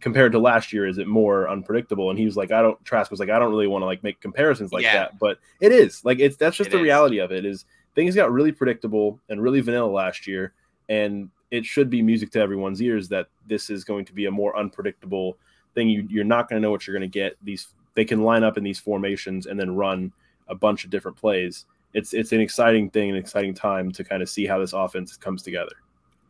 compared 0.01 0.33
to 0.33 0.39
last 0.39 0.73
year, 0.73 0.87
is 0.87 0.99
it 0.99 1.07
more 1.07 1.49
unpredictable? 1.49 2.11
And 2.11 2.19
he 2.19 2.25
was 2.25 2.37
like, 2.37 2.53
I 2.53 2.63
don't. 2.63 2.83
Trask 2.85 3.11
was 3.11 3.21
like, 3.21 3.31
I 3.31 3.39
don't 3.39 3.51
really 3.51 3.67
want 3.67 3.83
to 3.83 3.87
like 3.87 4.03
make 4.03 4.21
comparisons 4.21 4.73
like 4.73 4.83
yeah. 4.83 4.95
that, 4.95 5.19
but 5.19 5.39
it 5.61 5.73
is 5.73 6.05
like 6.05 6.19
it's 6.19 6.37
that's 6.37 6.57
just 6.57 6.69
it 6.69 6.73
the 6.73 6.79
is. 6.79 6.83
reality 6.83 7.19
of 7.19 7.33
it. 7.33 7.45
Is 7.45 7.65
things 7.95 8.15
got 8.15 8.33
really 8.33 8.53
predictable 8.53 9.21
and 9.29 9.43
really 9.43 9.61
vanilla 9.61 9.91
last 9.91 10.27
year, 10.27 10.53
and 10.89 11.31
it 11.51 11.65
should 11.65 11.91
be 11.91 12.03
music 12.03 12.31
to 12.33 12.41
everyone's 12.41 12.83
ears 12.83 13.09
that 13.09 13.29
this 13.47 13.71
is 13.71 13.85
going 13.85 14.05
to 14.05 14.13
be 14.13 14.27
a 14.27 14.31
more 14.31 14.57
unpredictable 14.59 15.39
thing. 15.75 15.89
You, 15.89 16.07
you're 16.11 16.25
not 16.25 16.49
going 16.49 16.61
to 16.61 16.65
know 16.65 16.71
what 16.71 16.87
you're 16.87 16.97
going 16.97 17.11
to 17.11 17.19
get. 17.19 17.37
These 17.43 17.69
they 17.95 18.05
can 18.05 18.23
line 18.23 18.45
up 18.45 18.59
in 18.59 18.65
these 18.65 18.79
formations 18.79 19.47
and 19.47 19.59
then 19.59 19.75
run 19.75 20.13
a 20.49 20.55
bunch 20.55 20.85
of 20.85 20.91
different 20.91 21.17
plays. 21.17 21.67
It's 21.95 22.13
it's 22.13 22.33
an 22.33 22.41
exciting 22.41 22.91
thing, 22.91 23.11
an 23.11 23.17
exciting 23.17 23.55
time 23.55 23.91
to 23.93 24.05
kind 24.05 24.23
of 24.23 24.29
see 24.29 24.47
how 24.47 24.59
this 24.59 24.73
offense 24.73 25.17
comes 25.17 25.43
together 25.43 25.73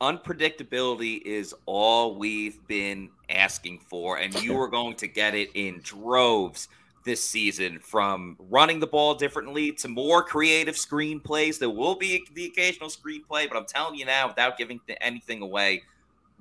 unpredictability 0.01 1.23
is 1.23 1.55
all 1.67 2.17
we've 2.17 2.65
been 2.67 3.11
asking 3.31 3.81
for, 3.81 4.19
and 4.19 4.41
you 4.43 4.57
are 4.61 4.69
going 4.69 4.97
to 4.97 5.07
get 5.07 5.35
it 5.35 5.51
in 5.55 5.81
droves 5.83 6.69
this 7.05 7.25
season 7.25 7.79
from 7.79 8.37
running 8.51 8.81
the 8.81 8.87
ball 8.87 9.15
differently 9.15 9.73
to 9.73 9.89
more 9.89 10.23
creative 10.23 10.75
screenplays. 10.75 11.59
There 11.59 11.71
will 11.71 11.95
be 11.95 12.27
the 12.35 12.47
occasional 12.47 12.89
screenplay, 12.89 13.49
but 13.49 13.57
I'm 13.57 13.65
telling 13.65 13.95
you 13.95 14.05
now, 14.05 14.27
without 14.27 14.59
giving 14.59 14.81
anything 15.01 15.41
away, 15.41 15.85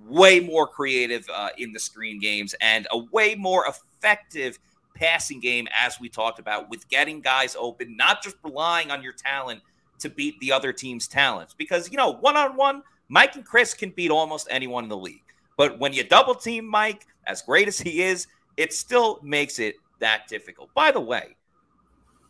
way 0.06 0.40
more 0.40 0.68
creative 0.68 1.30
uh, 1.34 1.50
in 1.58 1.72
the 1.72 1.80
screen 1.80 2.20
games 2.20 2.56
and 2.62 2.88
a 2.92 2.98
way 2.98 3.36
more 3.36 3.66
effective 3.68 4.60
passing 4.96 5.40
game, 5.40 5.68
as 5.74 6.00
we 6.00 6.10
talked 6.10 6.40
about, 6.40 6.70
with 6.70 6.88
getting 6.90 7.22
guys 7.22 7.56
open, 7.60 7.96
not 7.96 8.24
just 8.24 8.36
relying 8.44 8.92
on 8.92 9.04
your 9.04 9.14
talent 9.14 9.62
to 10.00 10.10
beat 10.10 10.40
the 10.40 10.52
other 10.52 10.74
team's 10.74 11.08
talents. 11.08 11.54
Because, 11.54 11.92
you 11.92 11.98
know, 11.98 12.12
one 12.12 12.36
on 12.36 12.56
one, 12.56 12.82
Mike 13.10 13.36
and 13.36 13.46
Chris 13.46 13.74
can 13.74 13.92
beat 13.92 14.12
almost 14.12 14.48
anyone 14.50 14.84
in 14.84 14.90
the 14.90 14.98
league. 14.98 15.24
But 15.58 15.80
when 15.80 15.94
you 15.94 16.04
double 16.04 16.36
team 16.36 16.66
Mike, 16.66 17.06
as 17.28 17.42
great 17.42 17.68
as 17.68 17.78
he 17.78 18.02
is, 18.02 18.28
it 18.58 18.74
still 18.74 19.20
makes 19.24 19.60
it 19.60 19.76
that 20.00 20.28
difficult. 20.28 20.74
By 20.74 20.92
the 20.92 21.00
way, 21.00 21.36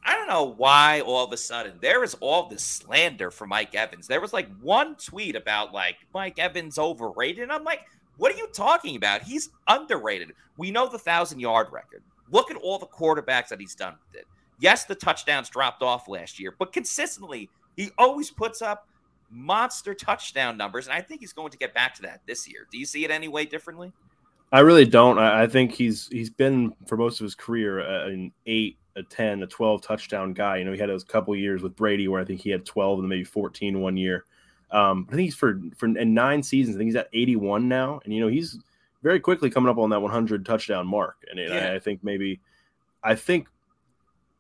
I 0.03 0.15
don't 0.15 0.27
know 0.27 0.53
why 0.57 1.01
all 1.01 1.25
of 1.25 1.33
a 1.33 1.37
sudden 1.37 1.79
there 1.81 2.03
is 2.03 2.15
all 2.19 2.47
this 2.47 2.63
slander 2.63 3.31
for 3.31 3.47
Mike 3.47 3.73
Evans. 3.73 4.07
There 4.07 4.21
was 4.21 4.33
like 4.33 4.47
one 4.61 4.95
tweet 4.95 5.35
about 5.35 5.73
like 5.73 5.97
Mike 6.13 6.37
Evans 6.37 6.77
overrated. 6.77 7.43
And 7.43 7.51
I'm 7.51 7.63
like, 7.63 7.81
what 8.17 8.33
are 8.33 8.37
you 8.37 8.47
talking 8.53 8.95
about? 8.95 9.23
He's 9.23 9.49
underrated. 9.67 10.33
We 10.57 10.71
know 10.71 10.87
the 10.87 10.99
thousand 10.99 11.39
yard 11.39 11.67
record. 11.71 12.03
Look 12.31 12.51
at 12.51 12.57
all 12.57 12.77
the 12.77 12.85
quarterbacks 12.85 13.49
that 13.49 13.59
he's 13.59 13.75
done 13.75 13.93
with 13.93 14.21
it. 14.21 14.27
Yes, 14.59 14.85
the 14.85 14.95
touchdowns 14.95 15.49
dropped 15.49 15.81
off 15.81 16.07
last 16.07 16.39
year, 16.39 16.55
but 16.57 16.71
consistently, 16.71 17.49
he 17.75 17.91
always 17.97 18.31
puts 18.31 18.61
up 18.61 18.87
monster 19.35 19.93
touchdown 19.93 20.57
numbers, 20.57 20.87
and 20.87 20.95
I 20.95 21.01
think 21.01 21.21
he's 21.21 21.33
going 21.33 21.51
to 21.51 21.57
get 21.57 21.73
back 21.73 21.93
to 21.95 22.01
that 22.03 22.21
this 22.25 22.47
year. 22.47 22.67
Do 22.71 22.77
you 22.77 22.85
see 22.85 23.03
it 23.03 23.11
any 23.11 23.27
way 23.27 23.45
differently? 23.45 23.91
I 24.51 24.59
really 24.59 24.85
don't. 24.85 25.19
I 25.19 25.47
think 25.47 25.73
he's 25.73 26.07
he's 26.07 26.29
been 26.29 26.73
for 26.87 26.97
most 26.97 27.19
of 27.19 27.25
his 27.25 27.35
career 27.35 27.79
an 27.79 28.31
eight, 28.45 28.77
a 28.95 29.03
ten, 29.03 29.43
a 29.43 29.47
twelve 29.47 29.81
touchdown 29.81 30.33
guy. 30.33 30.57
You 30.57 30.65
know, 30.65 30.71
he 30.71 30.79
had 30.79 30.89
those 30.89 31.03
couple 31.03 31.35
years 31.35 31.61
with 31.61 31.75
Brady 31.75 32.07
where 32.07 32.21
I 32.21 32.25
think 32.25 32.39
he 32.39 32.51
had 32.51 32.65
twelve 32.65 32.99
and 32.99 33.09
maybe 33.09 33.23
14 33.23 33.81
one 33.81 33.97
year. 33.97 34.25
Um, 34.71 35.07
I 35.09 35.15
think 35.15 35.25
he's 35.25 35.35
for 35.35 35.59
for 35.75 35.87
in 35.87 36.13
nine 36.13 36.41
seasons. 36.41 36.77
I 36.77 36.79
think 36.79 36.87
he's 36.87 36.95
at 36.95 37.09
eighty 37.13 37.35
one 37.35 37.67
now, 37.67 37.99
and 38.03 38.13
you 38.13 38.21
know 38.21 38.27
he's 38.27 38.57
very 39.03 39.19
quickly 39.19 39.49
coming 39.49 39.69
up 39.69 39.77
on 39.77 39.89
that 39.89 40.01
one 40.01 40.11
hundred 40.11 40.45
touchdown 40.45 40.87
mark. 40.87 41.17
And 41.29 41.39
yeah. 41.39 41.71
I, 41.71 41.75
I 41.75 41.79
think 41.79 42.03
maybe, 42.03 42.39
I 43.03 43.15
think 43.15 43.47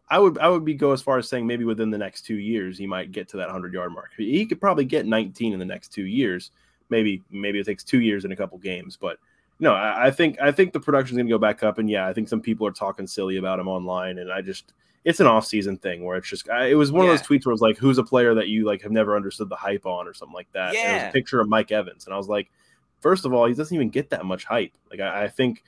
I 0.09 0.19
would 0.19 0.37
I 0.37 0.49
would 0.49 0.65
be 0.65 0.75
go 0.75 0.91
as 0.91 1.01
far 1.01 1.17
as 1.17 1.27
saying 1.27 1.47
maybe 1.47 1.63
within 1.63 1.89
the 1.89 1.97
next 1.97 2.21
two 2.21 2.35
years 2.35 2.77
he 2.77 2.85
might 2.85 3.11
get 3.11 3.27
to 3.29 3.37
that 3.37 3.49
hundred 3.49 3.73
yard 3.73 3.91
mark. 3.91 4.11
He 4.17 4.45
could 4.45 4.61
probably 4.61 4.85
get 4.85 5.05
19 5.05 5.53
in 5.53 5.59
the 5.59 5.65
next 5.65 5.89
two 5.89 6.05
years. 6.05 6.51
Maybe 6.89 7.23
maybe 7.31 7.59
it 7.59 7.65
takes 7.65 7.83
two 7.83 8.01
years 8.01 8.23
and 8.23 8.31
a 8.31 8.35
couple 8.35 8.57
games, 8.59 8.97
but 8.99 9.17
no, 9.59 9.73
I, 9.73 10.07
I 10.07 10.11
think 10.11 10.39
I 10.41 10.51
think 10.51 10.73
the 10.73 10.79
production's 10.79 11.17
gonna 11.17 11.29
go 11.29 11.37
back 11.37 11.63
up. 11.63 11.77
And 11.77 11.89
yeah, 11.89 12.07
I 12.07 12.13
think 12.13 12.27
some 12.27 12.41
people 12.41 12.67
are 12.67 12.71
talking 12.71 13.07
silly 13.07 13.37
about 13.37 13.59
him 13.59 13.67
online, 13.67 14.19
and 14.19 14.31
I 14.31 14.41
just 14.41 14.73
it's 15.05 15.19
an 15.19 15.27
off 15.27 15.45
season 15.45 15.77
thing 15.77 16.03
where 16.03 16.17
it's 16.17 16.29
just 16.29 16.49
I, 16.49 16.65
it 16.67 16.75
was 16.75 16.91
one 16.91 17.05
yeah. 17.05 17.13
of 17.13 17.19
those 17.19 17.27
tweets 17.27 17.45
where 17.45 17.51
it 17.51 17.55
was 17.55 17.61
like, 17.61 17.77
who's 17.77 17.97
a 17.97 18.03
player 18.03 18.33
that 18.35 18.49
you 18.49 18.65
like 18.65 18.81
have 18.81 18.91
never 18.91 19.15
understood 19.15 19.49
the 19.49 19.55
hype 19.55 19.85
on 19.85 20.07
or 20.07 20.13
something 20.13 20.33
like 20.33 20.51
that. 20.53 20.73
Yeah. 20.73 20.81
And 20.81 20.91
it 20.91 21.05
was 21.05 21.09
a 21.09 21.13
picture 21.13 21.39
of 21.39 21.47
Mike 21.47 21.71
Evans, 21.71 22.05
and 22.05 22.13
I 22.13 22.17
was 22.17 22.27
like, 22.27 22.51
first 22.99 23.25
of 23.25 23.33
all, 23.33 23.45
he 23.45 23.53
doesn't 23.53 23.73
even 23.73 23.89
get 23.89 24.09
that 24.09 24.25
much 24.25 24.45
hype. 24.45 24.73
Like 24.91 24.99
I, 24.99 25.23
I 25.23 25.27
think 25.29 25.63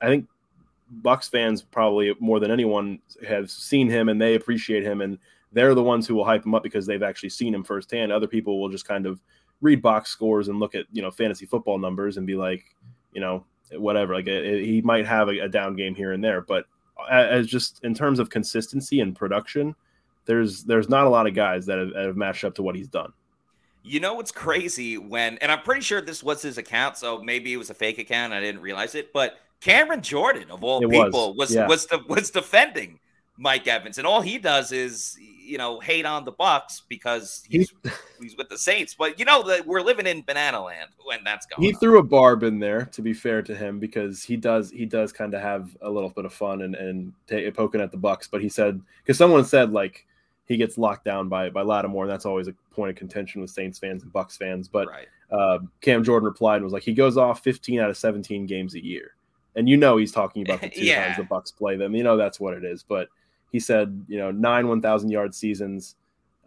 I 0.00 0.06
think 0.06 0.26
Bucs 1.02 1.30
fans 1.30 1.62
probably 1.62 2.14
more 2.20 2.40
than 2.40 2.50
anyone 2.50 2.98
have 3.26 3.50
seen 3.50 3.88
him 3.88 4.08
and 4.08 4.20
they 4.20 4.34
appreciate 4.34 4.82
him 4.82 5.00
and 5.00 5.18
they're 5.52 5.74
the 5.74 5.82
ones 5.82 6.06
who 6.06 6.14
will 6.14 6.24
hype 6.24 6.44
him 6.44 6.54
up 6.54 6.62
because 6.62 6.84
they've 6.84 7.02
actually 7.02 7.30
seen 7.30 7.54
him 7.54 7.64
firsthand. 7.64 8.12
Other 8.12 8.26
people 8.26 8.60
will 8.60 8.68
just 8.68 8.86
kind 8.86 9.06
of 9.06 9.20
read 9.60 9.80
box 9.80 10.10
scores 10.10 10.48
and 10.48 10.60
look 10.60 10.74
at 10.74 10.86
you 10.92 11.00
know 11.00 11.10
fantasy 11.10 11.46
football 11.46 11.78
numbers 11.78 12.16
and 12.16 12.26
be 12.26 12.34
like, 12.34 12.64
you 13.12 13.20
know, 13.20 13.44
whatever. 13.72 14.14
Like 14.14 14.26
it, 14.26 14.44
it, 14.44 14.64
he 14.64 14.82
might 14.82 15.06
have 15.06 15.28
a, 15.28 15.38
a, 15.40 15.48
down 15.48 15.76
game 15.76 15.94
here 15.94 16.12
and 16.12 16.22
there, 16.22 16.42
but 16.42 16.66
as 17.10 17.46
just 17.46 17.82
in 17.84 17.94
terms 17.94 18.18
of 18.18 18.30
consistency 18.30 19.00
and 19.00 19.16
production, 19.16 19.74
there's 20.26 20.64
there's 20.64 20.88
not 20.88 21.06
a 21.06 21.08
lot 21.08 21.26
of 21.26 21.34
guys 21.34 21.66
that 21.66 21.78
have, 21.78 21.92
that 21.94 22.06
have 22.06 22.16
matched 22.16 22.44
up 22.44 22.54
to 22.56 22.62
what 22.62 22.74
he's 22.74 22.88
done. 22.88 23.12
You 23.82 24.00
know 24.00 24.14
what's 24.14 24.32
crazy 24.32 24.96
when, 24.96 25.36
and 25.38 25.52
I'm 25.52 25.60
pretty 25.60 25.82
sure 25.82 26.00
this 26.00 26.22
was 26.22 26.40
his 26.40 26.56
account, 26.56 26.96
so 26.96 27.22
maybe 27.22 27.52
it 27.52 27.58
was 27.58 27.68
a 27.68 27.74
fake 27.74 27.98
account. 27.98 28.32
I 28.32 28.40
didn't 28.40 28.62
realize 28.62 28.94
it, 28.94 29.12
but 29.12 29.36
Cameron 29.64 30.02
Jordan 30.02 30.50
of 30.50 30.62
all 30.62 30.84
it 30.84 30.90
people 30.90 31.30
was 31.30 31.48
was, 31.48 31.54
yeah. 31.54 31.66
was, 31.66 31.86
the, 31.86 31.98
was 32.06 32.30
defending 32.30 33.00
Mike 33.38 33.66
Evans, 33.66 33.96
and 33.96 34.06
all 34.06 34.20
he 34.20 34.36
does 34.36 34.72
is 34.72 35.16
you 35.18 35.56
know 35.56 35.80
hate 35.80 36.04
on 36.04 36.24
the 36.24 36.32
Bucs 36.32 36.82
because 36.86 37.42
he's 37.48 37.72
he's 38.20 38.36
with 38.36 38.50
the 38.50 38.58
Saints. 38.58 38.94
But 38.94 39.18
you 39.18 39.24
know 39.24 39.42
that 39.44 39.66
we're 39.66 39.80
living 39.80 40.06
in 40.06 40.22
banana 40.22 40.62
land 40.62 40.90
when 41.04 41.24
that's 41.24 41.46
going. 41.46 41.66
He 41.66 41.72
on. 41.72 41.80
threw 41.80 41.98
a 41.98 42.02
barb 42.02 42.42
in 42.42 42.58
there 42.58 42.84
to 42.92 43.00
be 43.00 43.14
fair 43.14 43.40
to 43.40 43.54
him 43.54 43.78
because 43.78 44.22
he 44.22 44.36
does 44.36 44.70
he 44.70 44.84
does 44.84 45.12
kind 45.12 45.32
of 45.32 45.40
have 45.40 45.74
a 45.80 45.88
little 45.88 46.10
bit 46.10 46.26
of 46.26 46.34
fun 46.34 46.60
and 46.60 46.74
and 46.74 47.14
t- 47.26 47.50
poking 47.50 47.80
at 47.80 47.90
the 47.90 47.96
Bucs. 47.96 48.28
But 48.30 48.42
he 48.42 48.50
said 48.50 48.80
because 49.02 49.16
someone 49.16 49.46
said 49.46 49.72
like 49.72 50.06
he 50.44 50.58
gets 50.58 50.76
locked 50.76 51.06
down 51.06 51.30
by 51.30 51.48
by 51.48 51.62
Lattimore, 51.62 52.04
and 52.04 52.12
that's 52.12 52.26
always 52.26 52.48
a 52.48 52.54
point 52.70 52.90
of 52.90 52.96
contention 52.96 53.40
with 53.40 53.50
Saints 53.50 53.78
fans 53.78 54.02
and 54.02 54.12
Bucs 54.12 54.36
fans. 54.36 54.68
But 54.68 54.88
right. 54.88 55.08
uh, 55.30 55.60
Cam 55.80 56.04
Jordan 56.04 56.26
replied 56.26 56.56
and 56.56 56.64
was 56.64 56.74
like, 56.74 56.82
he 56.82 56.92
goes 56.92 57.16
off 57.16 57.42
15 57.42 57.80
out 57.80 57.88
of 57.88 57.96
17 57.96 58.44
games 58.44 58.74
a 58.74 58.84
year 58.84 59.14
and 59.56 59.68
you 59.68 59.76
know 59.76 59.96
he's 59.96 60.12
talking 60.12 60.42
about 60.42 60.60
the 60.60 60.68
two 60.74 60.84
yeah. 60.84 61.06
times 61.06 61.16
the 61.16 61.34
Bucs 61.34 61.54
play 61.54 61.76
them. 61.76 61.94
You 61.94 62.02
know 62.02 62.16
that's 62.16 62.40
what 62.40 62.54
it 62.54 62.64
is. 62.64 62.82
But 62.82 63.08
he 63.52 63.60
said, 63.60 64.04
you 64.08 64.18
know, 64.18 64.30
nine 64.30 64.68
one 64.68 64.80
thousand 64.80 65.10
yard 65.10 65.34
seasons, 65.34 65.96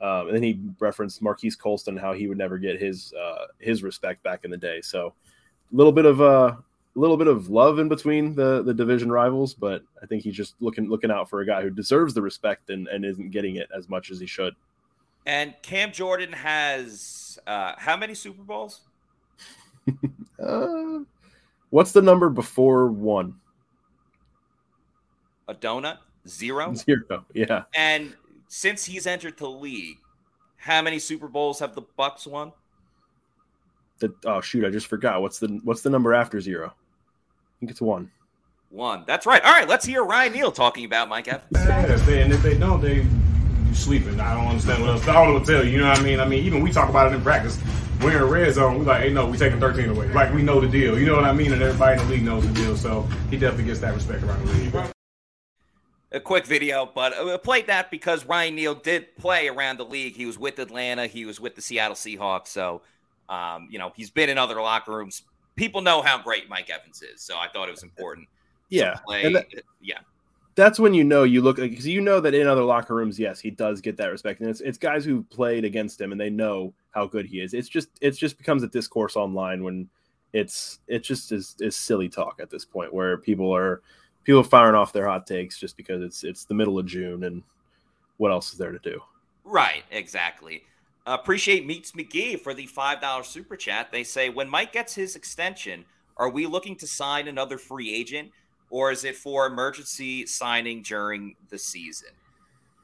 Um, 0.01 0.27
and 0.27 0.35
then 0.35 0.43
he 0.43 0.59
referenced 0.79 1.21
Marques 1.21 1.55
Colston, 1.55 1.97
how 1.97 2.13
he 2.13 2.27
would 2.27 2.37
never 2.37 2.57
get 2.57 2.79
his 2.79 3.13
uh, 3.13 3.45
his 3.59 3.83
respect 3.83 4.23
back 4.23 4.43
in 4.43 4.51
the 4.51 4.57
day. 4.57 4.81
So 4.81 5.13
a 5.71 5.75
little 5.75 5.93
bit 5.93 6.05
of 6.05 6.21
a 6.21 6.23
uh, 6.23 6.55
little 6.95 7.17
bit 7.17 7.27
of 7.27 7.49
love 7.49 7.79
in 7.79 7.87
between 7.87 8.35
the 8.35 8.63
the 8.63 8.73
division 8.73 9.11
rivals, 9.11 9.53
but 9.53 9.83
I 10.01 10.05
think 10.05 10.23
he's 10.23 10.35
just 10.35 10.55
looking 10.59 10.89
looking 10.89 11.11
out 11.11 11.29
for 11.29 11.41
a 11.41 11.45
guy 11.45 11.61
who 11.61 11.69
deserves 11.69 12.13
the 12.13 12.21
respect 12.21 12.69
and, 12.69 12.87
and 12.87 13.05
isn't 13.05 13.31
getting 13.31 13.55
it 13.55 13.69
as 13.75 13.87
much 13.87 14.11
as 14.11 14.19
he 14.19 14.25
should. 14.25 14.55
And 15.25 15.53
Cam 15.61 15.91
Jordan 15.91 16.33
has 16.33 17.37
uh, 17.45 17.73
how 17.77 17.97
many 17.97 18.15
Super 18.15 18.43
Bowls? 18.43 18.81
uh, 20.43 20.99
what's 21.69 21.91
the 21.91 22.01
number 22.01 22.29
before 22.29 22.87
one? 22.87 23.35
A 25.47 25.53
donut? 25.53 25.97
Zero? 26.27 26.73
Zero, 26.75 27.25
yeah. 27.33 27.63
And 27.75 28.15
since 28.47 28.85
he's 28.85 29.07
entered 29.07 29.37
the 29.37 29.49
league, 29.49 29.97
how 30.57 30.81
many 30.81 30.99
Super 30.99 31.27
Bowls 31.27 31.59
have 31.59 31.75
the 31.75 31.83
Bucs 31.97 32.27
won? 32.27 32.51
The, 33.99 34.13
oh 34.25 34.41
shoot, 34.41 34.65
I 34.65 34.69
just 34.69 34.87
forgot. 34.87 35.21
What's 35.21 35.39
the 35.39 35.59
what's 35.63 35.81
the 35.81 35.89
number 35.89 36.13
after 36.13 36.39
zero? 36.39 36.67
I 36.67 37.53
think 37.59 37.71
it's 37.71 37.81
one. 37.81 38.11
One. 38.69 39.03
That's 39.07 39.25
right. 39.25 39.43
All 39.43 39.51
right, 39.51 39.67
let's 39.67 39.85
hear 39.85 40.03
Ryan 40.03 40.33
Neal 40.33 40.51
talking 40.51 40.85
about 40.85 41.09
Mike 41.09 41.27
Evans. 41.27 41.47
Yeah, 41.53 41.93
if 41.93 42.05
they, 42.05 42.21
and 42.21 42.31
if 42.31 42.43
they 42.43 42.57
don't, 42.57 42.81
they 42.81 42.97
you 42.97 43.73
sleeping. 43.73 44.19
I 44.19 44.35
don't 44.35 44.47
understand 44.47 44.81
what 44.81 44.91
else. 44.91 45.07
I 45.07 45.13
don't 45.13 45.27
know 45.29 45.33
what 45.35 45.45
to 45.45 45.53
tell 45.53 45.63
you. 45.63 45.71
You 45.71 45.79
know 45.79 45.89
what 45.89 45.99
I 45.99 46.03
mean? 46.03 46.19
I 46.19 46.27
mean, 46.27 46.43
even 46.43 46.61
we 46.61 46.71
talk 46.71 46.89
about 46.89 47.11
it 47.11 47.15
in 47.15 47.21
practice. 47.21 47.57
We're 48.01 48.23
in 48.23 48.29
red 48.29 48.53
zone. 48.53 48.79
We're 48.79 48.85
like, 48.85 49.01
hey, 49.03 49.13
no, 49.13 49.27
we 49.27 49.37
taking 49.37 49.59
13 49.59 49.89
away. 49.89 50.07
Like 50.13 50.33
we 50.33 50.43
know 50.43 50.59
the 50.59 50.67
deal. 50.67 50.97
You 50.97 51.05
know 51.05 51.15
what 51.15 51.25
I 51.25 51.33
mean? 51.33 51.51
And 51.53 51.61
everybody 51.61 51.99
in 51.99 52.07
the 52.07 52.13
league 52.13 52.23
knows 52.23 52.47
the 52.47 52.53
deal. 52.53 52.75
So 52.75 53.07
he 53.29 53.37
definitely 53.37 53.65
gets 53.65 53.79
that 53.79 53.93
respect 53.93 54.23
around 54.23 54.45
the 54.45 54.53
league 54.53 54.93
a 56.11 56.19
quick 56.19 56.45
video, 56.45 56.89
but 56.93 57.13
I 57.13 57.37
played 57.37 57.67
that 57.67 57.91
because 57.91 58.25
Ryan 58.25 58.55
Neal 58.55 58.75
did 58.75 59.15
play 59.17 59.47
around 59.47 59.77
the 59.77 59.85
league. 59.85 60.15
He 60.15 60.25
was 60.25 60.37
with 60.37 60.59
Atlanta, 60.59 61.07
he 61.07 61.25
was 61.25 61.39
with 61.39 61.55
the 61.55 61.61
Seattle 61.61 61.95
Seahawks. 61.95 62.47
So, 62.47 62.81
um, 63.29 63.67
you 63.69 63.77
know, 63.77 63.91
he's 63.95 64.09
been 64.09 64.29
in 64.29 64.37
other 64.37 64.61
locker 64.61 64.95
rooms. 64.95 65.23
People 65.55 65.81
know 65.81 66.01
how 66.01 66.21
great 66.21 66.49
Mike 66.49 66.69
Evans 66.69 67.01
is. 67.01 67.21
So 67.21 67.35
I 67.37 67.47
thought 67.49 67.67
it 67.67 67.71
was 67.71 67.83
important. 67.83 68.27
Yeah. 68.69 68.99
That, 69.07 69.47
yeah. 69.81 69.99
That's 70.57 70.79
when 70.79 70.95
you 70.95 71.03
know 71.03 71.21
you 71.21 71.43
look 71.43 71.57
because 71.57 71.85
you 71.85 72.01
know 72.01 72.19
that 72.19 72.33
in 72.33 72.47
other 72.47 72.63
locker 72.63 72.95
rooms, 72.95 73.19
yes, 73.19 73.39
he 73.39 73.51
does 73.51 73.79
get 73.79 73.95
that 73.97 74.07
respect, 74.07 74.41
and 74.41 74.49
it's 74.49 74.59
it's 74.59 74.79
guys 74.79 75.05
who 75.05 75.21
played 75.21 75.63
against 75.63 76.01
him 76.01 76.11
and 76.11 76.19
they 76.19 76.31
know 76.31 76.73
how 76.89 77.05
good 77.05 77.27
he 77.27 77.41
is. 77.41 77.53
It's 77.53 77.69
just 77.69 77.89
it's 78.01 78.17
just 78.17 78.39
becomes 78.39 78.63
a 78.63 78.67
discourse 78.67 79.15
online 79.15 79.63
when 79.63 79.87
it's 80.33 80.79
it 80.87 81.03
just 81.03 81.31
is 81.31 81.55
is 81.59 81.75
silly 81.75 82.09
talk 82.09 82.39
at 82.41 82.49
this 82.49 82.65
point 82.65 82.91
where 82.91 83.19
people 83.19 83.55
are 83.55 83.83
people 84.23 84.41
are 84.41 84.43
firing 84.43 84.73
off 84.73 84.91
their 84.91 85.07
hot 85.07 85.27
takes 85.27 85.59
just 85.59 85.77
because 85.77 86.01
it's 86.01 86.23
it's 86.23 86.45
the 86.45 86.55
middle 86.55 86.79
of 86.79 86.87
June 86.87 87.25
and 87.25 87.43
what 88.17 88.31
else 88.31 88.51
is 88.51 88.57
there 88.57 88.71
to 88.71 88.79
do? 88.79 88.99
Right, 89.43 89.83
exactly. 89.91 90.63
Appreciate 91.05 91.67
Meets 91.67 91.91
McGee 91.91 92.41
for 92.41 92.55
the 92.55 92.65
five 92.65 92.99
dollar 92.99 93.23
super 93.23 93.55
chat. 93.55 93.91
They 93.91 94.03
say 94.03 94.29
when 94.31 94.49
Mike 94.49 94.73
gets 94.73 94.95
his 94.95 95.15
extension, 95.15 95.85
are 96.17 96.29
we 96.29 96.47
looking 96.47 96.75
to 96.77 96.87
sign 96.87 97.27
another 97.27 97.59
free 97.59 97.93
agent, 97.93 98.31
or 98.69 98.91
is 98.91 99.03
it 99.03 99.15
for 99.15 99.45
emergency 99.45 100.25
signing 100.25 100.81
during 100.81 101.35
the 101.49 101.57
season? 101.57 102.09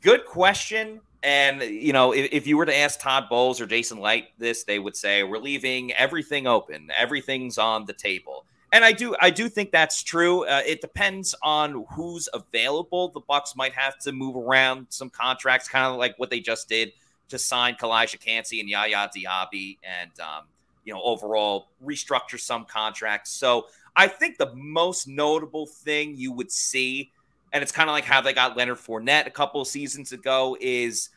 Good 0.01 0.25
question. 0.25 1.01
And 1.23 1.61
you 1.61 1.93
know, 1.93 2.13
if, 2.13 2.29
if 2.31 2.47
you 2.47 2.57
were 2.57 2.65
to 2.65 2.77
ask 2.77 2.99
Todd 2.99 3.25
Bowles 3.29 3.61
or 3.61 3.65
Jason 3.65 3.99
Licht 3.99 4.27
this, 4.37 4.63
they 4.63 4.79
would 4.79 4.95
say 4.95 5.23
we're 5.23 5.37
leaving 5.37 5.93
everything 5.93 6.47
open. 6.47 6.89
Everything's 6.97 7.57
on 7.57 7.85
the 7.85 7.93
table 7.93 8.45
and 8.73 8.83
I 8.83 8.91
do 8.91 9.15
I 9.21 9.29
do 9.29 9.47
think 9.47 9.71
that's 9.71 10.01
true. 10.01 10.45
Uh, 10.45 10.61
it 10.65 10.81
depends 10.81 11.35
on 11.43 11.85
who's 11.91 12.27
available. 12.33 13.09
The 13.09 13.21
Bucs 13.21 13.55
might 13.55 13.73
have 13.73 13.99
to 13.99 14.11
move 14.11 14.35
around 14.35 14.87
some 14.89 15.11
contracts, 15.11 15.69
kind 15.69 15.85
of 15.85 15.97
like 15.97 16.17
what 16.17 16.31
they 16.31 16.39
just 16.39 16.67
did 16.67 16.91
to 17.29 17.37
sign 17.37 17.75
Calijah 17.75 18.19
Kancey 18.19 18.59
and 18.59 18.67
Yaya 18.67 19.09
Diaby, 19.15 19.77
and 19.83 20.11
um, 20.19 20.45
you 20.83 20.91
know 20.91 21.01
overall 21.03 21.67
restructure 21.85 22.39
some 22.39 22.65
contracts. 22.65 23.31
So 23.31 23.67
I 23.95 24.07
think 24.07 24.37
the 24.37 24.53
most 24.55 25.07
notable 25.07 25.67
thing 25.67 26.15
you 26.15 26.31
would 26.31 26.51
see, 26.51 27.11
and 27.51 27.61
it's 27.61 27.71
kind 27.71 27.89
of 27.89 27.93
like 27.93 28.05
how 28.05 28.21
they 28.21 28.33
got 28.33 28.57
Leonard 28.57 28.77
Fournette 28.77 29.27
a 29.27 29.31
couple 29.31 29.63
seasons 29.65 30.11
ago, 30.11 30.57
is 30.59 31.09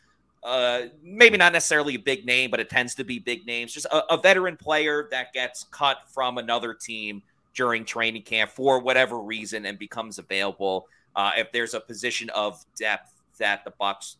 uh, 0.43 0.83
maybe 1.03 1.37
not 1.37 1.53
necessarily 1.53 1.95
a 1.95 1.99
big 1.99 2.25
name, 2.25 2.51
but 2.51 2.59
it 2.59 2.69
tends 2.69 2.95
to 2.95 3.03
be 3.03 3.19
big 3.19 3.45
names. 3.45 3.73
Just 3.73 3.87
a, 3.87 4.13
a 4.13 4.17
veteran 4.17 4.55
player 4.55 5.07
that 5.11 5.33
gets 5.33 5.65
cut 5.71 5.97
from 6.07 6.37
another 6.37 6.73
team 6.73 7.23
during 7.55 7.83
training 7.83 8.21
camp 8.21 8.51
for 8.51 8.79
whatever 8.79 9.19
reason 9.19 9.65
and 9.65 9.79
becomes 9.79 10.19
available. 10.19 10.87
Uh, 11.15 11.31
if 11.35 11.51
there's 11.51 11.73
a 11.73 11.79
position 11.79 12.29
of 12.29 12.63
depth 12.77 13.11
that 13.39 13.65
the 13.65 13.71
Bucs 13.81 14.17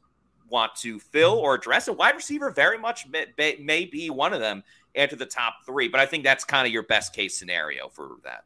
want 0.49 0.74
to 0.76 0.99
fill 0.99 1.34
or 1.34 1.53
address, 1.53 1.88
a 1.88 1.93
wide 1.93 2.16
receiver 2.16 2.49
very 2.49 2.80
much 2.80 3.05
may, 3.08 3.58
may 3.62 3.86
be 3.86 4.10
one 4.10 4.34
of 4.34 4.39
them 4.39 4.64
into 4.98 5.16
the 5.16 5.26
top 5.26 5.66
three. 5.66 5.88
But 5.88 6.00
I 6.00 6.06
think 6.06 6.24
that's 6.24 6.43
kind 6.43 6.66
of 6.66 6.74
your 6.74 6.84
best 6.84 7.14
case 7.14 7.38
scenario 7.38 7.89
for 7.89 8.18
that. 8.24 8.43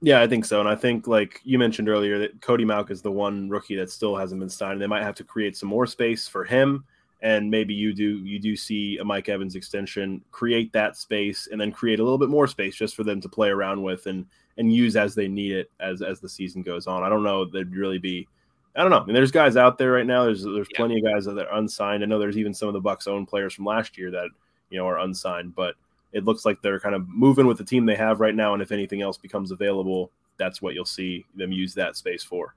Yeah, 0.00 0.20
I 0.20 0.26
think 0.26 0.44
so. 0.44 0.58
And 0.58 0.68
I 0.68 0.74
think, 0.74 1.06
like 1.06 1.40
you 1.44 1.58
mentioned 1.58 1.88
earlier, 1.88 2.18
that 2.18 2.40
Cody 2.40 2.64
Mauch 2.64 2.90
is 2.90 3.02
the 3.02 3.12
one 3.12 3.48
rookie 3.48 3.76
that 3.76 3.90
still 3.90 4.16
hasn't 4.16 4.40
been 4.40 4.48
signed. 4.48 4.80
They 4.80 4.88
might 4.88 5.04
have 5.04 5.14
to 5.16 5.24
create 5.24 5.56
some 5.56 5.68
more 5.68 5.86
space 5.86 6.26
for 6.26 6.44
him 6.44 6.84
and 7.22 7.48
maybe 7.48 7.72
you 7.72 7.94
do 7.94 8.18
you 8.24 8.38
do 8.38 8.56
see 8.56 8.98
a 8.98 9.04
Mike 9.04 9.28
Evans 9.28 9.54
extension 9.54 10.20
create 10.32 10.72
that 10.72 10.96
space 10.96 11.48
and 11.50 11.60
then 11.60 11.70
create 11.70 12.00
a 12.00 12.02
little 12.02 12.18
bit 12.18 12.28
more 12.28 12.48
space 12.48 12.74
just 12.74 12.96
for 12.96 13.04
them 13.04 13.20
to 13.20 13.28
play 13.28 13.48
around 13.48 13.80
with 13.80 14.06
and 14.06 14.26
and 14.58 14.72
use 14.72 14.96
as 14.96 15.14
they 15.14 15.28
need 15.28 15.52
it 15.52 15.70
as 15.80 16.02
as 16.02 16.20
the 16.20 16.28
season 16.28 16.62
goes 16.62 16.86
on. 16.86 17.02
I 17.02 17.08
don't 17.08 17.22
know 17.22 17.44
there'd 17.44 17.74
really 17.74 17.98
be 17.98 18.28
I 18.74 18.80
don't 18.80 18.90
know. 18.90 19.00
I 19.00 19.04
mean, 19.04 19.14
there's 19.14 19.30
guys 19.30 19.58
out 19.58 19.76
there 19.76 19.92
right 19.92 20.06
now. 20.06 20.24
There's 20.24 20.42
there's 20.42 20.68
yeah. 20.70 20.76
plenty 20.76 20.98
of 20.98 21.04
guys 21.04 21.26
that 21.26 21.38
are 21.38 21.58
unsigned. 21.58 22.02
I 22.02 22.06
know 22.06 22.18
there's 22.18 22.38
even 22.38 22.54
some 22.54 22.68
of 22.68 22.74
the 22.74 22.80
Bucs 22.80 23.06
own 23.06 23.26
players 23.26 23.54
from 23.54 23.66
last 23.66 23.96
year 23.98 24.10
that 24.10 24.28
you 24.72 24.78
know 24.78 24.86
are 24.86 24.98
unsigned, 24.98 25.54
but 25.54 25.76
it 26.12 26.24
looks 26.24 26.44
like 26.44 26.60
they're 26.60 26.80
kind 26.80 26.94
of 26.94 27.08
moving 27.08 27.46
with 27.46 27.58
the 27.58 27.64
team 27.64 27.86
they 27.86 27.94
have 27.94 28.20
right 28.20 28.34
now. 28.34 28.54
And 28.54 28.62
if 28.62 28.72
anything 28.72 29.02
else 29.02 29.16
becomes 29.16 29.50
available, 29.50 30.10
that's 30.36 30.60
what 30.60 30.74
you'll 30.74 30.84
see 30.84 31.24
them 31.34 31.52
use 31.52 31.74
that 31.74 31.96
space 31.96 32.22
for. 32.22 32.54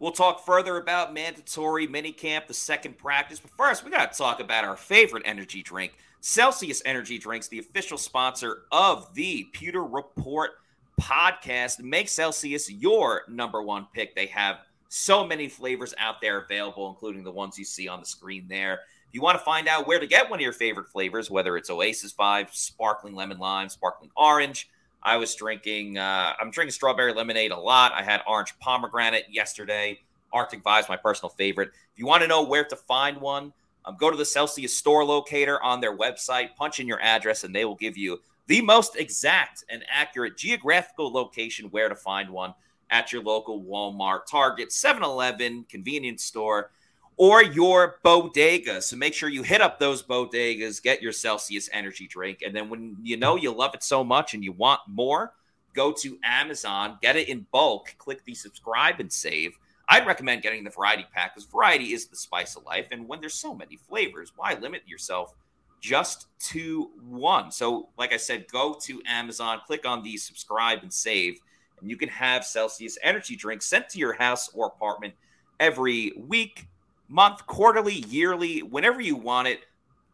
We'll 0.00 0.12
talk 0.12 0.44
further 0.44 0.76
about 0.76 1.12
mandatory 1.12 1.88
minicamp, 1.88 2.46
the 2.46 2.54
second 2.54 2.98
practice. 2.98 3.40
But 3.40 3.50
first, 3.50 3.84
we 3.84 3.90
got 3.90 4.12
to 4.12 4.18
talk 4.18 4.38
about 4.38 4.64
our 4.64 4.76
favorite 4.76 5.24
energy 5.26 5.60
drink, 5.60 5.94
Celsius 6.20 6.82
Energy 6.84 7.18
Drinks, 7.18 7.48
the 7.48 7.58
official 7.58 7.98
sponsor 7.98 8.62
of 8.70 9.12
the 9.14 9.44
Pewter 9.52 9.84
Report 9.84 10.52
podcast. 11.00 11.80
Make 11.80 12.08
Celsius 12.08 12.70
your 12.70 13.22
number 13.28 13.60
one 13.60 13.88
pick. 13.92 14.14
They 14.14 14.26
have 14.26 14.58
so 14.88 15.26
many 15.26 15.48
flavors 15.48 15.94
out 15.98 16.20
there 16.20 16.42
available, 16.42 16.88
including 16.88 17.24
the 17.24 17.32
ones 17.32 17.58
you 17.58 17.64
see 17.64 17.88
on 17.88 17.98
the 18.00 18.06
screen 18.06 18.46
there. 18.48 18.80
If 19.08 19.14
you 19.14 19.22
want 19.22 19.38
to 19.38 19.44
find 19.44 19.68
out 19.68 19.86
where 19.86 19.98
to 19.98 20.06
get 20.06 20.28
one 20.28 20.38
of 20.38 20.42
your 20.42 20.52
favorite 20.52 20.86
flavors, 20.86 21.30
whether 21.30 21.56
it's 21.56 21.70
Oasis 21.70 22.12
Vibe, 22.12 22.52
sparkling 22.52 23.14
lemon 23.14 23.38
lime, 23.38 23.70
sparkling 23.70 24.10
orange, 24.14 24.68
I 25.02 25.16
was 25.16 25.34
drinking, 25.34 25.96
uh, 25.96 26.34
I'm 26.38 26.50
drinking 26.50 26.72
strawberry 26.72 27.14
lemonade 27.14 27.50
a 27.50 27.56
lot. 27.56 27.92
I 27.94 28.02
had 28.02 28.20
orange 28.28 28.52
pomegranate 28.60 29.24
yesterday. 29.30 30.00
Arctic 30.30 30.62
Vibes, 30.62 30.90
my 30.90 30.98
personal 30.98 31.30
favorite. 31.30 31.68
If 31.68 31.98
you 31.98 32.04
want 32.04 32.20
to 32.20 32.28
know 32.28 32.42
where 32.42 32.64
to 32.64 32.76
find 32.76 33.18
one, 33.18 33.54
um, 33.86 33.96
go 33.98 34.10
to 34.10 34.16
the 34.16 34.26
Celsius 34.26 34.76
store 34.76 35.06
locator 35.06 35.62
on 35.62 35.80
their 35.80 35.96
website, 35.96 36.54
punch 36.54 36.78
in 36.78 36.86
your 36.86 37.00
address, 37.00 37.44
and 37.44 37.54
they 37.54 37.64
will 37.64 37.76
give 37.76 37.96
you 37.96 38.20
the 38.46 38.60
most 38.60 38.96
exact 38.96 39.64
and 39.70 39.86
accurate 39.88 40.36
geographical 40.36 41.10
location 41.10 41.70
where 41.70 41.88
to 41.88 41.96
find 41.96 42.28
one 42.28 42.52
at 42.90 43.10
your 43.10 43.22
local 43.22 43.62
Walmart, 43.62 44.26
Target, 44.30 44.70
7 44.70 45.02
Eleven, 45.02 45.64
convenience 45.70 46.24
store 46.24 46.72
or 47.18 47.42
your 47.42 47.98
bodega. 48.04 48.80
So 48.80 48.96
make 48.96 49.12
sure 49.12 49.28
you 49.28 49.42
hit 49.42 49.60
up 49.60 49.78
those 49.78 50.02
bodegas, 50.02 50.80
get 50.80 51.02
your 51.02 51.12
Celsius 51.12 51.68
energy 51.72 52.06
drink. 52.06 52.42
And 52.46 52.54
then 52.54 52.70
when 52.70 52.96
you 53.02 53.16
know 53.16 53.36
you 53.36 53.52
love 53.52 53.74
it 53.74 53.82
so 53.82 54.02
much 54.04 54.34
and 54.34 54.44
you 54.44 54.52
want 54.52 54.80
more, 54.86 55.34
go 55.74 55.92
to 55.92 56.18
Amazon, 56.22 56.96
get 57.02 57.16
it 57.16 57.28
in 57.28 57.44
bulk, 57.50 57.94
click 57.98 58.24
the 58.24 58.34
subscribe 58.34 59.00
and 59.00 59.12
save. 59.12 59.58
I'd 59.88 60.06
recommend 60.06 60.42
getting 60.42 60.62
the 60.62 60.70
variety 60.70 61.06
pack 61.12 61.34
because 61.34 61.50
variety 61.50 61.92
is 61.92 62.06
the 62.06 62.16
spice 62.16 62.54
of 62.54 62.64
life. 62.64 62.86
And 62.92 63.08
when 63.08 63.20
there's 63.20 63.34
so 63.34 63.52
many 63.52 63.76
flavors, 63.76 64.32
why 64.36 64.54
limit 64.54 64.82
yourself 64.86 65.34
just 65.80 66.28
to 66.50 66.90
one? 67.02 67.50
So, 67.50 67.88
like 67.98 68.12
I 68.12 68.16
said, 68.18 68.46
go 68.52 68.76
to 68.82 69.02
Amazon, 69.06 69.60
click 69.66 69.86
on 69.86 70.02
the 70.02 70.16
subscribe 70.18 70.80
and 70.82 70.92
save, 70.92 71.40
and 71.80 71.90
you 71.90 71.96
can 71.96 72.10
have 72.10 72.44
Celsius 72.44 72.98
energy 73.02 73.34
drink 73.34 73.62
sent 73.62 73.88
to 73.88 73.98
your 73.98 74.12
house 74.12 74.50
or 74.52 74.66
apartment 74.66 75.14
every 75.58 76.12
week 76.16 76.68
month, 77.08 77.46
quarterly, 77.46 77.94
yearly, 77.94 78.62
whenever 78.62 79.00
you 79.00 79.16
want 79.16 79.48
it. 79.48 79.60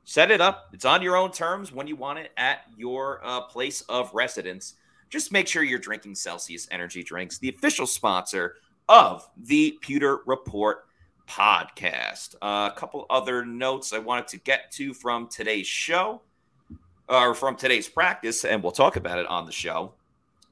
Set 0.05 0.31
it 0.31 0.41
up. 0.41 0.69
It's 0.73 0.85
on 0.85 1.03
your 1.03 1.17
own 1.17 1.33
terms 1.33 1.73
when 1.73 1.87
you 1.87 1.97
want 1.97 2.19
it 2.19 2.31
at 2.37 2.61
your 2.77 3.21
uh, 3.25 3.41
place 3.43 3.81
of 3.83 4.13
residence. 4.13 4.75
Just 5.09 5.33
make 5.33 5.49
sure 5.49 5.63
you're 5.63 5.79
drinking 5.79 6.15
Celsius 6.15 6.69
Energy 6.71 7.03
Drinks, 7.03 7.39
the 7.39 7.49
official 7.49 7.87
sponsor 7.87 8.57
of 8.89 9.29
the 9.37 9.79
Pewter 9.81 10.19
Report 10.27 10.85
podcast. 11.27 12.35
Uh, 12.43 12.71
a 12.71 12.79
couple 12.79 13.07
other 13.09 13.45
notes 13.45 13.93
I 13.93 13.99
wanted 13.99 14.29
to 14.29 14.39
get 14.39 14.71
to 14.73 14.93
from 14.93 15.29
today's 15.29 15.67
show, 15.67 16.21
or 17.09 17.35
from 17.35 17.57
today's 17.57 17.89
practice, 17.89 18.45
and 18.45 18.63
we'll 18.63 18.73
talk 18.73 18.97
about 18.97 19.19
it 19.19 19.27
on 19.27 19.47
the 19.47 19.53
show. 19.53 19.95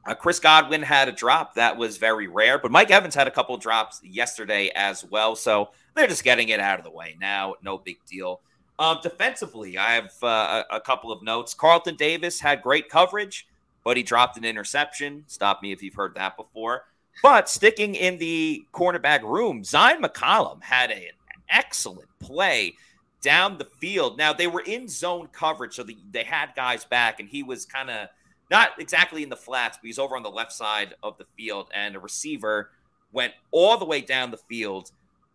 Uh, 0.07 0.15
Chris 0.15 0.41
Godwin 0.41 0.83
had 0.83 1.09
a 1.09 1.13
drop 1.13 1.55
that 1.55 1.77
was 1.77 1.97
very 1.97 2.27
rare, 2.27 2.59
but 2.59 2.73
Mike 2.73 2.91
Evans 2.91 3.15
had 3.15 3.29
a 3.29 3.31
couple 3.31 3.57
drops 3.57 4.01
yesterday 4.03 4.71
as 4.75 5.05
well. 5.05 5.37
So 5.37 5.71
they're 5.95 6.07
just 6.07 6.25
getting 6.25 6.49
it 6.49 6.61
out 6.61 6.79
of 6.79 6.85
the 6.85 6.91
way 6.91 7.17
now. 7.21 7.55
No 7.63 7.79
big 7.79 7.99
deal. 8.07 8.41
Um, 8.79 8.99
defensively, 9.03 9.79
I 9.79 9.95
have 9.95 10.13
uh, 10.23 10.65
a, 10.71 10.77
a 10.77 10.81
couple 10.81 11.13
of 11.13 11.23
notes. 11.23 11.55
Carlton 11.55 11.97
Davis 11.97 12.41
had 12.41 12.63
great 12.63 12.89
coverage, 12.89 13.47
but 13.85 13.97
he 13.97 14.03
dropped 14.03 14.37
an 14.37 14.45
interception. 14.45 15.25
Stop 15.27 15.63
me 15.63 15.73
if 15.73 15.83
you've 15.83 15.95
heard 15.95 16.15
that 16.15 16.37
before. 16.37 16.85
But 17.23 17.49
sticking 17.49 17.95
in 17.95 18.19
the 18.19 18.65
cornerback 18.73 19.23
room, 19.23 19.63
Zyon 19.63 20.01
McCollum 20.01 20.63
had 20.63 20.91
an 20.91 21.03
excellent 21.49 22.09
play 22.19 22.75
down 23.21 23.59
the 23.59 23.69
field. 23.81 24.19
Now 24.19 24.33
they 24.33 24.47
were 24.47 24.63
in 24.63 24.89
zone 24.89 25.29
coverage, 25.33 25.75
so 25.75 25.85
the, 25.85 25.97
they 26.11 26.25
had 26.25 26.55
guys 26.57 26.85
back, 26.85 27.21
and 27.21 27.29
he 27.29 27.43
was 27.43 27.67
kind 27.67 27.91
of 27.91 28.09
not 28.51 28.71
exactly 28.79 29.23
in 29.23 29.29
the 29.29 29.37
flats, 29.37 29.79
but 29.81 29.87
he's 29.87 29.99
over 29.99 30.17
on 30.17 30.23
the 30.23 30.31
left 30.31 30.53
side 30.53 30.95
of 31.03 31.17
the 31.19 31.27
field, 31.37 31.69
and 31.75 31.95
a 31.95 32.01
receiver 32.01 32.71
went 33.13 33.33
all 33.51 33.77
the 33.79 33.85
way 33.85 34.01
down 34.01 34.31
the 34.31 34.37
field, 34.37 34.91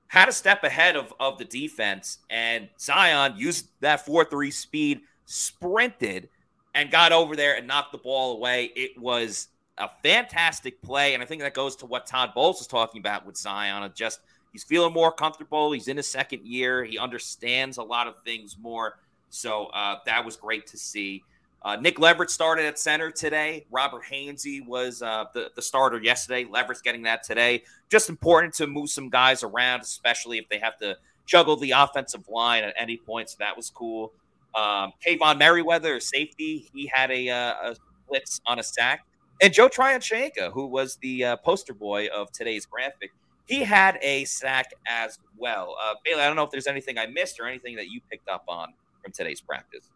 had 0.08 0.30
a 0.30 0.32
step 0.32 0.64
ahead 0.64 0.96
of, 0.96 1.14
of 1.20 1.38
the 1.38 1.46
defense, 1.46 2.20
and 2.30 2.70
Zyon 2.80 3.38
used 3.38 3.68
that 3.82 4.06
4 4.06 4.26
3 4.26 4.52
speed, 4.52 5.02
sprinted, 5.26 6.30
and 6.74 6.92
got 6.92 7.12
over 7.12 7.36
there 7.36 7.56
and 7.56 7.68
knocked 7.68 7.92
the 7.92 7.98
ball 7.98 8.38
away. 8.38 8.72
It 8.76 9.00
was 9.00 9.50
a 9.78 9.90
fantastic 10.04 10.82
play, 10.82 11.14
and 11.14 11.22
I 11.22 11.26
think 11.26 11.42
that 11.42 11.54
goes 11.54 11.76
to 11.78 11.86
what 11.86 12.06
Todd 12.06 12.32
Bowles 12.34 12.60
was 12.60 12.68
talking 12.68 13.00
about 13.00 13.26
with 13.26 13.36
Zyon. 13.36 13.94
Just 13.96 14.22
he's 14.52 14.64
feeling 14.64 14.94
more 14.94 15.12
comfortable. 15.12 15.72
He's 15.72 15.88
in 15.88 15.98
his 15.98 16.10
second 16.10 16.46
year. 16.46 16.84
He 16.84 16.98
understands 16.98 17.78
a 17.78 17.84
lot 17.84 18.08
of 18.08 18.16
things 18.24 18.58
more. 18.60 18.98
So 19.30 19.66
uh, 19.68 19.98
that 20.06 20.24
was 20.24 20.38
great 20.38 20.68
to 20.68 20.78
see. 20.78 21.24
Uh, 21.64 21.76
Nick 21.76 22.00
Leverett 22.00 22.30
started 22.30 22.66
at 22.66 22.80
center 22.80 23.12
today. 23.12 23.66
Robert 23.72 24.04
Hainsey 24.10 24.66
was 24.66 25.02
uh, 25.02 25.26
the, 25.34 25.50
the 25.56 25.62
starter 25.62 26.00
yesterday. 26.02 26.46
Leverett's 26.46 26.82
getting 26.82 27.04
that 27.04 27.24
today. 27.24 27.64
Just 27.90 28.10
important 28.10 28.54
to 28.56 28.68
move 28.68 28.90
some 28.90 29.10
guys 29.10 29.44
around, 29.44 29.82
especially 29.82 30.38
if 30.38 30.48
they 30.50 30.60
have 30.60 30.78
to 30.78 30.96
juggle 31.26 31.58
the 31.58 31.72
offensive 31.72 32.28
line 32.30 32.64
at 32.64 32.74
any 32.78 32.98
point. 32.98 33.30
So 33.30 33.38
that 33.40 33.58
was 33.58 33.70
cool. 33.70 34.14
Um, 34.56 34.94
Kaevon 35.06 35.38
Merriweather, 35.38 36.00
safety, 36.00 36.70
he 36.74 36.88
had 36.88 37.12
a, 37.12 37.30
uh, 37.30 37.72
a 37.72 37.76
blitz 38.08 38.40
on 38.48 38.60
a 38.60 38.64
sack. 38.64 39.06
And 39.42 39.54
Joe 39.54 39.68
Tryon-Shoyinka, 39.68 40.52
who 40.54 40.66
was 40.68 40.96
the 40.98 41.24
uh, 41.24 41.36
poster 41.38 41.74
boy 41.74 42.08
of 42.08 42.32
today's 42.32 42.66
graphic, 42.66 43.12
he 43.46 43.64
had 43.64 44.00
a 44.02 44.26
sack 44.26 44.72
as 44.88 45.20
well. 45.38 45.76
Uh, 45.82 45.94
Bailey, 46.04 46.22
I 46.22 46.28
don't 46.28 46.36
know 46.36 46.44
if 46.44 46.52
there's 46.52 46.68
anything 46.68 46.98
I 46.98 47.08
missed 47.08 47.40
or 47.40 47.46
anything 47.46 47.76
that 47.76 47.90
you 47.90 48.02
picked 48.10 48.30
up 48.30 48.44
on 48.48 48.74
from 49.04 49.12
today's 49.12 49.42
practice. 49.42 49.90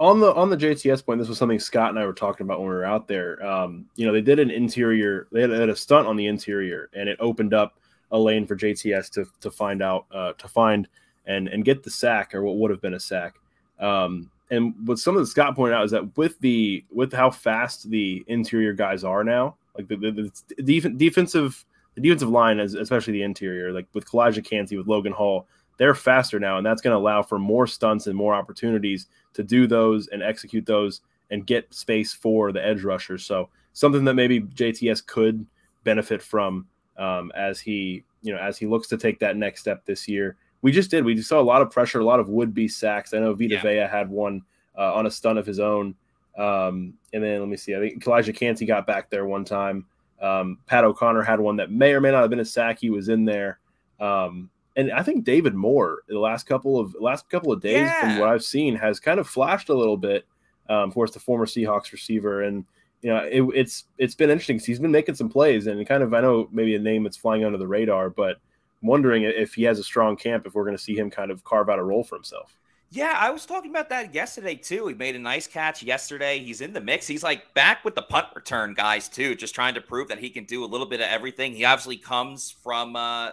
On 0.00 0.18
the 0.18 0.34
on 0.34 0.48
the 0.48 0.56
JTS 0.56 1.04
point, 1.04 1.18
this 1.20 1.28
was 1.28 1.36
something 1.36 1.58
Scott 1.58 1.90
and 1.90 1.98
I 1.98 2.06
were 2.06 2.14
talking 2.14 2.46
about 2.46 2.58
when 2.58 2.70
we 2.70 2.74
were 2.74 2.86
out 2.86 3.06
there. 3.06 3.44
Um, 3.46 3.84
you 3.96 4.06
know, 4.06 4.12
they 4.12 4.22
did 4.22 4.38
an 4.38 4.50
interior, 4.50 5.28
they 5.30 5.42
had, 5.42 5.50
they 5.50 5.60
had, 5.60 5.68
a 5.68 5.76
stunt 5.76 6.08
on 6.08 6.16
the 6.16 6.26
interior, 6.26 6.88
and 6.94 7.06
it 7.06 7.18
opened 7.20 7.52
up 7.52 7.78
a 8.10 8.18
lane 8.18 8.46
for 8.46 8.56
JTS 8.56 9.10
to 9.10 9.26
to 9.42 9.50
find 9.50 9.82
out 9.82 10.06
uh, 10.10 10.32
to 10.32 10.48
find 10.48 10.88
and 11.26 11.48
and 11.48 11.66
get 11.66 11.82
the 11.82 11.90
sack 11.90 12.34
or 12.34 12.42
what 12.42 12.56
would 12.56 12.70
have 12.70 12.80
been 12.80 12.94
a 12.94 13.00
sack. 13.00 13.34
Um, 13.78 14.30
and 14.50 14.74
what 14.86 14.98
some 14.98 15.16
of 15.16 15.22
the 15.22 15.26
Scott 15.26 15.54
pointed 15.54 15.74
out 15.74 15.84
is 15.84 15.90
that 15.90 16.16
with 16.16 16.38
the 16.40 16.82
with 16.90 17.12
how 17.12 17.30
fast 17.30 17.90
the 17.90 18.24
interior 18.26 18.72
guys 18.72 19.04
are 19.04 19.22
now, 19.22 19.56
like 19.76 19.86
the, 19.86 19.96
the, 19.96 20.32
the 20.56 20.62
def- 20.80 20.96
defensive 20.96 21.62
the 21.94 22.00
defensive 22.00 22.30
line, 22.30 22.58
especially 22.60 23.12
the 23.12 23.22
interior, 23.22 23.72
like 23.72 23.86
with 23.92 24.10
Kancey, 24.44 24.76
with 24.76 24.86
Logan 24.86 25.12
Hall, 25.12 25.46
they're 25.80 25.96
faster 25.96 26.38
now, 26.38 26.58
and 26.58 26.64
that's 26.64 26.80
going 26.80 26.92
to 26.92 26.98
allow 26.98 27.22
for 27.22 27.40
more 27.40 27.66
stunts 27.66 28.06
and 28.06 28.14
more 28.14 28.34
opportunities 28.34 29.06
to 29.32 29.42
do 29.42 29.66
those 29.66 30.06
and 30.08 30.22
execute 30.22 30.66
those 30.66 31.00
and 31.30 31.46
get 31.46 31.72
space 31.74 32.12
for 32.12 32.52
the 32.52 32.64
edge 32.64 32.84
rushers. 32.84 33.24
So 33.24 33.48
something 33.72 34.04
that 34.04 34.14
maybe 34.14 34.42
JTS 34.42 35.06
could 35.06 35.46
benefit 35.84 36.22
from 36.22 36.66
um, 36.98 37.32
as 37.34 37.58
he 37.58 38.04
you 38.22 38.32
know 38.32 38.38
as 38.38 38.58
he 38.58 38.66
looks 38.66 38.86
to 38.88 38.98
take 38.98 39.18
that 39.20 39.36
next 39.36 39.62
step 39.62 39.84
this 39.86 40.06
year 40.06 40.36
we 40.62 40.72
just 40.72 40.90
did. 40.90 41.04
We 41.04 41.14
just 41.14 41.28
saw 41.28 41.40
a 41.40 41.42
lot 41.42 41.62
of 41.62 41.70
pressure, 41.70 42.00
a 42.00 42.04
lot 42.04 42.20
of 42.20 42.28
would 42.28 42.54
be 42.54 42.68
sacks. 42.68 43.14
I 43.14 43.18
know 43.18 43.34
Vita 43.34 43.54
yeah. 43.54 43.62
Vea 43.62 43.88
had 43.90 44.10
one 44.10 44.42
uh, 44.76 44.94
on 44.94 45.06
a 45.06 45.10
stunt 45.10 45.38
of 45.38 45.46
his 45.46 45.60
own. 45.60 45.94
Um, 46.36 46.94
and 47.12 47.22
then 47.24 47.40
let 47.40 47.48
me 47.48 47.56
see. 47.56 47.74
I 47.74 47.80
think 47.80 48.02
Calijah 48.02 48.34
Kancey 48.34 48.66
got 48.66 48.86
back 48.86 49.10
there 49.10 49.26
one 49.26 49.44
time. 49.44 49.86
Um, 50.20 50.58
Pat 50.66 50.84
O'Connor 50.84 51.22
had 51.22 51.40
one 51.40 51.56
that 51.56 51.70
may 51.70 51.92
or 51.92 52.00
may 52.00 52.10
not 52.10 52.20
have 52.20 52.30
been 52.30 52.40
a 52.40 52.44
sack. 52.44 52.78
He 52.78 52.90
was 52.90 53.08
in 53.08 53.24
there. 53.24 53.58
Um, 53.98 54.50
and 54.80 54.92
I 54.92 55.02
think 55.02 55.24
David 55.24 55.54
Moore, 55.54 56.02
the 56.08 56.18
last 56.18 56.46
couple 56.46 56.78
of 56.78 56.96
last 56.98 57.28
couple 57.28 57.52
of 57.52 57.60
days, 57.60 57.86
yeah. 57.86 58.00
from 58.00 58.18
what 58.18 58.28
I've 58.28 58.44
seen, 58.44 58.74
has 58.76 58.98
kind 58.98 59.20
of 59.20 59.28
flashed 59.28 59.68
a 59.68 59.74
little 59.74 59.96
bit. 59.96 60.26
Um, 60.68 60.88
of 60.88 60.94
course, 60.94 61.12
the 61.12 61.20
former 61.20 61.46
Seahawks 61.46 61.92
receiver, 61.92 62.42
and 62.42 62.64
you 63.02 63.10
know, 63.10 63.18
it, 63.18 63.42
it's 63.54 63.84
it's 63.98 64.14
been 64.14 64.30
interesting 64.30 64.56
because 64.56 64.66
he's 64.66 64.78
been 64.78 64.90
making 64.90 65.16
some 65.16 65.28
plays, 65.28 65.66
and 65.66 65.86
kind 65.86 66.02
of 66.02 66.14
I 66.14 66.20
know 66.20 66.48
maybe 66.50 66.74
a 66.74 66.78
name 66.78 67.02
that's 67.02 67.16
flying 67.16 67.44
under 67.44 67.58
the 67.58 67.66
radar, 67.66 68.08
but 68.08 68.36
I'm 68.82 68.88
wondering 68.88 69.24
if 69.24 69.54
he 69.54 69.64
has 69.64 69.78
a 69.78 69.84
strong 69.84 70.16
camp, 70.16 70.46
if 70.46 70.54
we're 70.54 70.64
going 70.64 70.76
to 70.76 70.82
see 70.82 70.96
him 70.96 71.10
kind 71.10 71.30
of 71.30 71.44
carve 71.44 71.68
out 71.68 71.78
a 71.78 71.82
role 71.82 72.04
for 72.04 72.16
himself. 72.16 72.56
Yeah, 72.92 73.14
I 73.16 73.30
was 73.30 73.46
talking 73.46 73.70
about 73.70 73.88
that 73.90 74.14
yesterday 74.14 74.56
too. 74.56 74.88
He 74.88 74.94
made 74.94 75.14
a 75.14 75.18
nice 75.18 75.46
catch 75.46 75.80
yesterday. 75.80 76.40
He's 76.40 76.60
in 76.60 76.72
the 76.72 76.80
mix. 76.80 77.06
He's 77.06 77.22
like 77.22 77.54
back 77.54 77.84
with 77.84 77.94
the 77.94 78.02
punt 78.02 78.26
return 78.34 78.74
guys 78.74 79.08
too, 79.08 79.36
just 79.36 79.54
trying 79.54 79.74
to 79.74 79.80
prove 79.80 80.08
that 80.08 80.18
he 80.18 80.28
can 80.28 80.44
do 80.44 80.64
a 80.64 80.66
little 80.66 80.88
bit 80.88 81.00
of 81.00 81.06
everything. 81.06 81.54
He 81.54 81.64
obviously 81.64 81.98
comes 81.98 82.50
from 82.50 82.96
uh, 82.96 83.30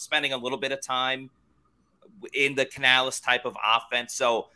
spending 0.00 0.32
a 0.32 0.36
little 0.36 0.58
bit 0.58 0.72
of 0.72 0.80
time 0.80 1.30
in 2.34 2.54
the 2.54 2.64
Canales 2.66 3.20
type 3.20 3.44
of 3.44 3.56
offense. 3.64 4.14
So 4.14 4.46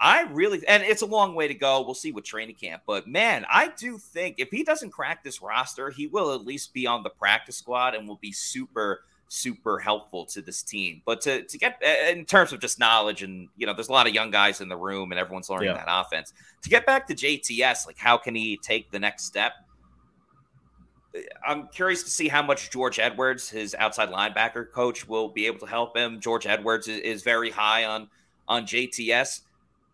I 0.00 0.22
really, 0.30 0.66
and 0.66 0.82
it's 0.82 1.02
a 1.02 1.06
long 1.06 1.34
way 1.34 1.48
to 1.48 1.54
go. 1.54 1.82
We'll 1.82 1.94
see 1.94 2.12
with 2.12 2.24
training 2.24 2.56
camp, 2.56 2.82
but 2.86 3.06
man, 3.06 3.44
I 3.50 3.72
do 3.76 3.98
think 3.98 4.36
if 4.38 4.50
he 4.50 4.64
doesn't 4.64 4.90
crack 4.90 5.22
this 5.22 5.42
roster, 5.42 5.90
he 5.90 6.06
will 6.06 6.32
at 6.34 6.44
least 6.44 6.72
be 6.72 6.86
on 6.86 7.02
the 7.02 7.10
practice 7.10 7.56
squad 7.56 7.94
and 7.94 8.08
will 8.08 8.18
be 8.22 8.32
super 8.32 9.02
super 9.32 9.78
helpful 9.78 10.26
to 10.26 10.42
this 10.42 10.62
team. 10.62 11.00
But 11.06 11.20
to, 11.22 11.42
to 11.44 11.58
get 11.58 11.80
in 12.10 12.24
terms 12.24 12.52
of 12.52 12.60
just 12.60 12.78
knowledge, 12.78 13.22
and 13.22 13.48
you 13.56 13.66
know, 13.66 13.72
there's 13.72 13.88
a 13.88 13.92
lot 13.92 14.06
of 14.08 14.14
young 14.14 14.30
guys 14.30 14.60
in 14.60 14.68
the 14.68 14.76
room, 14.76 15.12
and 15.12 15.18
everyone's 15.18 15.48
learning 15.48 15.68
yeah. 15.68 15.84
that 15.84 15.88
offense. 15.88 16.32
To 16.62 16.68
get 16.68 16.84
back 16.84 17.06
to 17.06 17.14
JTS, 17.14 17.86
like 17.86 17.96
how 17.96 18.16
can 18.16 18.34
he 18.34 18.56
take 18.58 18.90
the 18.90 18.98
next 18.98 19.24
step? 19.24 19.52
I'm 21.46 21.68
curious 21.68 22.02
to 22.04 22.10
see 22.10 22.28
how 22.28 22.42
much 22.42 22.70
George 22.70 22.98
Edwards, 22.98 23.48
his 23.48 23.74
outside 23.74 24.10
linebacker 24.10 24.70
coach, 24.70 25.08
will 25.08 25.28
be 25.28 25.46
able 25.46 25.58
to 25.60 25.66
help 25.66 25.96
him. 25.96 26.20
George 26.20 26.46
Edwards 26.46 26.88
is, 26.88 27.00
is 27.00 27.22
very 27.22 27.50
high 27.50 27.84
on 27.84 28.08
on 28.46 28.64
JTS. 28.64 29.40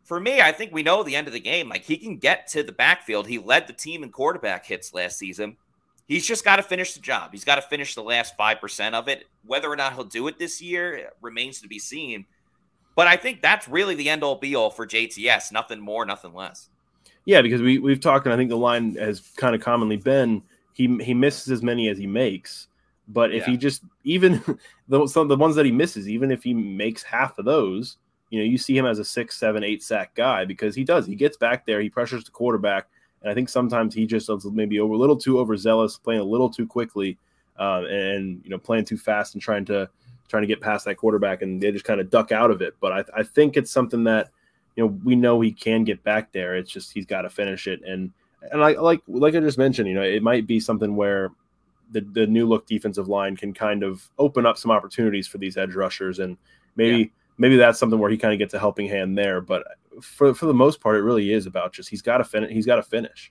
For 0.05 0.21
me, 0.21 0.41
I 0.41 0.53
think 0.53 0.73
we 0.73 0.83
know 0.83 1.03
the 1.03 1.17
end 1.17 1.27
of 1.27 1.33
the 1.33 1.41
game. 1.41 1.69
Like 1.69 1.85
he 1.85 1.97
can 1.97 2.17
get 2.17 2.47
to 2.49 2.63
the 2.63 2.73
backfield. 2.73 3.27
He 3.27 3.39
led 3.39 3.67
the 3.67 3.73
team 3.73 4.03
in 4.03 4.11
quarterback 4.11 4.65
hits 4.65 4.95
last 4.95 5.19
season. 5.19 5.57
He's 6.07 6.25
just 6.25 6.45
got 6.45 6.57
to 6.57 6.63
finish 6.63 6.95
the 6.95 7.01
job. 7.01 7.33
He's 7.33 7.45
got 7.45 7.57
to 7.57 7.63
finish 7.63 7.95
the 7.95 8.03
last 8.03 8.39
5% 8.39 8.95
of 8.95 9.09
it. 9.09 9.25
Whether 9.45 9.69
or 9.69 9.75
not 9.75 9.95
he'll 9.95 10.05
do 10.05 10.29
it 10.29 10.39
this 10.39 10.63
year 10.63 11.11
remains 11.21 11.61
to 11.63 11.69
be 11.69 11.81
seen. 11.81 12.27
But 12.95 13.09
I 13.09 13.17
think 13.17 13.43
that's 13.43 13.69
really 13.69 13.97
the 13.97 14.09
end 14.09 14.23
all 14.23 14.37
be 14.37 14.55
all 14.55 14.71
for 14.71 14.87
JTS. 14.87 15.51
Nothing 15.51 15.81
more, 15.81 16.07
nothing 16.07 16.33
less. 16.33 16.69
Yeah, 17.25 17.43
because 17.43 17.61
we, 17.61 17.79
we've 17.79 18.01
talked, 18.01 18.27
and 18.27 18.33
I 18.33 18.37
think 18.37 18.51
the 18.51 18.57
line 18.57 18.95
has 18.95 19.21
kind 19.37 19.55
of 19.55 19.61
commonly 19.61 19.97
been 19.97 20.43
he, 20.77 20.99
he 21.03 21.15
misses 21.15 21.51
as 21.51 21.63
many 21.63 21.89
as 21.89 21.99
he 21.99 22.07
makes. 22.07 22.69
But 23.09 23.33
if 23.33 23.47
yeah. 23.47 23.53
he 23.53 23.57
just, 23.57 23.83
even 24.05 24.43
the, 24.89 25.07
some 25.07 25.23
of 25.23 25.29
the 25.29 25.37
ones 25.37 25.57
that 25.57 25.65
he 25.65 25.73
misses, 25.73 26.09
even 26.09 26.31
if 26.31 26.43
he 26.43 26.53
makes 26.53 27.03
half 27.03 27.39
of 27.39 27.45
those, 27.45 27.99
you 28.31 28.41
know, 28.41 28.45
you 28.45 28.59
see 28.59 28.77
him 28.77 28.87
as 28.87 28.99
a 28.99 29.05
six, 29.05 29.39
seven, 29.39 29.63
eight 29.63 29.83
sack 29.83 30.15
guy 30.15 30.45
because 30.45 30.75
he 30.75 30.85
does. 30.85 31.07
He 31.07 31.15
gets 31.15 31.37
back 31.37 31.65
there, 31.65 31.81
he 31.81 31.89
pressures 31.89 32.25
the 32.25 32.31
quarterback 32.31 32.89
and 33.27 33.31
I 33.33 33.35
think 33.35 33.49
sometimes 33.49 33.95
he 33.95 34.07
just 34.07 34.31
is 34.31 34.45
maybe 34.45 34.79
over, 34.79 34.95
a 34.95 34.97
little 34.97 35.17
too 35.17 35.41
overzealous, 35.41 35.99
playing 35.99 36.21
a 36.21 36.25
little 36.25 36.49
too 36.49 36.65
quickly, 36.65 37.19
uh, 37.59 37.83
and 37.89 38.41
you 38.45 38.51
know 38.51 38.59
playing 38.59 38.85
too 38.85 38.97
fast 38.97 39.35
and 39.35 39.43
trying 39.43 39.65
to 39.65 39.89
trying 40.29 40.43
to 40.43 40.47
get 40.47 40.61
past 40.61 40.85
that 40.85 40.97
quarterback, 40.97 41.43
and 41.43 41.61
they 41.61 41.73
just 41.73 41.85
kind 41.85 42.01
of 42.01 42.09
duck 42.09 42.31
out 42.31 42.53
of 42.53 42.63
it. 42.63 42.77
But 42.81 42.93
I, 42.93 43.21
I 43.21 43.23
think 43.23 43.57
it's 43.57 43.71
something 43.71 44.05
that 44.05 44.31
you 44.77 44.85
know 44.85 44.99
we 45.05 45.17
know 45.17 45.41
he 45.41 45.51
can 45.51 45.83
get 45.83 46.05
back 46.05 46.31
there. 46.33 46.55
It's 46.55 46.71
just 46.71 46.93
he's 46.93 47.07
got 47.07 47.23
to 47.23 47.31
finish 47.31 47.67
it, 47.67 47.83
and 47.85 48.13
and 48.53 48.63
I 48.63 48.73
like 48.73 49.03
like 49.07 49.35
I 49.35 49.41
just 49.41 49.59
mentioned, 49.59 49.89
you 49.89 49.95
know, 49.95 50.03
it 50.03 50.23
might 50.23 50.47
be 50.47 50.61
something 50.61 50.97
where 50.97 51.31
the 51.91 52.01
the 52.13 52.27
new 52.27 52.47
look 52.47 52.67
defensive 52.67 53.09
line 53.09 53.37
can 53.37 53.53
kind 53.53 53.83
of 53.83 54.09
open 54.19 54.47
up 54.47 54.59
some 54.59 54.71
opportunities 54.71 55.27
for 55.27 55.39
these 55.39 55.57
edge 55.57 55.75
rushers, 55.75 56.19
and 56.19 56.37
maybe. 56.77 56.99
Yeah 56.99 57.07
maybe 57.39 57.57
that's 57.57 57.79
something 57.79 57.99
where 57.99 58.11
he 58.11 58.17
kind 58.17 58.33
of 58.33 58.39
gets 58.39 58.55
a 58.55 58.59
helping 58.59 58.89
hand 58.89 59.17
there. 59.17 59.43
But 59.43 59.63
for 60.01 60.35
for 60.35 60.47
the 60.47 60.55
most 60.55 60.81
part, 60.81 60.97
it 60.97 61.03
really 61.03 61.35
is 61.35 61.45
about 61.45 61.73
just 61.73 61.89
he's 61.91 62.01
got 62.01 62.17
to 62.17 62.25
finish. 62.25 62.51
He's 62.51 62.65
got 62.65 62.77
to 62.77 62.83
finish 62.83 63.31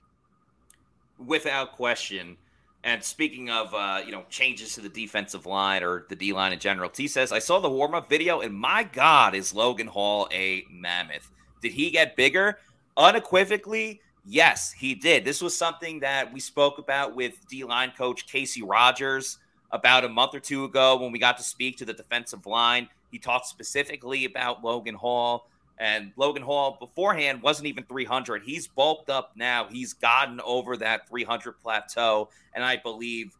without 1.24 1.72
question. 1.72 2.36
And 2.84 3.02
speaking 3.02 3.50
of, 3.50 3.74
uh, 3.74 4.02
you 4.04 4.12
know, 4.12 4.24
changes 4.30 4.74
to 4.74 4.80
the 4.80 4.88
defensive 4.88 5.44
line 5.44 5.82
or 5.82 6.06
the 6.08 6.14
D 6.14 6.32
line 6.32 6.52
in 6.52 6.60
general, 6.60 6.88
T 6.88 7.08
says, 7.08 7.32
I 7.32 7.40
saw 7.40 7.58
the 7.58 7.70
warm 7.70 7.94
up 7.94 8.08
video, 8.08 8.40
and 8.40 8.54
my 8.54 8.84
God, 8.84 9.34
is 9.34 9.52
Logan 9.52 9.88
Hall 9.88 10.28
a 10.32 10.64
mammoth? 10.70 11.30
Did 11.62 11.72
he 11.72 11.90
get 11.90 12.14
bigger? 12.14 12.58
Unequivocally, 12.96 14.00
yes, 14.26 14.72
he 14.72 14.94
did. 14.94 15.24
This 15.24 15.40
was 15.40 15.56
something 15.56 16.00
that 16.00 16.32
we 16.32 16.40
spoke 16.40 16.78
about 16.78 17.14
with 17.14 17.46
D 17.48 17.64
line 17.64 17.92
coach 17.96 18.26
Kacy 18.26 18.62
Rodgers 18.64 19.38
about 19.70 20.04
a 20.04 20.08
month 20.08 20.34
or 20.34 20.40
two 20.40 20.64
ago 20.64 20.96
when 20.96 21.12
we 21.12 21.18
got 21.18 21.36
to 21.38 21.42
speak 21.42 21.76
to 21.78 21.84
the 21.84 21.92
defensive 21.92 22.46
line. 22.46 22.88
He 23.10 23.18
talked 23.18 23.46
specifically 23.46 24.24
about 24.24 24.64
Logan 24.64 24.94
Hall 24.94 25.48
And 25.78 26.12
Logan 26.16 26.42
Hall 26.42 26.76
beforehand 26.80 27.42
wasn't 27.42 27.66
even 27.68 27.84
300. 27.84 28.42
He's 28.42 28.66
bulked 28.66 29.10
up 29.10 29.32
now. 29.36 29.66
He's 29.70 29.92
gotten 29.92 30.40
over 30.40 30.76
that 30.78 31.08
300 31.08 31.52
plateau. 31.60 32.30
And 32.54 32.64
I 32.64 32.76
believe 32.76 33.36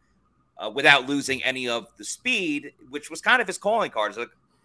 uh, 0.57 0.69
without 0.73 1.07
losing 1.07 1.43
any 1.43 1.67
of 1.67 1.87
the 1.97 2.03
speed, 2.03 2.73
which 2.89 3.09
was 3.09 3.21
kind 3.21 3.41
of 3.41 3.47
his 3.47 3.57
calling 3.57 3.91
cards, 3.91 4.19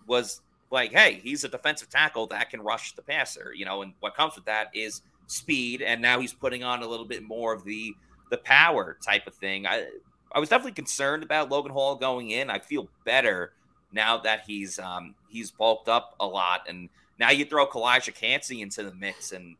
was 0.07 0.43
like, 0.70 0.93
hey, 0.93 1.20
he's 1.23 1.45
a 1.45 1.49
defensive 1.49 1.89
tackle 1.89 2.27
that 2.29 2.51
can 2.51 2.61
rush 2.61 2.95
the 2.95 3.03
passer, 3.03 3.53
you 3.55 3.64
know, 3.64 3.83
and 3.83 3.93
what 4.01 4.14
comes 4.14 4.35
with 4.35 4.45
that 4.47 4.68
is 4.75 5.03
speed. 5.33 5.83
And 5.83 6.01
now 6.01 6.20
he's 6.20 6.33
putting 6.33 6.62
on 6.62 6.83
a 6.83 6.87
little 6.87 7.07
bit 7.07 7.22
more 7.22 7.53
of 7.53 7.64
the 7.64 7.95
the 8.30 8.39
power 8.39 8.97
type 9.05 9.26
of 9.26 9.35
thing. 9.35 9.66
I 9.66 9.87
I 10.33 10.41
was 10.41 10.49
definitely 10.49 10.72
concerned 10.72 11.22
about 11.22 11.51
Logan 11.51 11.72
Hall 11.72 11.97
going 11.97 12.30
in. 12.30 12.51
I 12.51 12.59
feel 12.59 12.89
better 13.05 13.53
now 13.93 14.18
that 14.18 14.45
he's 14.47 14.78
um 14.78 15.14
he's 15.28 15.51
bulked 15.51 15.89
up 15.89 16.14
a 16.20 16.26
lot 16.26 16.62
and 16.68 16.89
now 17.22 17.30
you 17.30 17.45
throw 17.45 17.68
Calijah 17.68 18.14
Kancey 18.14 18.62
into 18.62 18.83
the 18.83 18.93
mix, 18.95 19.30
and 19.30 19.55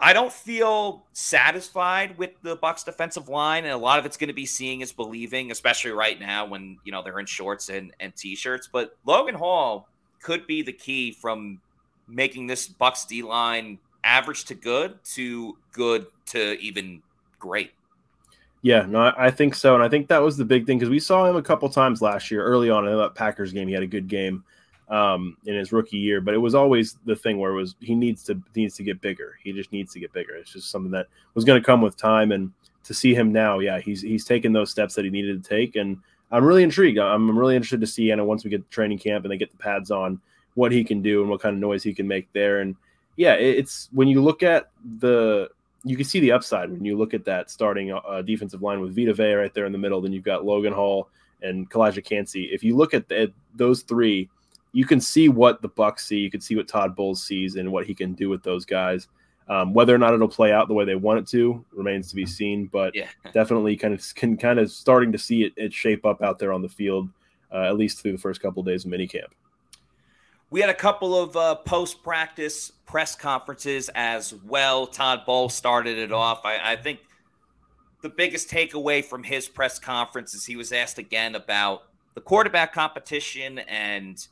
I 0.00 0.12
don't 0.12 0.32
feel 0.32 1.04
satisfied 1.12 2.18
with 2.18 2.30
the 2.42 2.56
Bucs 2.56 2.84
defensive 2.84 3.28
line, 3.28 3.64
and 3.64 3.72
a 3.72 3.76
lot 3.76 4.00
of 4.00 4.04
it's 4.04 4.16
going 4.16 4.28
to 4.28 4.34
be 4.34 4.44
seeing 4.44 4.80
is 4.80 4.92
believing, 4.92 5.52
especially 5.52 5.92
right 5.92 6.18
now 6.18 6.44
when 6.44 6.78
you 6.84 6.90
know 6.90 7.04
they're 7.04 7.20
in 7.20 7.26
shorts 7.26 7.68
and, 7.68 7.92
and 8.00 8.14
t-shirts. 8.16 8.68
But 8.70 8.96
Logan 9.06 9.36
Hall 9.36 9.88
could 10.20 10.44
be 10.48 10.62
the 10.62 10.72
key 10.72 11.12
from 11.12 11.60
making 12.08 12.48
this 12.48 12.68
Bucs 12.68 13.06
D 13.06 13.22
line 13.22 13.78
average 14.04 14.44
to 14.44 14.54
good 14.54 15.02
to 15.04 15.56
good 15.72 16.06
to 16.26 16.60
even 16.60 17.02
great. 17.38 17.72
Yeah, 18.62 18.86
no, 18.86 19.12
I 19.18 19.30
think 19.30 19.54
so, 19.54 19.74
and 19.74 19.82
I 19.82 19.88
think 19.88 20.08
that 20.08 20.22
was 20.22 20.36
the 20.36 20.44
big 20.44 20.64
thing 20.64 20.78
because 20.78 20.90
we 20.90 21.00
saw 21.00 21.28
him 21.28 21.36
a 21.36 21.42
couple 21.42 21.68
times 21.68 22.00
last 22.00 22.30
year, 22.30 22.42
early 22.42 22.70
on 22.70 22.88
in 22.88 22.96
that 22.96 23.14
Packers 23.14 23.52
game. 23.52 23.68
He 23.68 23.74
had 23.74 23.82
a 23.82 23.86
good 23.86 24.08
game, 24.08 24.42
um, 24.88 25.36
in 25.44 25.54
his 25.54 25.72
rookie 25.72 25.98
year, 25.98 26.20
but 26.20 26.34
it 26.34 26.38
was 26.38 26.54
always 26.54 26.96
the 27.04 27.16
thing 27.16 27.38
where 27.38 27.50
it 27.50 27.56
was 27.56 27.74
he 27.80 27.94
needs 27.94 28.22
to 28.24 28.40
needs 28.54 28.76
to 28.76 28.82
get 28.82 29.00
bigger. 29.00 29.38
He 29.42 29.52
just 29.52 29.72
needs 29.72 29.92
to 29.92 30.00
get 30.00 30.12
bigger. 30.12 30.34
It's 30.34 30.52
just 30.52 30.70
something 30.70 30.90
that 30.92 31.08
was 31.34 31.44
going 31.44 31.60
to 31.60 31.64
come 31.64 31.82
with 31.82 31.96
time, 31.96 32.32
and 32.32 32.52
to 32.84 32.94
see 32.94 33.14
him 33.14 33.32
now, 33.32 33.58
yeah, 33.58 33.80
he's 33.80 34.02
he's 34.02 34.24
taken 34.24 34.52
those 34.52 34.70
steps 34.70 34.94
that 34.94 35.04
he 35.04 35.10
needed 35.10 35.42
to 35.42 35.48
take, 35.48 35.76
and 35.76 35.98
I'm 36.30 36.44
really 36.44 36.62
intrigued. 36.62 36.98
I'm 36.98 37.38
really 37.38 37.56
interested 37.56 37.80
to 37.80 37.86
see, 37.86 38.04
you 38.04 38.12
and 38.12 38.26
once 38.26 38.44
we 38.44 38.50
get 38.50 38.64
to 38.64 38.70
training 38.70 38.98
camp 38.98 39.24
and 39.24 39.32
they 39.32 39.36
get 39.36 39.50
the 39.50 39.58
pads 39.58 39.90
on, 39.90 40.20
what 40.54 40.72
he 40.72 40.84
can 40.84 41.02
do 41.02 41.20
and 41.20 41.30
what 41.30 41.40
kind 41.40 41.54
of 41.54 41.60
noise 41.60 41.82
he 41.82 41.94
can 41.94 42.08
make 42.08 42.32
there, 42.32 42.60
and 42.60 42.76
yeah, 43.16 43.34
it's 43.34 43.88
when 43.92 44.08
you 44.08 44.22
look 44.22 44.42
at 44.42 44.70
the 44.98 45.48
you 45.84 45.96
can 45.96 46.04
see 46.04 46.20
the 46.20 46.32
upside 46.32 46.70
when 46.70 46.84
you 46.84 46.96
look 46.96 47.12
at 47.12 47.24
that 47.26 47.50
starting 47.50 47.92
uh, 47.92 48.22
defensive 48.22 48.62
line 48.62 48.80
with 48.80 48.96
Vita 48.96 49.12
Vea 49.12 49.34
right 49.34 49.54
there 49.54 49.66
in 49.66 49.72
the 49.72 49.78
middle. 49.78 50.00
Then 50.00 50.12
you've 50.12 50.24
got 50.24 50.44
Logan 50.44 50.72
Hall 50.72 51.08
and 51.42 51.70
Calijah 51.70 52.04
Kancey. 52.04 52.44
If 52.44 52.64
you 52.64 52.74
look 52.74 52.94
at, 52.94 53.08
the, 53.08 53.22
at 53.22 53.30
those 53.54 53.82
three 53.82 54.30
you 54.74 54.84
can 54.84 55.00
see 55.00 55.28
what 55.28 55.62
the 55.62 55.68
Bucs 55.68 56.00
see. 56.00 56.18
You 56.18 56.30
can 56.30 56.40
see 56.40 56.56
what 56.56 56.68
Todd 56.68 56.94
Bowles 56.96 57.22
sees 57.22 57.54
and 57.54 57.70
what 57.70 57.86
he 57.86 57.94
can 57.94 58.12
do 58.12 58.28
with 58.28 58.42
those 58.42 58.66
guys. 58.66 59.06
Um, 59.48 59.72
whether 59.72 59.94
or 59.94 59.98
not 59.98 60.14
it'll 60.14 60.26
play 60.26 60.52
out 60.52 60.68
the 60.68 60.74
way 60.74 60.84
they 60.84 60.96
want 60.96 61.20
it 61.20 61.28
to 61.28 61.64
remains 61.72 62.08
to 62.08 62.16
be 62.16 62.26
seen, 62.26 62.66
but 62.66 62.94
yeah. 62.94 63.06
definitely 63.32 63.76
kind 63.76 63.94
of 63.94 64.02
can 64.14 64.36
kind 64.36 64.58
of 64.58 64.70
starting 64.70 65.12
to 65.12 65.18
see 65.18 65.44
it, 65.44 65.52
it 65.56 65.72
shape 65.72 66.04
up 66.04 66.22
out 66.22 66.38
there 66.38 66.52
on 66.52 66.60
the 66.60 66.68
field, 66.68 67.08
uh, 67.52 67.62
at 67.62 67.76
least 67.76 68.00
through 68.00 68.12
the 68.12 68.18
first 68.18 68.40
couple 68.40 68.60
of 68.60 68.66
days 68.66 68.84
of 68.84 68.90
minicamp. 68.90 69.28
We 70.50 70.60
had 70.60 70.70
a 70.70 70.74
couple 70.74 71.16
of 71.20 71.36
uh, 71.36 71.56
post 71.56 72.02
practice 72.02 72.70
press 72.86 73.16
conferences 73.16 73.90
as 73.94 74.34
well. 74.46 74.86
Todd 74.86 75.22
Bowles 75.26 75.54
started 75.54 75.98
it 75.98 76.12
off. 76.12 76.44
I, 76.44 76.72
I 76.72 76.76
think 76.76 77.00
the 78.02 78.08
biggest 78.08 78.48
takeaway 78.48 79.04
from 79.04 79.22
his 79.22 79.48
press 79.48 79.78
conference 79.78 80.34
is 80.34 80.44
he 80.44 80.56
was 80.56 80.72
asked 80.72 80.98
again 80.98 81.34
about 81.34 81.84
the 82.14 82.20
quarterback 82.20 82.72
competition 82.72 83.58
and 83.60 84.26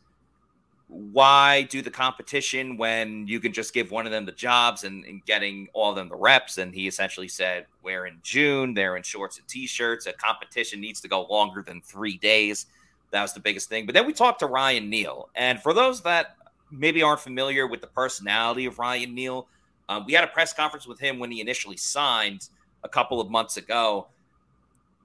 why 0.92 1.62
do 1.62 1.80
the 1.80 1.90
competition 1.90 2.76
when 2.76 3.26
you 3.26 3.40
can 3.40 3.52
just 3.52 3.72
give 3.72 3.90
one 3.90 4.04
of 4.04 4.12
them 4.12 4.26
the 4.26 4.32
jobs 4.32 4.84
and, 4.84 5.04
and, 5.06 5.24
getting 5.24 5.68
all 5.72 5.90
of 5.90 5.96
them 5.96 6.08
the 6.10 6.16
reps? 6.16 6.58
And 6.58 6.74
he 6.74 6.86
essentially 6.86 7.28
said, 7.28 7.66
We're 7.82 8.06
in 8.06 8.18
June, 8.22 8.74
they're 8.74 8.96
in 8.96 9.02
shorts 9.02 9.38
and 9.38 9.48
t 9.48 9.66
shirts. 9.66 10.06
A 10.06 10.12
competition 10.12 10.80
needs 10.80 11.00
to 11.00 11.08
go 11.08 11.26
longer 11.30 11.64
than 11.66 11.80
three 11.80 12.18
days. 12.18 12.66
That 13.12 13.22
was 13.22 13.34
the 13.34 13.40
biggest 13.40 13.68
thing. 13.68 13.86
But 13.86 13.94
then 13.94 14.06
we 14.06 14.12
talked 14.12 14.40
to 14.40 14.46
Ryan 14.46 14.90
Neal. 14.90 15.28
And 15.34 15.60
for 15.60 15.72
those 15.72 16.02
that 16.02 16.36
maybe 16.70 17.02
aren't 17.02 17.20
familiar 17.20 17.66
with 17.66 17.80
the 17.80 17.86
personality 17.86 18.66
of 18.66 18.78
Ryan 18.78 19.14
Neal, 19.14 19.46
um, 19.88 20.04
we 20.06 20.14
had 20.14 20.24
a 20.24 20.28
press 20.28 20.52
conference 20.52 20.86
with 20.86 20.98
him 20.98 21.18
when 21.18 21.30
he 21.30 21.40
initially 21.40 21.76
signed 21.76 22.48
a 22.82 22.88
couple 22.88 23.20
of 23.20 23.30
months 23.30 23.58
ago. 23.58 24.08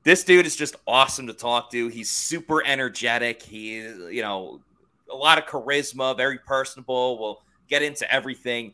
This 0.03 0.23
dude 0.23 0.45
is 0.45 0.55
just 0.55 0.77
awesome 0.87 1.27
to 1.27 1.33
talk 1.33 1.69
to. 1.71 1.89
He's 1.89 2.09
super 2.09 2.65
energetic. 2.65 3.41
He, 3.41 3.75
you 3.75 4.21
know, 4.21 4.61
a 5.11 5.15
lot 5.15 5.37
of 5.37 5.45
charisma, 5.45 6.15
very 6.15 6.37
personable, 6.39 7.19
will 7.19 7.41
get 7.67 7.81
into 7.81 8.09
everything. 8.11 8.73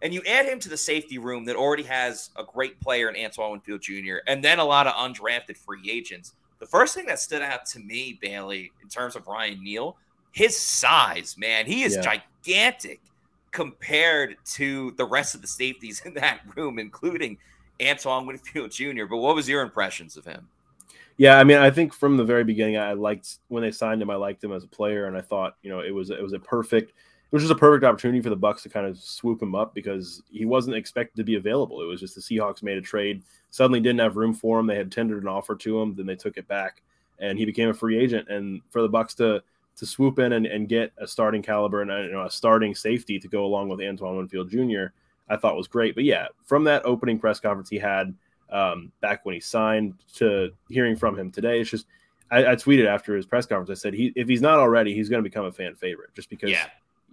And 0.00 0.14
you 0.14 0.22
add 0.26 0.46
him 0.46 0.58
to 0.60 0.70
the 0.70 0.76
safety 0.76 1.18
room 1.18 1.44
that 1.46 1.56
already 1.56 1.82
has 1.82 2.30
a 2.36 2.44
great 2.44 2.80
player 2.80 3.10
in 3.10 3.22
Antoine 3.22 3.52
Winfield 3.52 3.82
Jr., 3.82 4.16
and 4.26 4.42
then 4.42 4.58
a 4.58 4.64
lot 4.64 4.86
of 4.86 4.94
undrafted 4.94 5.58
free 5.58 5.90
agents. 5.90 6.32
The 6.64 6.70
first 6.70 6.94
thing 6.94 7.04
that 7.06 7.18
stood 7.18 7.42
out 7.42 7.66
to 7.66 7.78
me, 7.78 8.18
Bailey, 8.22 8.72
in 8.82 8.88
terms 8.88 9.16
of 9.16 9.26
Ryan 9.26 9.62
Neal, 9.62 9.98
his 10.32 10.56
size, 10.56 11.36
man, 11.36 11.66
he 11.66 11.82
is 11.82 11.94
yeah. 11.94 12.20
gigantic 12.42 13.02
compared 13.50 14.36
to 14.52 14.92
the 14.92 15.04
rest 15.04 15.34
of 15.34 15.42
the 15.42 15.46
safeties 15.46 16.00
in 16.06 16.14
that 16.14 16.40
room, 16.56 16.78
including 16.78 17.36
Antoine 17.86 18.24
Winfield 18.24 18.70
Jr. 18.70 19.04
But 19.04 19.18
what 19.18 19.34
was 19.34 19.46
your 19.46 19.60
impressions 19.60 20.16
of 20.16 20.24
him? 20.24 20.48
Yeah, 21.18 21.38
I 21.38 21.44
mean, 21.44 21.58
I 21.58 21.70
think 21.70 21.92
from 21.92 22.16
the 22.16 22.24
very 22.24 22.44
beginning, 22.44 22.78
I 22.78 22.94
liked 22.94 23.36
when 23.48 23.62
they 23.62 23.70
signed 23.70 24.00
him. 24.00 24.08
I 24.08 24.16
liked 24.16 24.42
him 24.42 24.50
as 24.50 24.64
a 24.64 24.68
player, 24.68 25.04
and 25.04 25.18
I 25.18 25.20
thought, 25.20 25.56
you 25.62 25.68
know, 25.68 25.80
it 25.80 25.90
was 25.90 26.08
it 26.08 26.22
was 26.22 26.32
a 26.32 26.38
perfect, 26.38 26.94
it 27.34 27.42
was 27.42 27.50
a 27.50 27.54
perfect 27.56 27.84
opportunity 27.84 28.20
for 28.20 28.30
the 28.30 28.36
Bucs 28.36 28.62
to 28.62 28.68
kind 28.68 28.86
of 28.86 28.96
swoop 28.96 29.42
him 29.42 29.56
up 29.56 29.74
because 29.74 30.22
he 30.30 30.44
wasn't 30.44 30.76
expected 30.76 31.16
to 31.16 31.24
be 31.24 31.34
available. 31.34 31.82
It 31.82 31.86
was 31.86 31.98
just 31.98 32.14
the 32.14 32.20
Seahawks 32.20 32.62
made 32.62 32.78
a 32.78 32.80
trade, 32.80 33.24
suddenly 33.50 33.80
didn't 33.80 33.98
have 33.98 34.16
room 34.16 34.32
for 34.32 34.60
him. 34.60 34.68
They 34.68 34.76
had 34.76 34.92
tendered 34.92 35.24
an 35.24 35.28
offer 35.28 35.56
to 35.56 35.80
him, 35.80 35.96
then 35.96 36.06
they 36.06 36.14
took 36.14 36.36
it 36.36 36.46
back, 36.46 36.82
and 37.18 37.36
he 37.36 37.44
became 37.44 37.70
a 37.70 37.74
free 37.74 37.98
agent. 37.98 38.28
And 38.28 38.62
for 38.70 38.82
the 38.82 38.88
Bucs 38.88 39.16
to 39.16 39.42
to 39.76 39.86
swoop 39.86 40.20
in 40.20 40.34
and, 40.34 40.46
and 40.46 40.68
get 40.68 40.92
a 40.98 41.08
starting 41.08 41.42
caliber 41.42 41.82
and 41.82 41.90
you 41.90 42.12
know, 42.12 42.24
a 42.24 42.30
starting 42.30 42.72
safety 42.72 43.18
to 43.18 43.26
go 43.26 43.44
along 43.44 43.68
with 43.68 43.80
Antoine 43.80 44.16
Winfield 44.16 44.48
Jr., 44.48 44.92
I 45.28 45.36
thought 45.36 45.56
was 45.56 45.66
great. 45.66 45.96
But 45.96 46.04
yeah, 46.04 46.28
from 46.44 46.62
that 46.64 46.84
opening 46.84 47.18
press 47.18 47.40
conference 47.40 47.68
he 47.68 47.78
had 47.80 48.14
um, 48.52 48.92
back 49.00 49.26
when 49.26 49.34
he 49.34 49.40
signed 49.40 49.94
to 50.14 50.52
hearing 50.68 50.94
from 50.94 51.18
him 51.18 51.32
today. 51.32 51.60
It's 51.60 51.70
just 51.70 51.86
I, 52.30 52.52
I, 52.52 52.54
tweeted 52.54 52.86
after 52.86 53.16
his 53.16 53.26
press 53.26 53.46
conference. 53.46 53.76
I 53.76 53.82
said 53.82 53.94
he 53.94 54.12
if 54.14 54.28
he's 54.28 54.42
not 54.42 54.60
already, 54.60 54.94
he's 54.94 55.08
going 55.08 55.24
to 55.24 55.28
become 55.28 55.46
a 55.46 55.52
fan 55.52 55.74
favorite 55.74 56.14
just 56.14 56.30
because 56.30 56.50
yeah. 56.50 56.66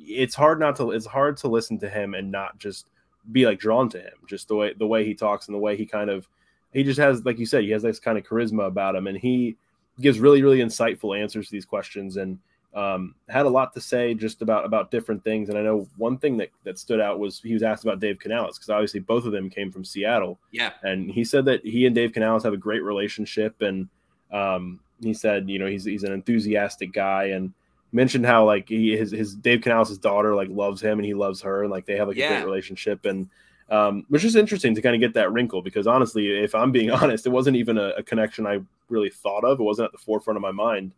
It's 0.07 0.35
hard 0.35 0.59
not 0.59 0.75
to 0.77 0.91
it's 0.91 1.05
hard 1.05 1.37
to 1.37 1.47
listen 1.47 1.77
to 1.79 1.89
him 1.89 2.13
and 2.13 2.31
not 2.31 2.57
just 2.57 2.87
be 3.31 3.45
like 3.45 3.59
drawn 3.59 3.89
to 3.89 3.99
him. 3.99 4.13
Just 4.27 4.47
the 4.47 4.55
way 4.55 4.73
the 4.73 4.87
way 4.87 5.05
he 5.05 5.13
talks 5.13 5.47
and 5.47 5.55
the 5.55 5.59
way 5.59 5.75
he 5.75 5.85
kind 5.85 6.09
of 6.09 6.27
he 6.73 6.83
just 6.83 6.99
has 6.99 7.25
like 7.25 7.39
you 7.39 7.45
said 7.45 7.63
he 7.63 7.71
has 7.71 7.83
this 7.83 7.99
kind 7.99 8.17
of 8.17 8.23
charisma 8.23 8.67
about 8.67 8.95
him 8.95 9.07
and 9.07 9.17
he 9.17 9.57
gives 9.99 10.19
really 10.19 10.41
really 10.41 10.59
insightful 10.59 11.19
answers 11.19 11.47
to 11.47 11.51
these 11.51 11.65
questions 11.65 12.17
and 12.17 12.39
um, 12.73 13.15
had 13.27 13.45
a 13.45 13.49
lot 13.49 13.73
to 13.73 13.81
say 13.81 14.13
just 14.13 14.41
about 14.41 14.65
about 14.65 14.91
different 14.91 15.23
things. 15.23 15.49
And 15.49 15.57
I 15.57 15.61
know 15.61 15.87
one 15.97 16.17
thing 16.17 16.37
that 16.37 16.49
that 16.63 16.79
stood 16.79 17.01
out 17.01 17.19
was 17.19 17.41
he 17.41 17.53
was 17.53 17.63
asked 17.63 17.83
about 17.83 17.99
Dave 17.99 18.19
Canales 18.19 18.57
because 18.57 18.69
obviously 18.69 19.01
both 19.01 19.25
of 19.25 19.31
them 19.31 19.49
came 19.49 19.71
from 19.71 19.83
Seattle. 19.83 20.39
Yeah, 20.51 20.71
and 20.83 21.11
he 21.11 21.23
said 21.23 21.45
that 21.45 21.65
he 21.65 21.85
and 21.85 21.93
Dave 21.93 22.13
Canales 22.13 22.43
have 22.43 22.53
a 22.53 22.57
great 22.57 22.83
relationship, 22.83 23.61
and 23.61 23.89
um, 24.31 24.79
he 25.01 25.13
said 25.13 25.49
you 25.49 25.59
know 25.59 25.67
he's 25.67 25.83
he's 25.83 26.03
an 26.03 26.13
enthusiastic 26.13 26.93
guy 26.93 27.25
and 27.25 27.53
mentioned 27.91 28.25
how 28.25 28.45
like 28.45 28.69
he 28.69 28.95
his 28.95 29.11
his 29.11 29.35
Dave 29.35 29.61
Canales' 29.61 29.97
daughter 29.97 30.35
like 30.35 30.49
loves 30.49 30.81
him 30.81 30.99
and 30.99 31.05
he 31.05 31.13
loves 31.13 31.41
her 31.41 31.63
and 31.63 31.71
like 31.71 31.85
they 31.85 31.97
have 31.97 32.07
like 32.07 32.17
yeah. 32.17 32.25
a 32.25 32.29
great 32.35 32.45
relationship 32.45 33.05
and. 33.05 33.29
Um, 33.69 34.03
which 34.09 34.25
is 34.25 34.35
interesting 34.35 34.75
to 34.75 34.81
kind 34.81 34.95
of 34.95 34.99
get 34.99 35.13
that 35.13 35.31
wrinkle 35.31 35.61
because 35.61 35.87
honestly, 35.87 36.27
if 36.27 36.53
I'm 36.53 36.73
being 36.73 36.91
honest, 36.91 37.25
it 37.25 37.29
wasn't 37.29 37.55
even 37.55 37.77
a, 37.77 37.91
a 37.91 38.03
connection 38.03 38.45
I 38.45 38.59
really 38.89 39.09
thought 39.09 39.45
of. 39.45 39.61
It 39.61 39.63
wasn't 39.63 39.85
at 39.85 39.91
the 39.93 39.97
forefront 39.97 40.35
of 40.35 40.41
my 40.41 40.51
mind. 40.51 40.91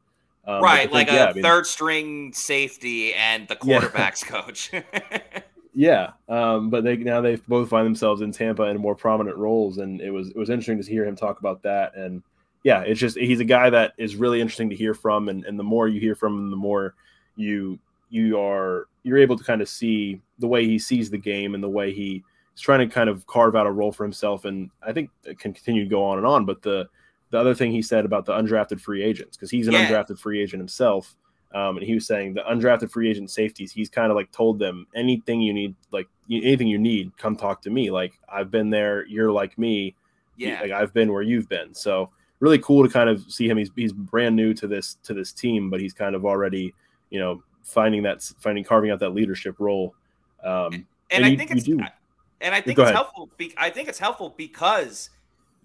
Um, 0.45 0.61
right, 0.61 0.91
like 0.91 1.09
a 1.09 1.29
I 1.29 1.33
mean, 1.33 1.43
third 1.43 1.65
string 1.65 2.33
safety 2.33 3.13
and 3.13 3.47
the 3.47 3.55
quarterbacks 3.55 4.25
yeah. 4.25 4.41
coach. 4.41 4.71
yeah, 5.73 6.11
um, 6.27 6.69
but 6.69 6.83
they 6.83 6.97
now 6.97 7.21
they 7.21 7.37
both 7.47 7.69
find 7.69 7.85
themselves 7.85 8.21
in 8.21 8.33
Tampa 8.33 8.63
in 8.63 8.77
more 8.77 8.95
prominent 8.95 9.37
roles, 9.37 9.77
and 9.77 10.01
it 10.01 10.11
was 10.11 10.29
it 10.29 10.35
was 10.35 10.49
interesting 10.49 10.81
to 10.81 10.89
hear 10.89 11.05
him 11.05 11.15
talk 11.15 11.39
about 11.39 11.63
that. 11.63 11.95
And 11.95 12.23
yeah, 12.63 12.81
it's 12.81 12.99
just 12.99 13.17
he's 13.17 13.41
a 13.41 13.45
guy 13.45 13.69
that 13.69 13.93
is 13.97 14.15
really 14.15 14.39
interesting 14.41 14.69
to 14.69 14.75
hear 14.75 14.93
from, 14.93 15.29
and, 15.29 15.45
and 15.45 15.59
the 15.59 15.63
more 15.63 15.87
you 15.87 15.99
hear 15.99 16.15
from 16.15 16.37
him, 16.37 16.49
the 16.49 16.57
more 16.57 16.95
you 17.35 17.77
you 18.09 18.39
are 18.39 18.87
you're 19.03 19.17
able 19.17 19.37
to 19.37 19.43
kind 19.43 19.61
of 19.61 19.67
see 19.67 20.21
the 20.39 20.47
way 20.47 20.65
he 20.65 20.79
sees 20.79 21.09
the 21.09 21.17
game 21.17 21.55
and 21.55 21.63
the 21.63 21.69
way 21.69 21.91
he 21.91 22.23
is 22.55 22.61
trying 22.61 22.87
to 22.87 22.93
kind 22.93 23.09
of 23.09 23.25
carve 23.27 23.55
out 23.55 23.67
a 23.67 23.71
role 23.71 23.91
for 23.91 24.03
himself. 24.03 24.45
And 24.45 24.69
I 24.81 24.93
think 24.93 25.09
it 25.23 25.39
can 25.39 25.53
continue 25.53 25.83
to 25.83 25.89
go 25.89 26.03
on 26.03 26.17
and 26.17 26.27
on, 26.27 26.45
but 26.45 26.61
the 26.61 26.87
the 27.31 27.39
other 27.39 27.55
thing 27.55 27.71
he 27.71 27.81
said 27.81 28.05
about 28.05 28.25
the 28.25 28.33
undrafted 28.33 28.79
free 28.79 29.03
agents 29.03 29.35
because 29.35 29.49
he's 29.49 29.67
an 29.67 29.73
yeah. 29.73 29.87
undrafted 29.87 30.19
free 30.19 30.41
agent 30.41 30.61
himself. 30.61 31.15
Um, 31.53 31.77
and 31.77 31.85
he 31.85 31.93
was 31.93 32.07
saying 32.07 32.33
the 32.33 32.41
undrafted 32.41 32.91
free 32.91 33.09
agent 33.09 33.29
safeties, 33.29 33.71
he's 33.71 33.89
kind 33.89 34.09
of 34.11 34.15
like 34.15 34.31
told 34.31 34.57
them 34.57 34.87
anything 34.95 35.41
you 35.41 35.53
need, 35.53 35.75
like 35.91 36.07
anything 36.31 36.67
you 36.67 36.79
need, 36.79 37.15
come 37.17 37.35
talk 37.35 37.61
to 37.63 37.69
me. 37.69 37.91
Like 37.91 38.13
I've 38.29 38.49
been 38.49 38.69
there, 38.69 39.05
you're 39.07 39.31
like 39.31 39.57
me. 39.57 39.95
Yeah. 40.37 40.61
Like 40.61 40.71
I've 40.71 40.93
been 40.93 41.11
where 41.11 41.21
you've 41.21 41.49
been. 41.49 41.73
So 41.73 42.11
really 42.43 42.59
cool 42.59 42.83
to 42.83 42.89
kind 42.89 43.09
of 43.09 43.23
see 43.31 43.47
him. 43.47 43.57
He's, 43.57 43.71
he's 43.75 43.93
brand 43.93 44.35
new 44.35 44.53
to 44.53 44.67
this, 44.67 44.97
to 45.03 45.13
this 45.13 45.31
team, 45.31 45.69
but 45.69 45.79
he's 45.79 45.93
kind 45.93 46.13
of 46.13 46.25
already, 46.25 46.73
you 47.09 47.19
know, 47.19 47.41
finding 47.63 48.03
that 48.03 48.21
finding 48.39 48.63
carving 48.63 48.91
out 48.91 48.99
that 48.99 49.11
leadership 49.11 49.55
role. 49.59 49.95
Um, 50.43 50.73
and, 50.73 50.85
and 51.11 51.25
I 51.25 51.29
you, 51.29 51.37
think 51.37 51.51
it's 51.51 51.63
do. 51.63 51.79
and 52.41 52.53
I 52.53 52.59
think 52.59 52.77
it's 52.77 52.91
helpful. 52.91 53.29
I 53.57 53.69
think 53.69 53.87
it's 53.87 53.99
helpful 53.99 54.33
because 54.37 55.09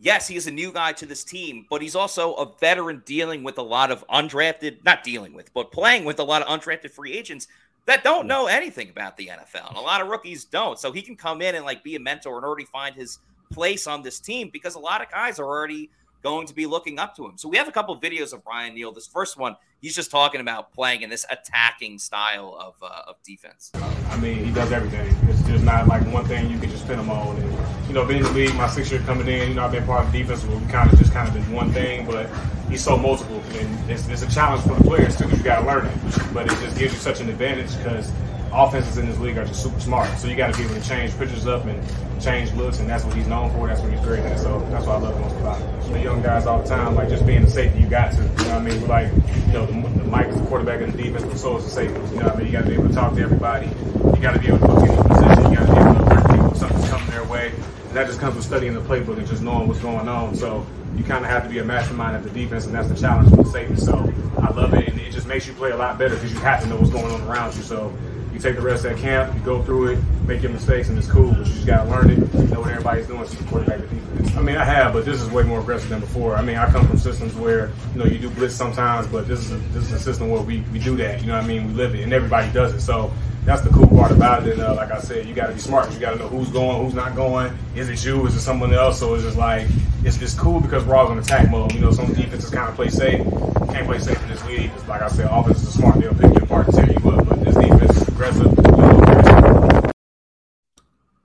yes, 0.01 0.29
he 0.29 0.37
is 0.37 0.47
a 0.47 0.51
new 0.53 0.73
guy 0.73 0.93
to 0.93 1.07
this 1.07 1.25
team, 1.25 1.67
but 1.69 1.83
he's 1.83 1.97
also 1.97 2.35
a 2.35 2.57
veteran 2.59 3.03
dealing 3.05 3.43
with 3.43 3.59
a 3.59 3.63
lot 3.63 3.91
of 3.91 4.07
undrafted, 4.07 4.85
not 4.85 5.03
dealing 5.03 5.35
with, 5.35 5.53
but 5.53 5.73
playing 5.73 6.05
with 6.05 6.21
a 6.21 6.25
lot 6.25 6.43
of 6.43 6.49
undrafted 6.49 6.93
free 6.93 7.13
agents 7.13 7.49
that 7.87 8.05
don't 8.05 8.27
know 8.27 8.47
anything 8.47 8.91
about 8.91 9.17
the 9.17 9.29
NFL. 9.29 9.69
And 9.69 9.77
a 9.77 9.81
lot 9.81 10.01
of 10.01 10.09
rookies 10.09 10.45
don't. 10.45 10.79
So 10.79 10.93
he 10.93 11.03
can 11.03 11.17
come 11.17 11.43
in 11.43 11.57
and 11.57 11.65
like 11.65 11.83
be 11.83 11.97
a 11.97 12.01
mentor 12.01 12.37
and 12.37 12.45
already 12.45 12.67
find 12.67 12.95
his 12.95 13.19
place 13.51 13.87
on 13.87 14.03
this 14.03 14.21
team 14.21 14.51
because 14.53 14.75
a 14.75 14.79
lot 14.79 15.03
of 15.03 15.11
guys 15.11 15.41
are 15.41 15.47
already 15.47 15.91
going 16.23 16.47
to 16.47 16.55
be 16.55 16.67
looking 16.67 16.99
up 16.99 17.15
to 17.17 17.25
him. 17.25 17.37
So 17.37 17.49
we 17.49 17.57
have 17.57 17.69
a 17.69 17.73
couple 17.73 17.95
of 17.95 18.01
videos 18.01 18.33
of 18.33 18.45
Ryan 18.47 18.75
Neal. 18.75 18.93
This 18.93 19.07
first 19.07 19.37
one, 19.37 19.57
he's 19.81 19.95
just 19.95 20.11
talking 20.11 20.41
about 20.41 20.73
playing 20.73 21.03
in 21.03 21.11
this 21.11 21.25
attacking 21.31 21.99
style 21.99 22.57
of, 22.59 22.75
uh, 22.83 23.11
of 23.11 23.23
defense. 23.23 23.71
I 23.75 24.17
mean, 24.19 24.45
he 24.45 24.51
does 24.53 24.73
everything. 24.73 25.15
It's 25.29 25.43
just 25.43 25.65
not 25.65 25.87
like 25.87 26.03
one 26.13 26.25
thing 26.25 26.51
you 26.51 26.59
can 26.59 26.71
just 26.71 26.87
pin 26.87 26.99
him 26.99 27.11
on. 27.11 27.37
And, 27.37 27.89
you 27.89 27.95
know, 27.95 28.05
being 28.05 28.21
in 28.21 28.27
the 28.27 28.33
league, 28.33 28.55
my 28.55 28.69
six 28.69 28.91
year 28.91 29.01
coming 29.01 29.29
in, 29.29 29.51
you 29.51 29.55
know, 29.55 29.65
I've 29.65 29.73
been 29.73 29.85
part 29.85 30.07
of 30.07 30.13
defense 30.13 30.45
where 30.45 30.59
we 30.59 30.67
kind 30.67 30.93
of 30.93 30.99
just 30.99 31.13
kind 31.13 31.29
of 31.29 31.35
been 31.35 31.53
one 31.53 31.73
thing, 31.73 32.07
but 32.07 32.29
he's 32.69 32.83
so 32.83 32.97
multiple. 32.97 33.41
And 33.53 33.91
it's, 33.91 34.09
it's 34.09 34.23
a 34.23 34.31
challenge 34.31 34.63
for 34.63 34.75
the 34.75 34.85
players 34.85 35.17
too 35.17 35.25
because 35.25 35.39
you 35.39 35.45
got 35.45 35.61
to 35.61 35.67
learn 35.67 35.87
it. 35.87 36.35
But 36.35 36.47
it 36.47 36.59
just 36.61 36.79
gives 36.79 36.93
you 36.95 36.99
such 36.99 37.21
an 37.21 37.29
advantage 37.29 37.77
because 37.79 38.11
offenses 38.53 38.99
in 38.99 39.07
this 39.07 39.19
league 39.19 39.39
are 39.39 39.45
just 39.45 39.63
super 39.63 39.81
smart. 39.81 40.09
So 40.19 40.29
you 40.29 40.37
got 40.37 40.53
to 40.53 40.59
be 40.59 40.65
able 40.65 40.81
to 40.81 40.89
change 40.89 41.17
pitches 41.19 41.47
up 41.47 41.65
and 41.65 41.83
change 42.21 42.53
looks, 42.53 42.81
and 42.81 42.89
that's 42.89 43.05
what 43.05 43.15
he's 43.15 43.27
known 43.27 43.51
for. 43.53 43.67
That's 43.67 43.81
what 43.81 43.93
he's 43.93 44.01
great 44.01 44.21
at. 44.21 44.39
So 44.39 44.61
that's 44.71 44.87
what 44.87 44.97
I 44.97 45.01
love 45.01 45.21
most 45.21 45.37
about 45.37 45.61
him. 45.61 45.93
The 45.93 46.03
young 46.03 46.23
guys 46.23 46.47
all 46.47 46.63
the 46.63 46.69
time, 46.69 46.95
like 46.95 47.09
just 47.09 47.27
being 47.27 47.43
a 47.45 47.51
safety, 47.51 47.81
you 47.81 47.89
got 47.89 48.13
to. 48.13 48.19
You 48.19 48.29
know 48.29 48.33
what 48.35 48.49
I 48.49 48.61
mean? 48.61 48.89
Like, 48.89 49.13
you 49.47 49.53
know, 49.53 49.67
the, 49.67 49.73
the 49.73 50.05
Mike 50.05 50.29
is 50.29 50.37
the 50.37 50.47
quarterback 50.47 50.81
in 50.83 50.91
the 50.91 51.03
defense, 51.03 51.25
but 51.25 51.39
so 51.39 51.57
is 51.57 51.65
the 51.65 51.71
safety. 51.71 51.95
You 51.95 52.21
know 52.21 52.27
what 52.27 52.37
I 52.37 52.39
mean? 52.39 52.47
You 52.47 52.53
got 52.53 52.63
to 52.63 52.69
be 52.69 52.75
able 52.75 52.89
to 52.89 52.95
talk 52.95 53.15
to 53.15 53.21
everybody. 53.21 53.67
You 53.67 54.23
got 54.23 54.35
to 54.35 54.41
be 54.41 54.49
able 54.49 54.59
to 54.59 54.67
look 54.67 54.89
any 54.89 54.97
position. 55.09 55.51
You 55.51 55.57
got 55.57 55.67
to 55.67 55.73
be 55.73 55.81
able 55.81 55.95
to 55.95 56.03
alert 56.03 56.31
people 56.31 56.51
if 56.53 56.57
something's 56.59 56.89
coming 56.89 57.11
their 57.11 57.25
way. 57.25 57.49
And 57.49 57.97
that 57.97 58.07
just 58.07 58.21
comes 58.21 58.37
with 58.37 58.45
studying 58.45 58.75
the 58.75 58.81
playbook 58.81 59.17
and 59.19 59.27
just 59.27 59.43
knowing 59.43 59.67
what's 59.69 59.81
going 59.81 60.09
on. 60.09 60.35
So 60.35 60.67
you 60.97 61.05
kind 61.05 61.25
of 61.25 61.31
have 61.31 61.45
to 61.45 61.49
be 61.49 61.59
a 61.59 61.65
mastermind 61.65 62.17
at 62.17 62.23
the 62.23 62.31
defense, 62.31 62.67
and 62.67 62.75
that's 62.75 62.89
the 62.89 62.97
challenge 62.97 63.31
for 63.31 63.37
the 63.37 63.51
safety. 63.51 63.77
So 63.77 64.13
I 64.39 64.51
love 64.53 64.75
it, 64.75 64.89
and 64.89 65.01
it 65.01 65.13
just 65.13 65.27
makes 65.27 65.47
you 65.47 65.55
play 65.55 65.71
a 65.71 65.77
lot 65.77 65.99
better 65.99 66.17
because 66.17 66.33
you 66.33 66.41
have 66.41 66.63
to 66.63 66.69
know 66.69 66.77
what's 66.77 66.91
going 66.91 67.11
on 67.11 67.23
around 67.23 67.57
you. 67.57 67.63
So 67.63 67.95
you 68.39 68.43
take 68.43 68.57
the 68.57 68.63
rest 68.63 68.85
that 68.85 68.97
camp, 68.99 69.35
you 69.35 69.41
go 69.41 69.63
through 69.63 69.89
it, 69.89 69.99
make 70.27 70.43
your 70.43 70.53
mistakes, 70.53 70.89
and 70.89 70.97
it's 70.97 71.11
cool. 71.11 71.31
But 71.31 71.47
you 71.47 71.55
just 71.55 71.67
got 71.67 71.85
to 71.85 71.91
learn 71.91 72.11
it, 72.11 72.35
know 72.51 72.61
what 72.61 72.71
everybody's 72.71 73.07
doing, 73.07 73.27
so 73.27 73.39
you 73.39 73.47
quarterback 73.47 73.81
the 73.81 73.87
defense. 73.87 74.37
I 74.37 74.43
mean, 74.43 74.57
I 74.57 74.65
have, 74.65 74.93
but 74.93 75.05
this 75.05 75.21
is 75.21 75.29
way 75.31 75.43
more 75.43 75.61
aggressive 75.61 75.89
than 75.89 76.01
before. 76.01 76.37
I 76.37 76.43
mean, 76.43 76.57
I 76.57 76.71
come 76.71 76.87
from 76.87 76.99
systems 76.99 77.35
where 77.35 77.71
you 77.93 77.99
know 77.99 78.05
you 78.05 78.19
do 78.19 78.31
blitz 78.31 78.55
sometimes, 78.55 79.07
but 79.09 79.27
this 79.27 79.41
is 79.41 79.53
a, 79.53 79.57
this 79.57 79.85
is 79.85 79.93
a 79.93 79.99
system 79.99 80.31
where 80.31 80.43
we, 80.43 80.61
we 80.73 80.79
do 80.79 80.97
that. 80.97 81.21
You 81.21 81.27
know 81.27 81.35
what 81.35 81.45
I 81.45 81.49
mean? 81.49 81.67
We 81.67 81.75
live 81.75 81.95
it, 81.95 82.03
and 82.03 82.13
everybody 82.13 82.53
does 82.53 82.75
it. 82.75 82.81
So 82.81 83.13
that's 83.45 83.63
the 83.63 83.71
cool 83.71 83.89
part 83.89 84.13
about 84.13 84.47
it. 84.47 84.53
And 84.53 84.63
uh, 84.63 84.75
like 84.75 84.93
I 84.93 85.01
said, 85.01 85.27
you 85.27 85.35
got 85.35 85.49
to 85.49 85.55
be 85.55 85.61
smart. 85.61 85.93
You 85.93 85.99
got 85.99 86.13
to 86.13 86.19
know 86.19 86.29
who's 86.29 86.51
going, 86.51 86.85
who's 86.85 86.95
not 86.95 87.17
going. 87.17 87.57
Is 87.75 87.89
it 87.89 88.05
you? 88.05 88.25
Is 88.27 88.37
it 88.37 88.41
someone 88.41 88.73
else? 88.73 89.01
So 89.01 89.15
it's 89.15 89.25
just 89.25 89.37
like 89.37 89.67
it's, 90.05 90.21
it's 90.23 90.35
cool 90.35 90.61
because 90.61 90.85
we're 90.85 90.95
all 90.95 91.11
in 91.11 91.19
attack 91.19 91.51
mode. 91.51 91.73
You 91.73 91.81
know, 91.81 91.91
some 91.91 92.13
defenses 92.13 92.51
kind 92.51 92.69
of 92.69 92.77
play 92.77 92.89
safe. 92.89 93.27
Can't 93.73 93.87
play 93.87 93.99
safe 93.99 94.23
in 94.23 94.29
this 94.29 94.45
league 94.45 94.71
like 94.89 95.03
I 95.03 95.09
said, 95.09 95.29
offenses 95.31 95.69
are 95.69 95.79
smart. 95.79 96.01
They'll 96.01 96.15
pick 96.15 96.35
you 96.35 96.45
apart 96.45 96.69
and 96.69 96.97
up. 96.97 97.29
But 97.29 97.45
this 97.45 97.55
defense 97.55 97.97
is 97.97 98.09
aggressive. 98.09 98.59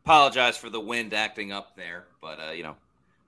Apologize 0.06 0.58
for 0.58 0.70
the 0.70 0.80
wind 0.80 1.14
acting 1.14 1.52
up 1.52 1.76
there, 1.76 2.06
but 2.22 2.40
uh, 2.40 2.52
you 2.52 2.64
know, 2.64 2.76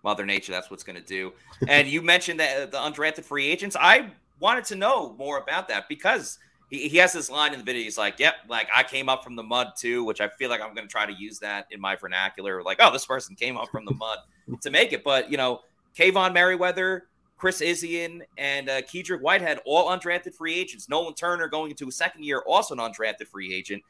Mother 0.03 0.25
Nature, 0.25 0.51
that's 0.51 0.69
what's 0.69 0.83
going 0.83 0.97
to 0.97 1.05
do. 1.05 1.31
And 1.67 1.87
you 1.87 2.01
mentioned 2.01 2.39
that 2.39 2.57
uh, 2.57 2.65
the 2.65 2.77
undrafted 2.77 3.23
free 3.23 3.47
agents. 3.47 3.75
I 3.79 4.11
wanted 4.39 4.65
to 4.65 4.75
know 4.75 5.13
more 5.17 5.37
about 5.37 5.67
that 5.69 5.87
because 5.87 6.37
he, 6.69 6.87
he 6.89 6.97
has 6.97 7.13
this 7.13 7.29
line 7.29 7.53
in 7.53 7.59
the 7.59 7.65
video. 7.65 7.83
He's 7.83 7.97
like, 7.97 8.19
"Yep, 8.19 8.35
like 8.49 8.67
I 8.75 8.83
came 8.83 9.09
up 9.09 9.23
from 9.23 9.35
the 9.35 9.43
mud 9.43 9.73
too," 9.77 10.03
which 10.03 10.21
I 10.21 10.27
feel 10.27 10.49
like 10.49 10.61
I'm 10.61 10.73
going 10.73 10.87
to 10.87 10.91
try 10.91 11.05
to 11.05 11.13
use 11.13 11.39
that 11.39 11.67
in 11.71 11.79
my 11.79 11.95
vernacular. 11.95 12.61
Like, 12.61 12.77
oh, 12.81 12.91
this 12.91 13.05
person 13.05 13.35
came 13.35 13.57
up 13.57 13.69
from 13.69 13.85
the 13.85 13.93
mud 13.93 14.19
to 14.61 14.69
make 14.69 14.93
it. 14.93 15.03
But 15.03 15.31
you 15.31 15.37
know, 15.37 15.61
Kaevon 15.97 16.33
Merriweather, 16.33 17.03
Chris 17.37 17.61
Izien, 17.61 18.21
and 18.37 18.69
uh, 18.69 18.81
Kedrick 18.81 19.21
Whitehead, 19.21 19.59
all 19.65 19.89
undrafted 19.89 20.33
free 20.33 20.55
agents. 20.55 20.89
Nolan 20.89 21.13
Turner 21.13 21.47
going 21.47 21.71
into 21.71 21.87
a 21.87 21.91
second 21.91 22.23
year, 22.23 22.43
also 22.45 22.75
an 22.75 22.79
undrafted 22.79 23.27
free 23.27 23.53
agent. 23.53 23.81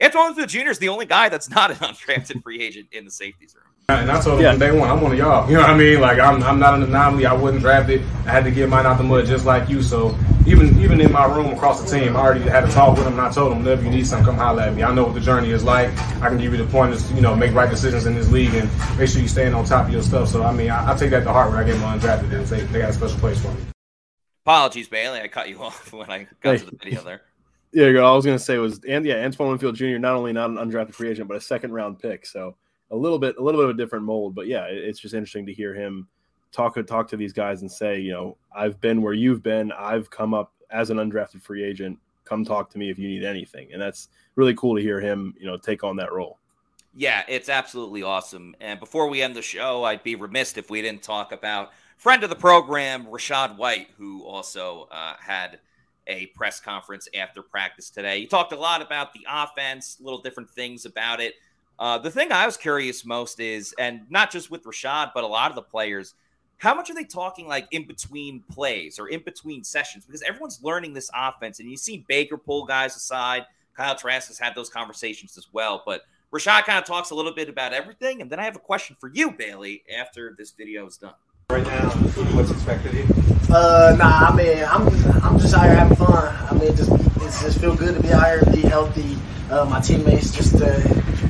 Antoine 0.00 0.34
Smith 0.34 0.48
Jr. 0.48 0.70
is 0.70 0.78
the 0.78 0.88
only 0.90 1.06
guy 1.06 1.28
that's 1.28 1.50
not 1.50 1.70
an 1.70 1.76
undrafted 1.78 2.42
free 2.42 2.62
agent 2.62 2.88
in 2.92 3.04
the 3.04 3.10
safeties 3.10 3.54
room. 3.54 3.64
And 3.88 4.10
I 4.10 4.20
told 4.20 4.38
him 4.38 4.44
yeah. 4.44 4.50
from 4.50 4.60
day 4.60 4.78
one, 4.78 4.90
I'm 4.90 5.00
one 5.00 5.12
of 5.12 5.18
y'all. 5.18 5.48
You 5.48 5.56
know 5.56 5.62
what 5.62 5.70
I 5.70 5.76
mean? 5.76 6.00
Like 6.00 6.18
I'm, 6.20 6.42
I'm 6.42 6.58
not 6.58 6.74
an 6.74 6.82
anomaly. 6.82 7.24
I 7.24 7.32
wasn't 7.32 7.62
drafted. 7.62 8.02
I 8.26 8.30
had 8.30 8.44
to 8.44 8.50
get 8.50 8.68
mine 8.68 8.84
out 8.84 8.98
the 8.98 9.02
mud 9.02 9.24
just 9.24 9.46
like 9.46 9.68
you. 9.70 9.82
So 9.82 10.14
even 10.46 10.78
even 10.78 11.00
in 11.00 11.10
my 11.10 11.24
room 11.24 11.46
across 11.46 11.82
the 11.82 11.98
team, 11.98 12.14
I 12.14 12.20
already 12.20 12.42
had 12.42 12.64
a 12.64 12.70
talk 12.70 12.98
with 12.98 13.06
him. 13.06 13.14
And 13.14 13.22
I 13.22 13.32
told 13.32 13.56
him, 13.56 13.66
if 13.66 13.82
you 13.82 13.88
need 13.88 14.06
something, 14.06 14.26
come 14.26 14.36
holler 14.36 14.62
at 14.64 14.74
me. 14.74 14.82
I 14.82 14.94
know 14.94 15.04
what 15.04 15.14
the 15.14 15.20
journey 15.20 15.50
is 15.50 15.64
like. 15.64 15.88
I 16.20 16.28
can 16.28 16.36
give 16.36 16.52
you 16.52 16.58
the 16.58 16.70
pointers. 16.70 17.10
You 17.12 17.22
know, 17.22 17.34
make 17.34 17.54
right 17.54 17.70
decisions 17.70 18.04
in 18.04 18.14
this 18.14 18.30
league 18.30 18.54
and 18.54 18.70
make 18.98 19.08
sure 19.08 19.22
you 19.22 19.28
staying 19.28 19.54
on 19.54 19.64
top 19.64 19.86
of 19.86 19.92
your 19.92 20.02
stuff. 20.02 20.28
So 20.28 20.44
I 20.44 20.52
mean, 20.52 20.68
I, 20.68 20.92
I 20.92 20.96
take 20.96 21.10
that 21.10 21.24
to 21.24 21.32
heart 21.32 21.50
when 21.50 21.58
I 21.58 21.64
get 21.64 21.80
my 21.80 21.96
undrafted 21.96 22.30
and 22.30 22.46
they, 22.46 22.60
they 22.60 22.78
got 22.80 22.90
a 22.90 22.92
special 22.92 23.18
place 23.18 23.40
for 23.40 23.48
me. 23.48 23.60
Apologies, 24.44 24.88
Bailey. 24.88 25.20
I 25.20 25.28
cut 25.28 25.48
you 25.48 25.62
off 25.62 25.92
when 25.94 26.10
I 26.10 26.26
got 26.42 26.58
to 26.58 26.66
the 26.66 26.76
video 26.76 27.02
there. 27.02 27.22
Yeah, 27.72 27.86
I 27.86 28.14
was 28.14 28.24
going 28.24 28.38
to 28.38 28.42
say 28.42 28.58
was 28.58 28.80
and 28.88 29.04
yeah, 29.04 29.16
Antoine 29.16 29.50
Winfield 29.50 29.76
Jr. 29.76 29.98
not 29.98 30.14
only 30.14 30.32
not 30.32 30.50
an 30.50 30.56
undrafted 30.56 30.94
free 30.94 31.10
agent, 31.10 31.28
but 31.28 31.36
a 31.36 31.40
second 31.40 31.72
round 31.72 31.98
pick. 31.98 32.24
So 32.24 32.56
a 32.90 32.96
little 32.96 33.18
bit, 33.18 33.36
a 33.36 33.42
little 33.42 33.60
bit 33.60 33.68
of 33.68 33.74
a 33.74 33.78
different 33.78 34.04
mold. 34.04 34.34
But 34.34 34.46
yeah, 34.46 34.64
it's 34.64 34.98
just 34.98 35.14
interesting 35.14 35.46
to 35.46 35.52
hear 35.52 35.74
him 35.74 36.08
talk 36.52 36.78
talk 36.86 37.08
to 37.08 37.16
these 37.16 37.32
guys 37.32 37.60
and 37.62 37.70
say, 37.70 38.00
you 38.00 38.12
know, 38.12 38.36
I've 38.54 38.80
been 38.80 39.02
where 39.02 39.12
you've 39.12 39.42
been. 39.42 39.72
I've 39.72 40.10
come 40.10 40.34
up 40.34 40.52
as 40.70 40.90
an 40.90 40.96
undrafted 40.98 41.42
free 41.42 41.64
agent. 41.64 41.98
Come 42.24 42.44
talk 42.44 42.70
to 42.70 42.78
me 42.78 42.90
if 42.90 42.98
you 42.98 43.08
need 43.08 43.24
anything, 43.24 43.72
and 43.72 43.80
that's 43.80 44.08
really 44.36 44.54
cool 44.54 44.76
to 44.76 44.82
hear 44.82 45.00
him, 45.00 45.34
you 45.38 45.46
know, 45.46 45.56
take 45.56 45.82
on 45.82 45.96
that 45.96 46.12
role. 46.12 46.38
Yeah, 46.94 47.22
it's 47.28 47.48
absolutely 47.48 48.02
awesome. 48.02 48.54
And 48.60 48.80
before 48.80 49.08
we 49.08 49.22
end 49.22 49.36
the 49.36 49.42
show, 49.42 49.84
I'd 49.84 50.02
be 50.02 50.14
remiss 50.14 50.56
if 50.56 50.68
we 50.68 50.82
didn't 50.82 51.02
talk 51.02 51.32
about 51.32 51.70
friend 51.96 52.22
of 52.22 52.30
the 52.30 52.36
program, 52.36 53.06
Rachaad 53.06 53.56
White, 53.56 53.88
who 53.96 54.24
also 54.24 54.88
uh, 54.90 55.14
had 55.20 55.58
a 56.08 56.26
press 56.26 56.58
conference 56.60 57.08
after 57.18 57.42
practice 57.42 57.90
today. 57.90 58.20
He 58.20 58.26
talked 58.26 58.52
a 58.52 58.56
lot 58.56 58.82
about 58.82 59.12
the 59.12 59.26
offense, 59.30 59.98
little 60.00 60.20
different 60.20 60.50
things 60.50 60.84
about 60.84 61.20
it. 61.20 61.34
Uh, 61.78 61.98
the 61.98 62.10
thing 62.10 62.32
I 62.32 62.44
was 62.44 62.56
curious 62.56 63.04
most 63.04 63.38
is, 63.38 63.74
and 63.78 64.00
not 64.10 64.32
just 64.32 64.50
with 64.50 64.64
Rachaad, 64.64 65.12
but 65.14 65.22
a 65.22 65.28
lot 65.28 65.50
of 65.50 65.54
the 65.54 65.62
players, 65.62 66.14
how 66.56 66.74
much 66.74 66.90
are 66.90 66.94
they 66.94 67.04
talking 67.04 67.46
like 67.46 67.68
in 67.70 67.86
between 67.86 68.42
plays 68.50 68.98
or 68.98 69.08
in 69.08 69.20
between 69.24 69.62
sessions? 69.62 70.04
Because 70.04 70.22
everyone's 70.22 70.60
learning 70.62 70.92
this 70.92 71.10
offense, 71.14 71.60
and 71.60 71.70
you 71.70 71.76
see 71.76 72.04
Baker 72.08 72.36
pull 72.36 72.64
guys 72.64 72.96
aside. 72.96 73.46
Kyle 73.76 73.94
Trask 73.94 74.26
has 74.26 74.40
had 74.40 74.56
those 74.56 74.68
conversations 74.68 75.38
as 75.38 75.46
well. 75.52 75.84
But 75.86 76.02
Rachaad 76.32 76.64
kind 76.64 76.78
of 76.78 76.84
talks 76.84 77.10
a 77.10 77.14
little 77.14 77.32
bit 77.32 77.48
about 77.48 77.72
everything. 77.72 78.20
And 78.20 78.30
then 78.30 78.40
I 78.40 78.44
have 78.44 78.56
a 78.56 78.60
question 78.60 78.96
for 78.98 79.08
you, 79.08 79.30
Bailey, 79.30 79.84
after 79.96 80.34
this 80.36 80.50
video 80.50 80.84
is 80.86 80.96
done. 80.96 81.14
Right 81.50 81.64
now, 81.64 81.88
what's 82.36 82.50
expected 82.50 82.92
of 82.92 83.08
you? 83.08 83.54
Uh, 83.54 83.96
nah, 83.98 84.28
I 84.28 84.36
mean, 84.36 84.62
I'm 84.64 84.90
just, 84.90 85.24
I'm 85.24 85.38
just 85.38 85.54
out 85.54 85.62
here 85.64 85.76
having 85.76 85.96
fun. 85.96 86.36
I 86.46 86.52
mean, 86.52 86.76
just 86.76 86.92
it's 86.92 87.40
just 87.40 87.58
feel 87.58 87.74
good 87.74 87.94
to 87.94 88.02
be 88.02 88.12
out 88.12 88.26
here, 88.26 88.54
be 88.54 88.68
healthy. 88.68 89.16
Uh, 89.50 89.64
my 89.64 89.80
teammates, 89.80 90.30
just 90.30 90.52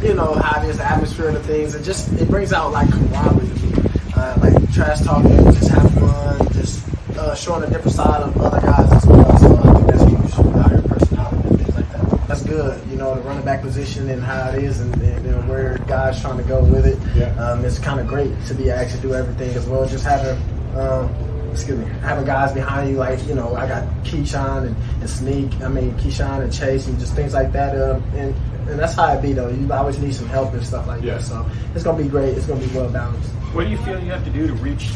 you 0.02 0.14
know 0.14 0.34
how 0.34 0.60
it 0.60 0.70
is, 0.70 0.78
the 0.78 0.84
atmosphere 0.84 1.28
and 1.28 1.36
the 1.36 1.42
things, 1.44 1.76
and 1.76 1.84
just 1.84 2.12
it 2.14 2.28
brings 2.28 2.52
out 2.52 2.72
like 2.72 2.90
camaraderie 2.90 3.46
to 3.46 3.66
me. 3.66 3.90
Uh, 4.16 4.34
like 4.42 4.74
trash 4.74 5.02
talking, 5.02 5.36
just 5.54 5.68
have 5.68 5.88
fun, 5.94 6.52
just 6.52 6.84
uh, 7.16 7.32
showing 7.36 7.62
a 7.62 7.70
different 7.70 7.92
side 7.92 8.20
of 8.20 8.36
other 8.38 8.60
guys 8.60 8.90
as 8.90 9.06
well. 9.06 9.38
So 9.38 9.56
I 9.56 9.74
think 9.74 9.86
that's 9.86 10.02
huge 10.02 10.56
out 10.56 10.70
here, 10.72 10.82
personality 10.82 11.48
and 11.48 11.60
things 11.60 11.76
like 11.76 11.92
that. 11.92 12.27
That's 12.38 12.50
good, 12.50 12.90
you 12.90 12.96
know, 12.96 13.14
the 13.14 13.20
running 13.22 13.44
back 13.44 13.62
position 13.62 14.08
and 14.10 14.22
how 14.22 14.50
it 14.50 14.62
is, 14.62 14.80
and, 14.80 14.94
and, 15.02 15.26
and 15.26 15.48
where 15.48 15.78
guys 15.86 16.20
trying 16.20 16.38
to 16.38 16.44
go 16.44 16.62
with 16.62 16.86
it. 16.86 16.98
Yeah. 17.16 17.34
Um, 17.36 17.64
it's 17.64 17.78
kind 17.78 17.98
of 17.98 18.06
great 18.06 18.30
to 18.46 18.54
be 18.54 18.68
able 18.68 18.88
to 18.90 18.96
do 18.98 19.14
everything 19.14 19.54
as 19.56 19.66
well. 19.66 19.86
Just 19.88 20.04
having. 20.04 20.40
Um, 20.76 21.12
excuse 21.50 21.78
me, 21.78 21.86
having 22.02 22.26
guys 22.26 22.52
behind 22.52 22.90
you 22.90 22.98
like 22.98 23.26
you 23.26 23.34
know 23.34 23.56
I 23.56 23.66
got 23.66 23.82
Ke'Shawn 24.04 24.66
and, 24.66 24.76
and 25.00 25.10
Sneak, 25.10 25.60
I 25.62 25.68
mean 25.68 25.92
Ke'Shawn 25.94 26.42
and 26.42 26.52
Chase 26.52 26.86
and 26.86 27.00
just 27.00 27.14
things 27.14 27.32
like 27.32 27.50
that. 27.52 27.74
Um, 27.74 28.02
and 28.14 28.34
and 28.68 28.78
that's 28.78 28.94
how 28.94 29.12
it 29.14 29.22
be 29.22 29.32
though. 29.32 29.48
You 29.48 29.72
always 29.72 29.98
need 29.98 30.14
some 30.14 30.28
help 30.28 30.52
and 30.52 30.64
stuff 30.64 30.86
like 30.86 31.02
yeah. 31.02 31.14
that. 31.14 31.22
So 31.22 31.50
it's 31.74 31.82
gonna 31.82 32.00
be 32.00 32.08
great. 32.08 32.36
It's 32.36 32.46
gonna 32.46 32.64
be 32.64 32.72
well 32.76 32.90
balanced. 32.90 33.30
What 33.54 33.64
do 33.64 33.70
you 33.70 33.78
feel 33.78 33.98
you 33.98 34.12
have 34.12 34.24
to 34.24 34.30
do 34.30 34.46
to 34.46 34.52
reach 34.54 34.90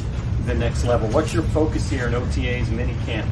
the 0.44 0.54
next 0.54 0.84
level? 0.84 1.08
What's 1.08 1.32
your 1.32 1.42
focus 1.44 1.88
here 1.88 2.06
in 2.06 2.12
OTAs, 2.12 2.70
mini 2.70 2.94
camp? 3.06 3.28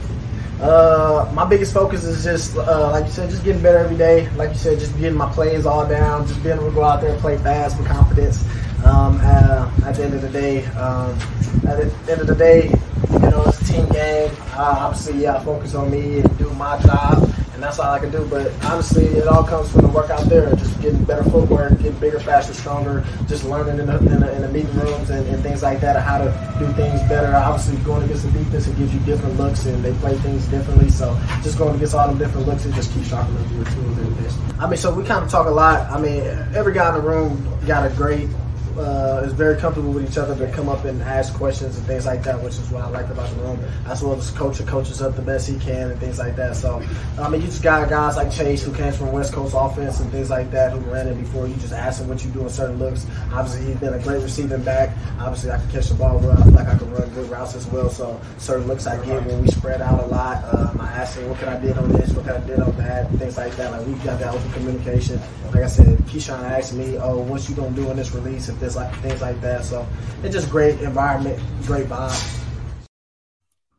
Uh, 0.60 1.30
my 1.32 1.46
biggest 1.46 1.72
focus 1.72 2.04
is 2.04 2.22
just, 2.22 2.54
uh, 2.56 2.90
like 2.90 3.06
you 3.06 3.10
said, 3.10 3.30
just 3.30 3.42
getting 3.44 3.62
better 3.62 3.78
every 3.78 3.96
day. 3.96 4.28
Like 4.36 4.50
you 4.50 4.56
said, 4.56 4.78
just 4.78 4.96
getting 4.98 5.16
my 5.16 5.30
plays 5.32 5.64
all 5.64 5.88
down, 5.88 6.26
just 6.26 6.42
being 6.42 6.56
able 6.56 6.68
to 6.68 6.74
go 6.74 6.84
out 6.84 7.00
there 7.00 7.12
and 7.12 7.20
play 7.20 7.38
fast 7.38 7.78
with 7.78 7.88
confidence. 7.88 8.44
Um, 8.84 9.18
uh, 9.22 9.70
at 9.86 9.94
the 9.94 10.04
end 10.04 10.14
of 10.14 10.20
the 10.20 10.28
day, 10.28 10.64
um, 10.66 11.18
at 11.66 11.78
the 11.78 12.12
end 12.12 12.20
of 12.20 12.26
the 12.26 12.34
day, 12.34 12.68
you 13.10 13.18
know, 13.18 13.44
it's 13.46 13.60
a 13.62 13.72
team 13.72 13.88
game. 13.88 14.30
Uh, 14.52 14.76
obviously, 14.80 15.22
yeah, 15.22 15.38
focus 15.40 15.74
on 15.74 15.90
me 15.90 16.20
and 16.20 16.38
do 16.38 16.50
my 16.50 16.78
job, 16.82 17.26
and 17.60 17.66
that's 17.66 17.78
all 17.78 17.92
I 17.92 17.98
can 17.98 18.10
do. 18.10 18.24
But 18.24 18.52
honestly, 18.64 19.04
it 19.04 19.28
all 19.28 19.44
comes 19.44 19.70
from 19.70 19.82
the 19.82 19.88
work 19.88 20.08
out 20.08 20.26
there, 20.30 20.48
just 20.56 20.80
getting 20.80 21.04
better 21.04 21.22
footwork, 21.24 21.76
getting 21.76 21.98
bigger, 22.00 22.18
faster, 22.18 22.54
stronger, 22.54 23.04
just 23.28 23.44
learning 23.44 23.78
in 23.78 23.86
the, 23.86 23.98
in 23.98 24.20
the, 24.20 24.34
in 24.34 24.40
the 24.40 24.48
meeting 24.48 24.74
rooms 24.80 25.10
and, 25.10 25.28
and, 25.28 25.42
things 25.42 25.62
like 25.62 25.78
that, 25.80 26.02
how 26.02 26.16
to 26.16 26.30
do 26.58 26.66
things 26.72 27.00
better. 27.02 27.36
Obviously, 27.36 27.76
going 27.84 28.02
against 28.04 28.22
the 28.24 28.30
defense, 28.30 28.66
it 28.66 28.78
gives 28.78 28.94
you 28.94 29.00
different 29.00 29.36
looks, 29.36 29.66
and 29.66 29.84
they 29.84 29.92
play 29.94 30.14
things 30.18 30.46
differently. 30.46 30.88
So 30.88 31.14
just 31.42 31.58
going 31.58 31.76
against 31.76 31.94
all 31.94 32.08
them 32.08 32.16
different 32.16 32.46
looks, 32.46 32.64
it 32.64 32.72
just 32.72 32.94
keeps 32.94 33.08
sharpening 33.08 33.44
your 33.54 33.64
tools 33.66 33.98
and 33.98 34.16
this. 34.16 34.38
I 34.58 34.66
mean, 34.66 34.78
so 34.78 34.94
we 34.94 35.04
kind 35.04 35.22
of 35.22 35.30
talk 35.30 35.46
a 35.46 35.50
lot. 35.50 35.90
I 35.90 36.00
mean, 36.00 36.22
every 36.54 36.72
guy 36.72 36.88
in 36.88 36.94
the 36.94 37.06
room 37.06 37.46
got 37.66 37.84
a 37.84 37.94
great 37.94 38.30
uh, 38.78 39.22
is 39.24 39.32
very 39.32 39.56
comfortable 39.56 39.92
with 39.92 40.10
each 40.10 40.18
other 40.18 40.34
to 40.34 40.52
come 40.52 40.68
up 40.68 40.84
and 40.84 41.00
ask 41.02 41.34
questions 41.34 41.76
and 41.76 41.86
things 41.86 42.06
like 42.06 42.22
that, 42.24 42.42
which 42.42 42.54
is 42.54 42.70
what 42.70 42.82
I 42.82 42.88
like 42.88 43.08
about 43.08 43.28
the 43.30 43.42
room. 43.42 43.58
As 43.86 44.02
well 44.02 44.14
as 44.14 44.30
coach 44.30 44.64
coaches 44.66 45.02
up 45.02 45.16
the 45.16 45.22
best 45.22 45.48
he 45.48 45.58
can 45.58 45.90
and 45.90 46.00
things 46.00 46.18
like 46.18 46.36
that. 46.36 46.56
So, 46.56 46.82
I 47.18 47.28
mean, 47.28 47.40
you 47.40 47.46
just 47.48 47.62
got 47.62 47.88
guys 47.88 48.16
like 48.16 48.30
Chase 48.32 48.62
who 48.62 48.74
came 48.74 48.92
from 48.92 49.12
West 49.12 49.32
Coast 49.32 49.54
offense 49.56 50.00
and 50.00 50.10
things 50.10 50.30
like 50.30 50.50
that 50.50 50.72
who 50.72 50.78
ran 50.90 51.08
it 51.08 51.14
before. 51.14 51.46
You 51.46 51.54
just 51.54 51.72
ask 51.72 52.00
him 52.00 52.08
what 52.08 52.24
you 52.24 52.30
do 52.30 52.40
in 52.42 52.50
certain 52.50 52.78
looks. 52.78 53.06
Obviously, 53.32 53.66
he's 53.66 53.80
been 53.80 53.94
a 53.94 53.98
great 53.98 54.22
receiving 54.22 54.62
back. 54.62 54.96
Obviously, 55.18 55.50
I 55.50 55.58
can 55.58 55.70
catch 55.70 55.88
the 55.88 55.94
ball 55.94 56.18
well. 56.18 56.32
I 56.32 56.42
feel 56.42 56.52
like 56.52 56.68
I 56.68 56.78
can 56.78 56.90
run 56.92 57.08
good 57.10 57.30
routes 57.30 57.54
as 57.54 57.66
well. 57.66 57.90
So, 57.90 58.20
certain 58.38 58.66
looks 58.66 58.86
I 58.86 59.04
get 59.04 59.24
when 59.26 59.42
we 59.42 59.48
spread 59.48 59.80
out 59.80 60.04
a 60.04 60.06
lot. 60.06 60.44
Um, 60.54 60.80
I 60.80 60.86
ask 60.86 61.18
him 61.18 61.28
what 61.28 61.38
can 61.38 61.48
I 61.48 61.60
do 61.60 61.72
on 61.72 61.88
this, 61.92 62.12
what 62.12 62.26
can 62.26 62.42
I 62.42 62.46
do 62.46 62.62
on 62.62 62.76
that, 62.76 63.10
things 63.12 63.36
like 63.36 63.56
that. 63.56 63.72
Like 63.72 63.86
we've 63.86 64.04
got 64.04 64.18
that 64.18 64.34
open 64.34 64.50
communication. 64.52 65.20
Like 65.46 65.64
I 65.64 65.66
said, 65.66 65.98
Ke'Shawn 66.06 66.42
asked 66.44 66.74
me, 66.74 66.96
"Oh, 66.98 67.18
what's 67.22 67.48
you 67.48 67.56
gonna 67.56 67.74
do 67.74 67.90
in 67.90 67.96
this 67.96 68.14
release?" 68.14 68.48
If 68.48 68.59
there's 68.60 68.76
like 68.76 68.94
things 68.96 69.20
like 69.20 69.40
that. 69.40 69.64
So 69.64 69.86
it's 70.22 70.34
just 70.34 70.50
great 70.50 70.80
environment, 70.80 71.40
great 71.66 71.86
vibe. 71.86 72.38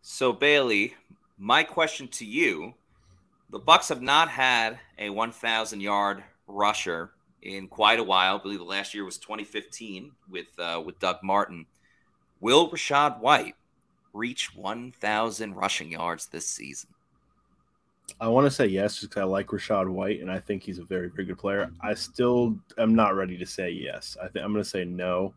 So 0.02 0.34
Bailey, 0.34 0.96
my 1.38 1.64
question 1.64 2.08
to 2.10 2.26
you: 2.26 2.74
the 3.50 3.60
Bucs 3.60 3.90
have 3.90 4.02
not 4.02 4.30
had 4.30 4.80
a 4.98 5.10
1,000 5.10 5.82
yard 5.82 6.24
rusher 6.48 7.12
in 7.42 7.68
quite 7.68 8.00
a 8.00 8.04
while. 8.04 8.38
I 8.38 8.42
believe 8.42 8.60
the 8.60 8.66
last 8.66 8.94
year 8.94 9.06
was 9.06 9.18
2015 9.18 10.12
with 10.30 10.48
uh, 10.60 10.82
with 10.84 11.00
Doug 11.00 11.18
Martin. 11.24 11.66
Will 12.40 12.70
Rachaad 12.70 13.20
White 13.20 13.56
reach 14.14 14.56
1,000 14.56 15.56
rushing 15.56 15.92
yards 15.92 16.26
this 16.26 16.48
season? 16.48 16.90
I 18.20 18.28
want 18.28 18.46
to 18.46 18.52
say 18.52 18.68
yes, 18.68 18.96
just 18.96 19.10
because 19.10 19.22
I 19.22 19.26
like 19.26 19.48
Rachaad 19.48 19.90
White 19.90 20.22
and 20.22 20.32
I 20.32 20.40
think 20.40 20.64
he's 20.64 20.80
a 20.80 20.84
very, 20.84 21.10
very 21.10 21.26
good 21.26 21.38
player. 21.38 21.72
I 21.82 21.94
still 21.94 22.58
am 22.78 22.96
not 22.96 23.16
ready 23.16 23.38
to 23.38 23.46
say 23.46 23.70
yes. 23.70 24.18
I 24.22 24.28
think 24.28 24.46
I'm 24.46 24.52
going 24.52 24.64
to 24.64 24.70
say 24.70 24.86
no. 24.86 25.34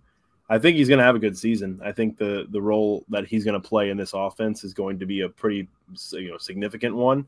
I 0.48 0.58
think 0.58 0.76
he's 0.76 0.88
going 0.88 0.98
to 0.98 1.04
have 1.04 1.16
a 1.16 1.20
good 1.20 1.38
season. 1.38 1.80
I 1.82 1.92
think 1.92 2.18
the 2.18 2.46
the 2.50 2.60
role 2.60 3.04
that 3.08 3.26
he's 3.26 3.44
going 3.44 3.60
to 3.60 3.66
play 3.66 3.90
in 3.90 3.96
this 3.96 4.12
offense 4.12 4.62
is 4.62 4.74
going 4.74 4.98
to 4.98 5.06
be 5.06 5.22
a 5.22 5.28
pretty 5.28 5.68
you 6.12 6.30
know 6.30 6.38
significant 6.38 6.94
one. 6.94 7.26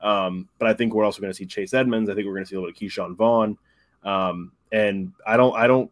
Um, 0.00 0.48
but 0.58 0.68
I 0.68 0.74
think 0.74 0.94
we're 0.94 1.04
also 1.04 1.20
going 1.20 1.32
to 1.32 1.36
see 1.36 1.46
Chase 1.46 1.74
Edmonds. 1.74 2.10
I 2.10 2.14
think 2.14 2.26
we're 2.26 2.34
going 2.34 2.44
to 2.44 2.48
see 2.48 2.56
a 2.56 2.60
little 2.60 2.72
bit 2.72 2.82
of 2.82 2.88
Ke'Shawn 2.90 3.16
Vaughn. 3.16 3.58
Um, 4.04 4.52
and 4.70 5.12
I 5.26 5.36
don't 5.36 5.56
I 5.56 5.66
don't 5.66 5.90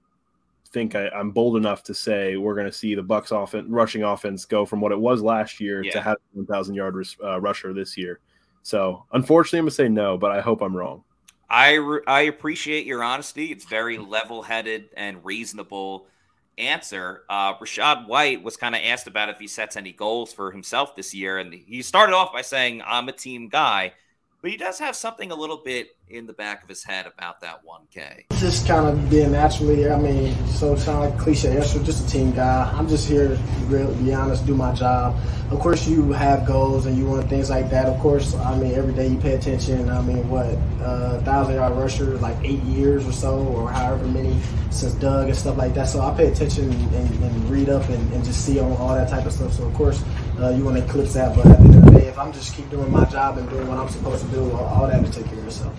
think 0.76 0.94
I, 0.94 1.09
am 1.14 1.30
bold 1.30 1.57
enough 1.57 1.82
to 1.84 1.94
say 1.94 2.36
we're 2.36 2.54
going 2.54 2.66
to 2.66 2.72
see 2.72 2.94
the 2.94 3.02
Bucs 3.02 3.30
offense 3.32 3.66
rushing 3.68 4.02
offense 4.02 4.44
go 4.44 4.66
from 4.66 4.80
what 4.80 4.92
it 4.92 5.00
was 5.00 5.22
last 5.22 5.61
year 5.61 5.82
yeah. 5.82 5.92
to 5.92 6.02
have 6.02 6.18
1,000 6.34 6.74
yard 6.74 7.07
uh, 7.24 7.40
rusher 7.40 7.72
this 7.72 7.96
year. 7.96 8.20
So 8.66 9.04
unfortunately, 9.12 9.60
I'm 9.60 9.64
gonna 9.66 9.70
say 9.70 9.88
no, 9.88 10.18
but 10.18 10.32
I 10.32 10.40
hope 10.40 10.60
I'm 10.60 10.76
wrong. 10.76 11.04
I 11.48 11.74
re- 11.74 12.00
I 12.04 12.22
appreciate 12.22 12.84
your 12.84 13.00
honesty. 13.00 13.52
It's 13.52 13.64
very 13.64 13.96
level 13.96 14.42
headed 14.42 14.88
and 14.96 15.24
reasonable 15.24 16.08
answer. 16.58 17.22
Uh, 17.30 17.54
Rachaad 17.58 18.08
White 18.08 18.42
was 18.42 18.56
kind 18.56 18.74
of 18.74 18.80
asked 18.82 19.06
about 19.06 19.28
if 19.28 19.38
he 19.38 19.46
sets 19.46 19.76
any 19.76 19.92
goals 19.92 20.32
for 20.32 20.50
himself 20.50 20.96
this 20.96 21.14
year, 21.14 21.38
and 21.38 21.54
he 21.54 21.80
started 21.80 22.12
off 22.12 22.32
by 22.32 22.42
saying, 22.42 22.82
"I'm 22.84 23.08
a 23.08 23.12
team 23.12 23.48
guy." 23.48 23.92
But 24.47 24.53
he 24.53 24.57
does 24.57 24.78
have 24.78 24.94
something 24.94 25.32
a 25.32 25.34
little 25.34 25.57
bit 25.57 25.97
in 26.09 26.24
the 26.24 26.32
back 26.32 26.62
of 26.62 26.68
his 26.68 26.84
head 26.84 27.05
about 27.05 27.40
that 27.40 27.62
1K. 27.66 28.26
Just 28.38 28.64
kind 28.64 28.86
of 28.86 29.11
being 29.11 29.32
naturally, 29.32 29.90
I 29.90 29.99
mean, 29.99 30.36
so 30.47 30.74
it 30.74 30.78
sounds 30.78 31.11
like 31.11 31.18
cliche 31.18 31.57
answer, 31.57 31.82
just 31.82 32.07
a 32.07 32.09
team 32.09 32.30
guy. 32.30 32.72
I'm 32.72 32.86
just 32.86 33.09
here 33.09 33.36
to 33.70 33.94
be 34.05 34.14
honest, 34.14 34.47
do 34.47 34.55
my 34.55 34.72
job. 34.72 35.16
Of 35.51 35.59
course, 35.59 35.88
you 35.88 36.12
have 36.12 36.47
goals 36.47 36.86
and 36.86 36.97
you 36.97 37.07
want 37.07 37.28
things 37.28 37.51
like 37.51 37.70
that. 37.70 37.86
Of 37.86 37.99
course, 37.99 38.36
I 38.36 38.57
mean, 38.57 38.72
every 38.76 38.94
day 38.94 39.09
you 39.09 39.18
pay 39.18 39.34
attention. 39.34 39.90
I 39.90 40.01
mean, 40.01 40.28
what, 40.28 40.47
uh, 40.80 41.20
thousand 41.22 41.57
yard 41.57 41.76
rusher, 41.76 42.16
like 42.18 42.36
eight 42.44 42.62
years 42.62 43.05
or 43.05 43.12
so, 43.12 43.38
or 43.49 43.68
however 43.72 44.07
many 44.07 44.40
since 44.70 44.92
Doug 44.94 45.26
and 45.26 45.36
stuff 45.36 45.57
like 45.57 45.74
that. 45.74 45.88
So 45.88 46.01
I 46.03 46.16
pay 46.16 46.30
attention 46.30 46.70
and, 46.70 47.24
and 47.24 47.51
read 47.51 47.68
up 47.68 47.88
and, 47.88 48.12
and, 48.12 48.24
just 48.24 48.44
see 48.44 48.61
on 48.61 48.72
all 48.76 48.94
that 48.94 49.09
type 49.09 49.26
of 49.26 49.32
stuff. 49.32 49.55
So, 49.55 49.64
of 49.64 49.74
course, 49.74 50.05
uh, 50.41 50.51
you 50.51 50.64
want 50.64 50.76
to 50.76 50.84
eclipse 50.84 51.14
that. 51.14 51.34
But 51.34 51.47
at 51.47 51.59
the 51.59 51.64
end 51.64 51.74
of 51.74 51.84
the 51.84 52.01
day, 52.01 52.07
if 52.07 52.18
I'm 52.18 52.32
just 52.32 52.55
keep 52.55 52.68
doing 52.70 52.91
my 52.91 53.05
job 53.05 53.39
and 53.39 53.49
doing 53.49 53.66
what 53.66 53.78
I'm 53.78 53.89
supposed 53.89 54.24
to 54.24 54.30
do, 54.30 54.51
all, 54.53 54.64
all 54.64 54.87
that 54.87 55.05
to 55.05 55.12
take 55.12 55.26
care 55.26 55.39
of 55.39 55.47
itself. 55.47 55.74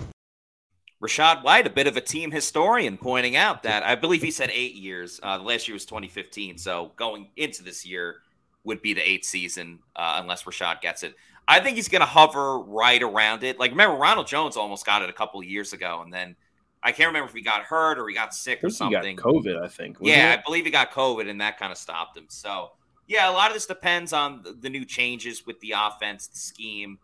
Rachaad 1.02 1.44
White, 1.44 1.66
a 1.66 1.70
bit 1.70 1.86
of 1.86 1.96
a 1.96 2.00
team 2.00 2.32
historian, 2.32 2.98
pointing 2.98 3.36
out 3.36 3.62
that 3.62 3.84
I 3.84 3.94
believe 3.94 4.20
he 4.20 4.32
said 4.32 4.50
eight 4.52 4.74
years. 4.74 5.20
Uh, 5.22 5.38
the 5.38 5.44
last 5.44 5.68
year 5.68 5.74
was 5.74 5.84
2015, 5.84 6.58
so 6.58 6.92
going 6.96 7.28
into 7.36 7.62
this 7.62 7.86
year 7.86 8.16
would 8.64 8.82
be 8.82 8.94
the 8.94 9.08
eighth 9.08 9.24
season 9.24 9.78
uh, 9.94 10.18
unless 10.20 10.42
Rachaad 10.42 10.80
gets 10.80 11.04
it. 11.04 11.14
I 11.46 11.60
think 11.60 11.76
he's 11.76 11.88
going 11.88 12.00
to 12.00 12.06
hover 12.06 12.58
right 12.58 13.02
around 13.02 13.44
it. 13.44 13.60
Like 13.60 13.70
remember, 13.70 13.96
Ronald 13.96 14.26
Jones 14.26 14.56
almost 14.56 14.84
got 14.84 15.02
it 15.02 15.08
a 15.08 15.12
couple 15.12 15.40
years 15.42 15.72
ago, 15.72 16.02
and 16.04 16.12
then 16.12 16.34
I 16.82 16.90
can't 16.90 17.06
remember 17.06 17.28
if 17.28 17.34
he 17.34 17.42
got 17.42 17.62
hurt 17.62 17.98
or 17.98 18.08
he 18.08 18.14
got 18.14 18.34
sick 18.34 18.62
or 18.64 18.68
something. 18.68 19.16
COVID, 19.16 19.62
I 19.62 19.68
think. 19.68 19.98
Yeah, 20.00 20.32
it? 20.32 20.40
I 20.40 20.42
believe 20.44 20.64
he 20.64 20.72
got 20.72 20.90
COVID, 20.90 21.30
and 21.30 21.40
that 21.40 21.58
kind 21.58 21.70
of 21.70 21.78
stopped 21.78 22.16
him. 22.16 22.26
So 22.28 22.72
yeah, 23.08 23.30
a 23.30 23.32
lot 23.32 23.48
of 23.48 23.54
this 23.54 23.66
depends 23.66 24.12
on 24.12 24.44
the, 24.60 24.68
new 24.68 24.84
changes 24.84 25.46
with 25.46 25.58
the 25.60 25.72
offense, 25.76 26.26
the 26.26 26.36
scheme. 26.36 26.98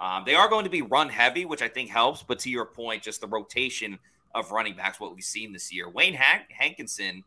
Um, 0.00 0.22
they 0.24 0.36
are 0.36 0.48
going 0.48 0.64
to 0.64 0.70
be 0.70 0.82
run 0.82 1.08
heavy, 1.08 1.44
which 1.44 1.62
I 1.62 1.68
think 1.68 1.90
helps. 1.90 2.22
But 2.22 2.38
to 2.40 2.50
your 2.50 2.64
point, 2.64 3.02
just 3.02 3.20
the 3.20 3.26
rotation 3.26 3.98
of 4.34 4.52
running 4.52 4.74
backs, 4.74 5.00
what 5.00 5.14
we've 5.14 5.24
seen 5.24 5.52
this 5.52 5.72
year. 5.72 5.88
Wayne 5.88 6.14
Hank- 6.14 6.50
Hankinson 6.50 7.24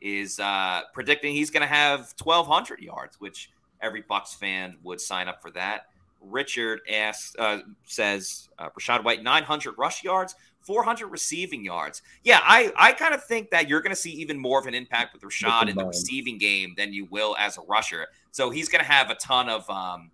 is 0.00 0.38
uh, 0.38 0.82
predicting 0.94 1.34
he's 1.34 1.50
going 1.50 1.62
to 1.62 1.66
have 1.66 2.14
1,200 2.22 2.80
yards, 2.80 3.16
which 3.20 3.50
every 3.80 4.02
Bucs 4.04 4.36
fan 4.36 4.76
would 4.84 5.00
sign 5.00 5.26
up 5.26 5.42
for 5.42 5.50
that. 5.50 5.88
Richard 6.20 6.80
asks, 6.90 7.34
uh, 7.36 7.58
says 7.84 8.48
uh, 8.60 8.68
Rachaad 8.78 9.02
White 9.02 9.24
900 9.24 9.76
rush 9.76 10.04
yards, 10.04 10.36
400 10.62 11.08
receiving 11.08 11.64
yards. 11.64 12.02
Yeah, 12.24 12.40
I, 12.42 12.72
I 12.76 12.92
kind 12.92 13.14
of 13.14 13.24
think 13.24 13.50
that 13.50 13.68
you're 13.68 13.80
going 13.80 13.94
to 13.94 14.00
see 14.00 14.12
even 14.12 14.38
more 14.38 14.58
of 14.58 14.66
an 14.66 14.74
impact 14.74 15.12
with 15.12 15.22
Rachaad 15.22 15.68
in 15.68 15.76
the 15.76 15.86
receiving 15.86 16.38
game 16.38 16.74
than 16.76 16.92
you 16.92 17.06
will 17.10 17.36
as 17.38 17.58
a 17.58 17.62
rusher. 17.62 18.06
So 18.30 18.50
he's 18.50 18.68
going 18.68 18.84
to 18.84 18.90
have 18.90 19.10
a 19.10 19.14
ton 19.16 19.48
of 19.48 19.68
um, 19.68 20.10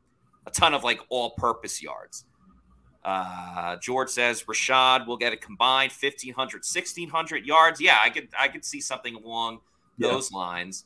a 0.46 0.51
ton 0.51 0.74
of 0.74 0.84
like 0.84 1.01
all-purpose 1.09 1.82
yards. 1.82 2.24
Uh, 3.05 3.76
George 3.76 4.09
says 4.09 4.42
Rachaad 4.42 5.07
will 5.07 5.16
get 5.16 5.32
a 5.32 5.36
combined 5.36 5.92
1500 5.92 6.59
1600 6.59 7.46
yards. 7.46 7.80
Yeah, 7.80 7.99
I 8.03 8.11
could 8.11 8.28
I 8.38 8.49
could 8.49 8.64
see 8.64 8.80
something 8.80 9.14
along 9.14 9.61
yeah. 9.96 10.09
those 10.09 10.32
lines. 10.32 10.84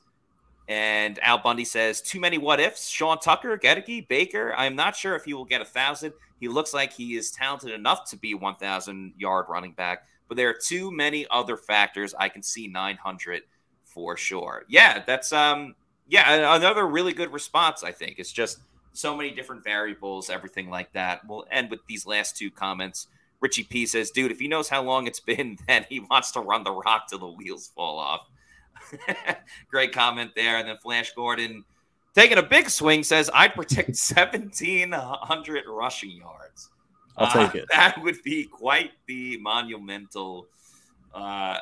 And 0.69 1.19
Al 1.21 1.39
Bundy 1.39 1.65
says, 1.65 2.01
too 2.01 2.21
many 2.21 2.39
what 2.39 2.61
ifs. 2.61 2.89
Sean 2.89 3.19
Tucker, 3.19 3.59
Goedeke, 3.59 4.07
Baker. 4.09 4.55
I'm 4.57 4.77
not 4.77 4.97
sure 4.97 5.17
if 5.17 5.25
he 5.25 5.35
will 5.35 5.45
get 5.45 5.61
a 5.61 5.65
thousand. 5.65 6.13
He 6.41 6.49
looks 6.49 6.73
like 6.73 6.93
he 6.93 7.17
is 7.17 7.31
talented 7.31 7.71
enough 7.71 8.09
to 8.11 8.17
be 8.17 8.35
1,000 8.35 9.15
yard 9.17 9.47
running 9.49 9.73
back, 9.73 10.07
but 10.29 10.37
there 10.37 10.49
are 10.49 10.57
too 10.61 10.91
many 10.91 11.27
other 11.31 11.57
factors. 11.57 12.15
I 12.19 12.29
can 12.29 12.43
see 12.43 12.67
900 12.67 13.43
for 13.85 14.17
sure. 14.17 14.65
Yeah, 14.69 15.03
that's 15.07 15.33
um, 15.33 15.75
yeah, 16.09 16.57
another 16.57 16.87
really 16.87 17.13
good 17.13 17.33
response. 17.33 17.85
I 17.85 17.93
think 17.93 18.19
it's 18.19 18.33
just 18.33 18.59
so 18.93 19.17
many 19.17 19.31
different 19.31 19.65
variables, 19.65 20.31
everything 20.31 20.69
like 20.69 20.93
that. 20.93 21.27
We'll 21.27 21.47
end 21.51 21.71
with 21.71 21.81
these 21.87 22.07
last 22.07 22.37
two 22.37 22.51
comments. 22.51 23.09
Richie 23.41 23.65
P 23.65 23.87
says, 23.87 24.11
"Dude, 24.11 24.33
if 24.33 24.41
he 24.41 24.49
knows 24.49 24.69
how 24.69 24.83
long 24.83 25.07
it's 25.07 25.21
been, 25.21 25.59
then 25.69 25.87
he 25.89 26.01
wants 26.01 26.33
to 26.33 26.41
run 26.41 26.65
the 26.65 26.73
rock 26.73 27.09
till 27.09 27.19
the 27.19 27.29
wheels 27.29 27.71
fall 27.75 27.99
off." 27.99 28.27
Great 29.71 29.93
comment 29.93 30.33
there. 30.35 30.59
And 30.59 30.69
then 30.69 30.77
Flash 30.79 31.13
Gordon 31.15 31.65
taking 32.15 32.39
a 32.39 32.43
big 32.43 32.69
swing 32.71 33.03
says, 33.03 33.31
I'd 33.33 33.55
predict 33.55 33.89
1,700 33.89 35.65
rushing 35.69 36.11
yards. 36.11 36.71
I'll 37.17 37.27
uh, 37.27 37.47
take 37.47 37.63
it. 37.63 37.69
That 37.71 38.01
would 38.03 38.23
be 38.23 38.45
quite 38.45 38.93
the 39.07 39.39
monumental 39.39 40.47
uh, 41.15 41.59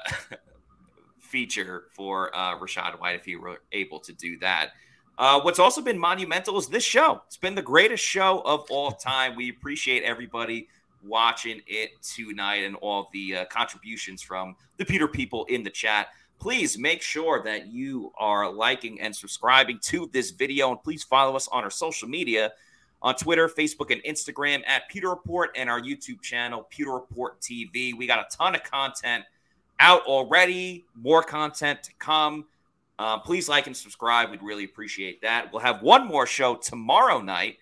feature 1.18 1.84
for 1.92 2.34
uh, 2.34 2.58
Rachaad 2.58 3.00
White 3.00 3.16
if 3.16 3.24
he 3.24 3.36
were 3.36 3.60
able 3.72 4.00
to 4.00 4.12
do 4.12 4.38
that. 4.38 4.70
Uh, 5.18 5.40
what's 5.40 5.58
also 5.58 5.82
been 5.82 5.98
monumental 5.98 6.56
is 6.58 6.66
this 6.68 6.84
show. 6.84 7.20
It's 7.26 7.36
been 7.36 7.54
the 7.54 7.62
greatest 7.62 8.02
show 8.02 8.40
of 8.44 8.64
all 8.70 8.92
time. 8.92 9.36
We 9.36 9.50
appreciate 9.50 10.02
everybody 10.02 10.68
watching 11.04 11.60
it 11.66 12.02
tonight 12.02 12.64
and 12.64 12.76
all 12.76 13.10
the 13.12 13.36
uh, 13.36 13.44
contributions 13.46 14.22
from 14.22 14.56
the 14.76 14.84
Pewter 14.84 15.08
people 15.08 15.44
in 15.46 15.62
the 15.62 15.70
chat 15.70 16.08
please 16.40 16.78
make 16.78 17.02
sure 17.02 17.42
that 17.44 17.68
you 17.68 18.12
are 18.18 18.50
liking 18.50 19.00
and 19.00 19.14
subscribing 19.14 19.78
to 19.82 20.08
this 20.12 20.30
video. 20.30 20.70
And 20.70 20.82
please 20.82 21.04
follow 21.04 21.36
us 21.36 21.46
on 21.48 21.62
our 21.62 21.70
social 21.70 22.08
media 22.08 22.52
on 23.02 23.14
Twitter, 23.14 23.48
Facebook, 23.48 23.90
and 23.92 24.02
Instagram 24.02 24.62
at 24.66 24.88
Pewter 24.88 25.10
Report 25.10 25.50
and 25.54 25.70
our 25.70 25.80
YouTube 25.80 26.20
channel, 26.22 26.66
Pewter 26.70 26.92
Report 26.92 27.40
TV. 27.40 27.96
We 27.96 28.06
got 28.06 28.18
a 28.18 28.36
ton 28.36 28.54
of 28.54 28.64
content 28.64 29.24
out 29.78 30.02
already, 30.06 30.86
more 30.94 31.22
content 31.22 31.82
to 31.84 31.92
come. 31.98 32.46
Uh, 32.98 33.18
please 33.18 33.48
like 33.48 33.66
and 33.66 33.76
subscribe. 33.76 34.30
We'd 34.30 34.42
really 34.42 34.64
appreciate 34.64 35.22
that. 35.22 35.50
We'll 35.52 35.62
have 35.62 35.82
one 35.82 36.06
more 36.06 36.26
show 36.26 36.56
tomorrow 36.56 37.20
night 37.20 37.56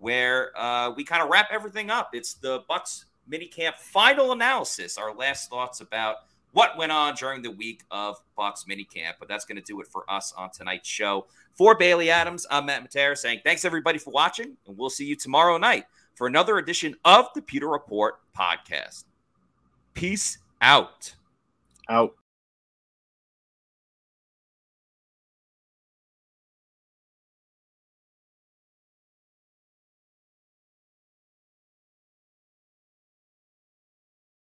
where 0.00 0.50
uh, 0.58 0.90
we 0.90 1.04
kind 1.04 1.22
of 1.22 1.28
wrap 1.28 1.48
everything 1.52 1.90
up. 1.90 2.10
It's 2.12 2.34
the 2.34 2.62
Bucs 2.68 3.04
minicamp 3.30 3.74
final 3.74 4.32
analysis, 4.32 4.98
our 4.98 5.14
last 5.14 5.48
thoughts 5.48 5.80
about 5.80 6.16
what 6.52 6.76
went 6.76 6.92
on 6.92 7.14
during 7.14 7.42
the 7.42 7.50
week 7.50 7.82
of 7.90 8.16
Bucs 8.38 8.66
minicamp. 8.68 9.14
But 9.18 9.28
that's 9.28 9.44
going 9.44 9.56
to 9.56 9.62
do 9.62 9.80
it 9.80 9.86
for 9.88 10.04
us 10.10 10.32
on 10.36 10.50
tonight's 10.50 10.88
show. 10.88 11.26
For 11.54 11.76
Bailey 11.76 12.10
Adams, 12.10 12.46
I'm 12.50 12.66
Matt 12.66 12.88
Matera 12.88 13.16
saying 13.16 13.40
thanks 13.44 13.64
everybody 13.64 13.98
for 13.98 14.10
watching, 14.10 14.56
and 14.66 14.76
we'll 14.76 14.90
see 14.90 15.04
you 15.04 15.16
tomorrow 15.16 15.58
night 15.58 15.84
for 16.14 16.26
another 16.26 16.58
edition 16.58 16.94
of 17.04 17.26
the 17.34 17.42
Pewter 17.42 17.68
Report 17.68 18.20
podcast. 18.36 19.04
Peace 19.94 20.38
out. 20.60 21.14
Out. 21.88 22.14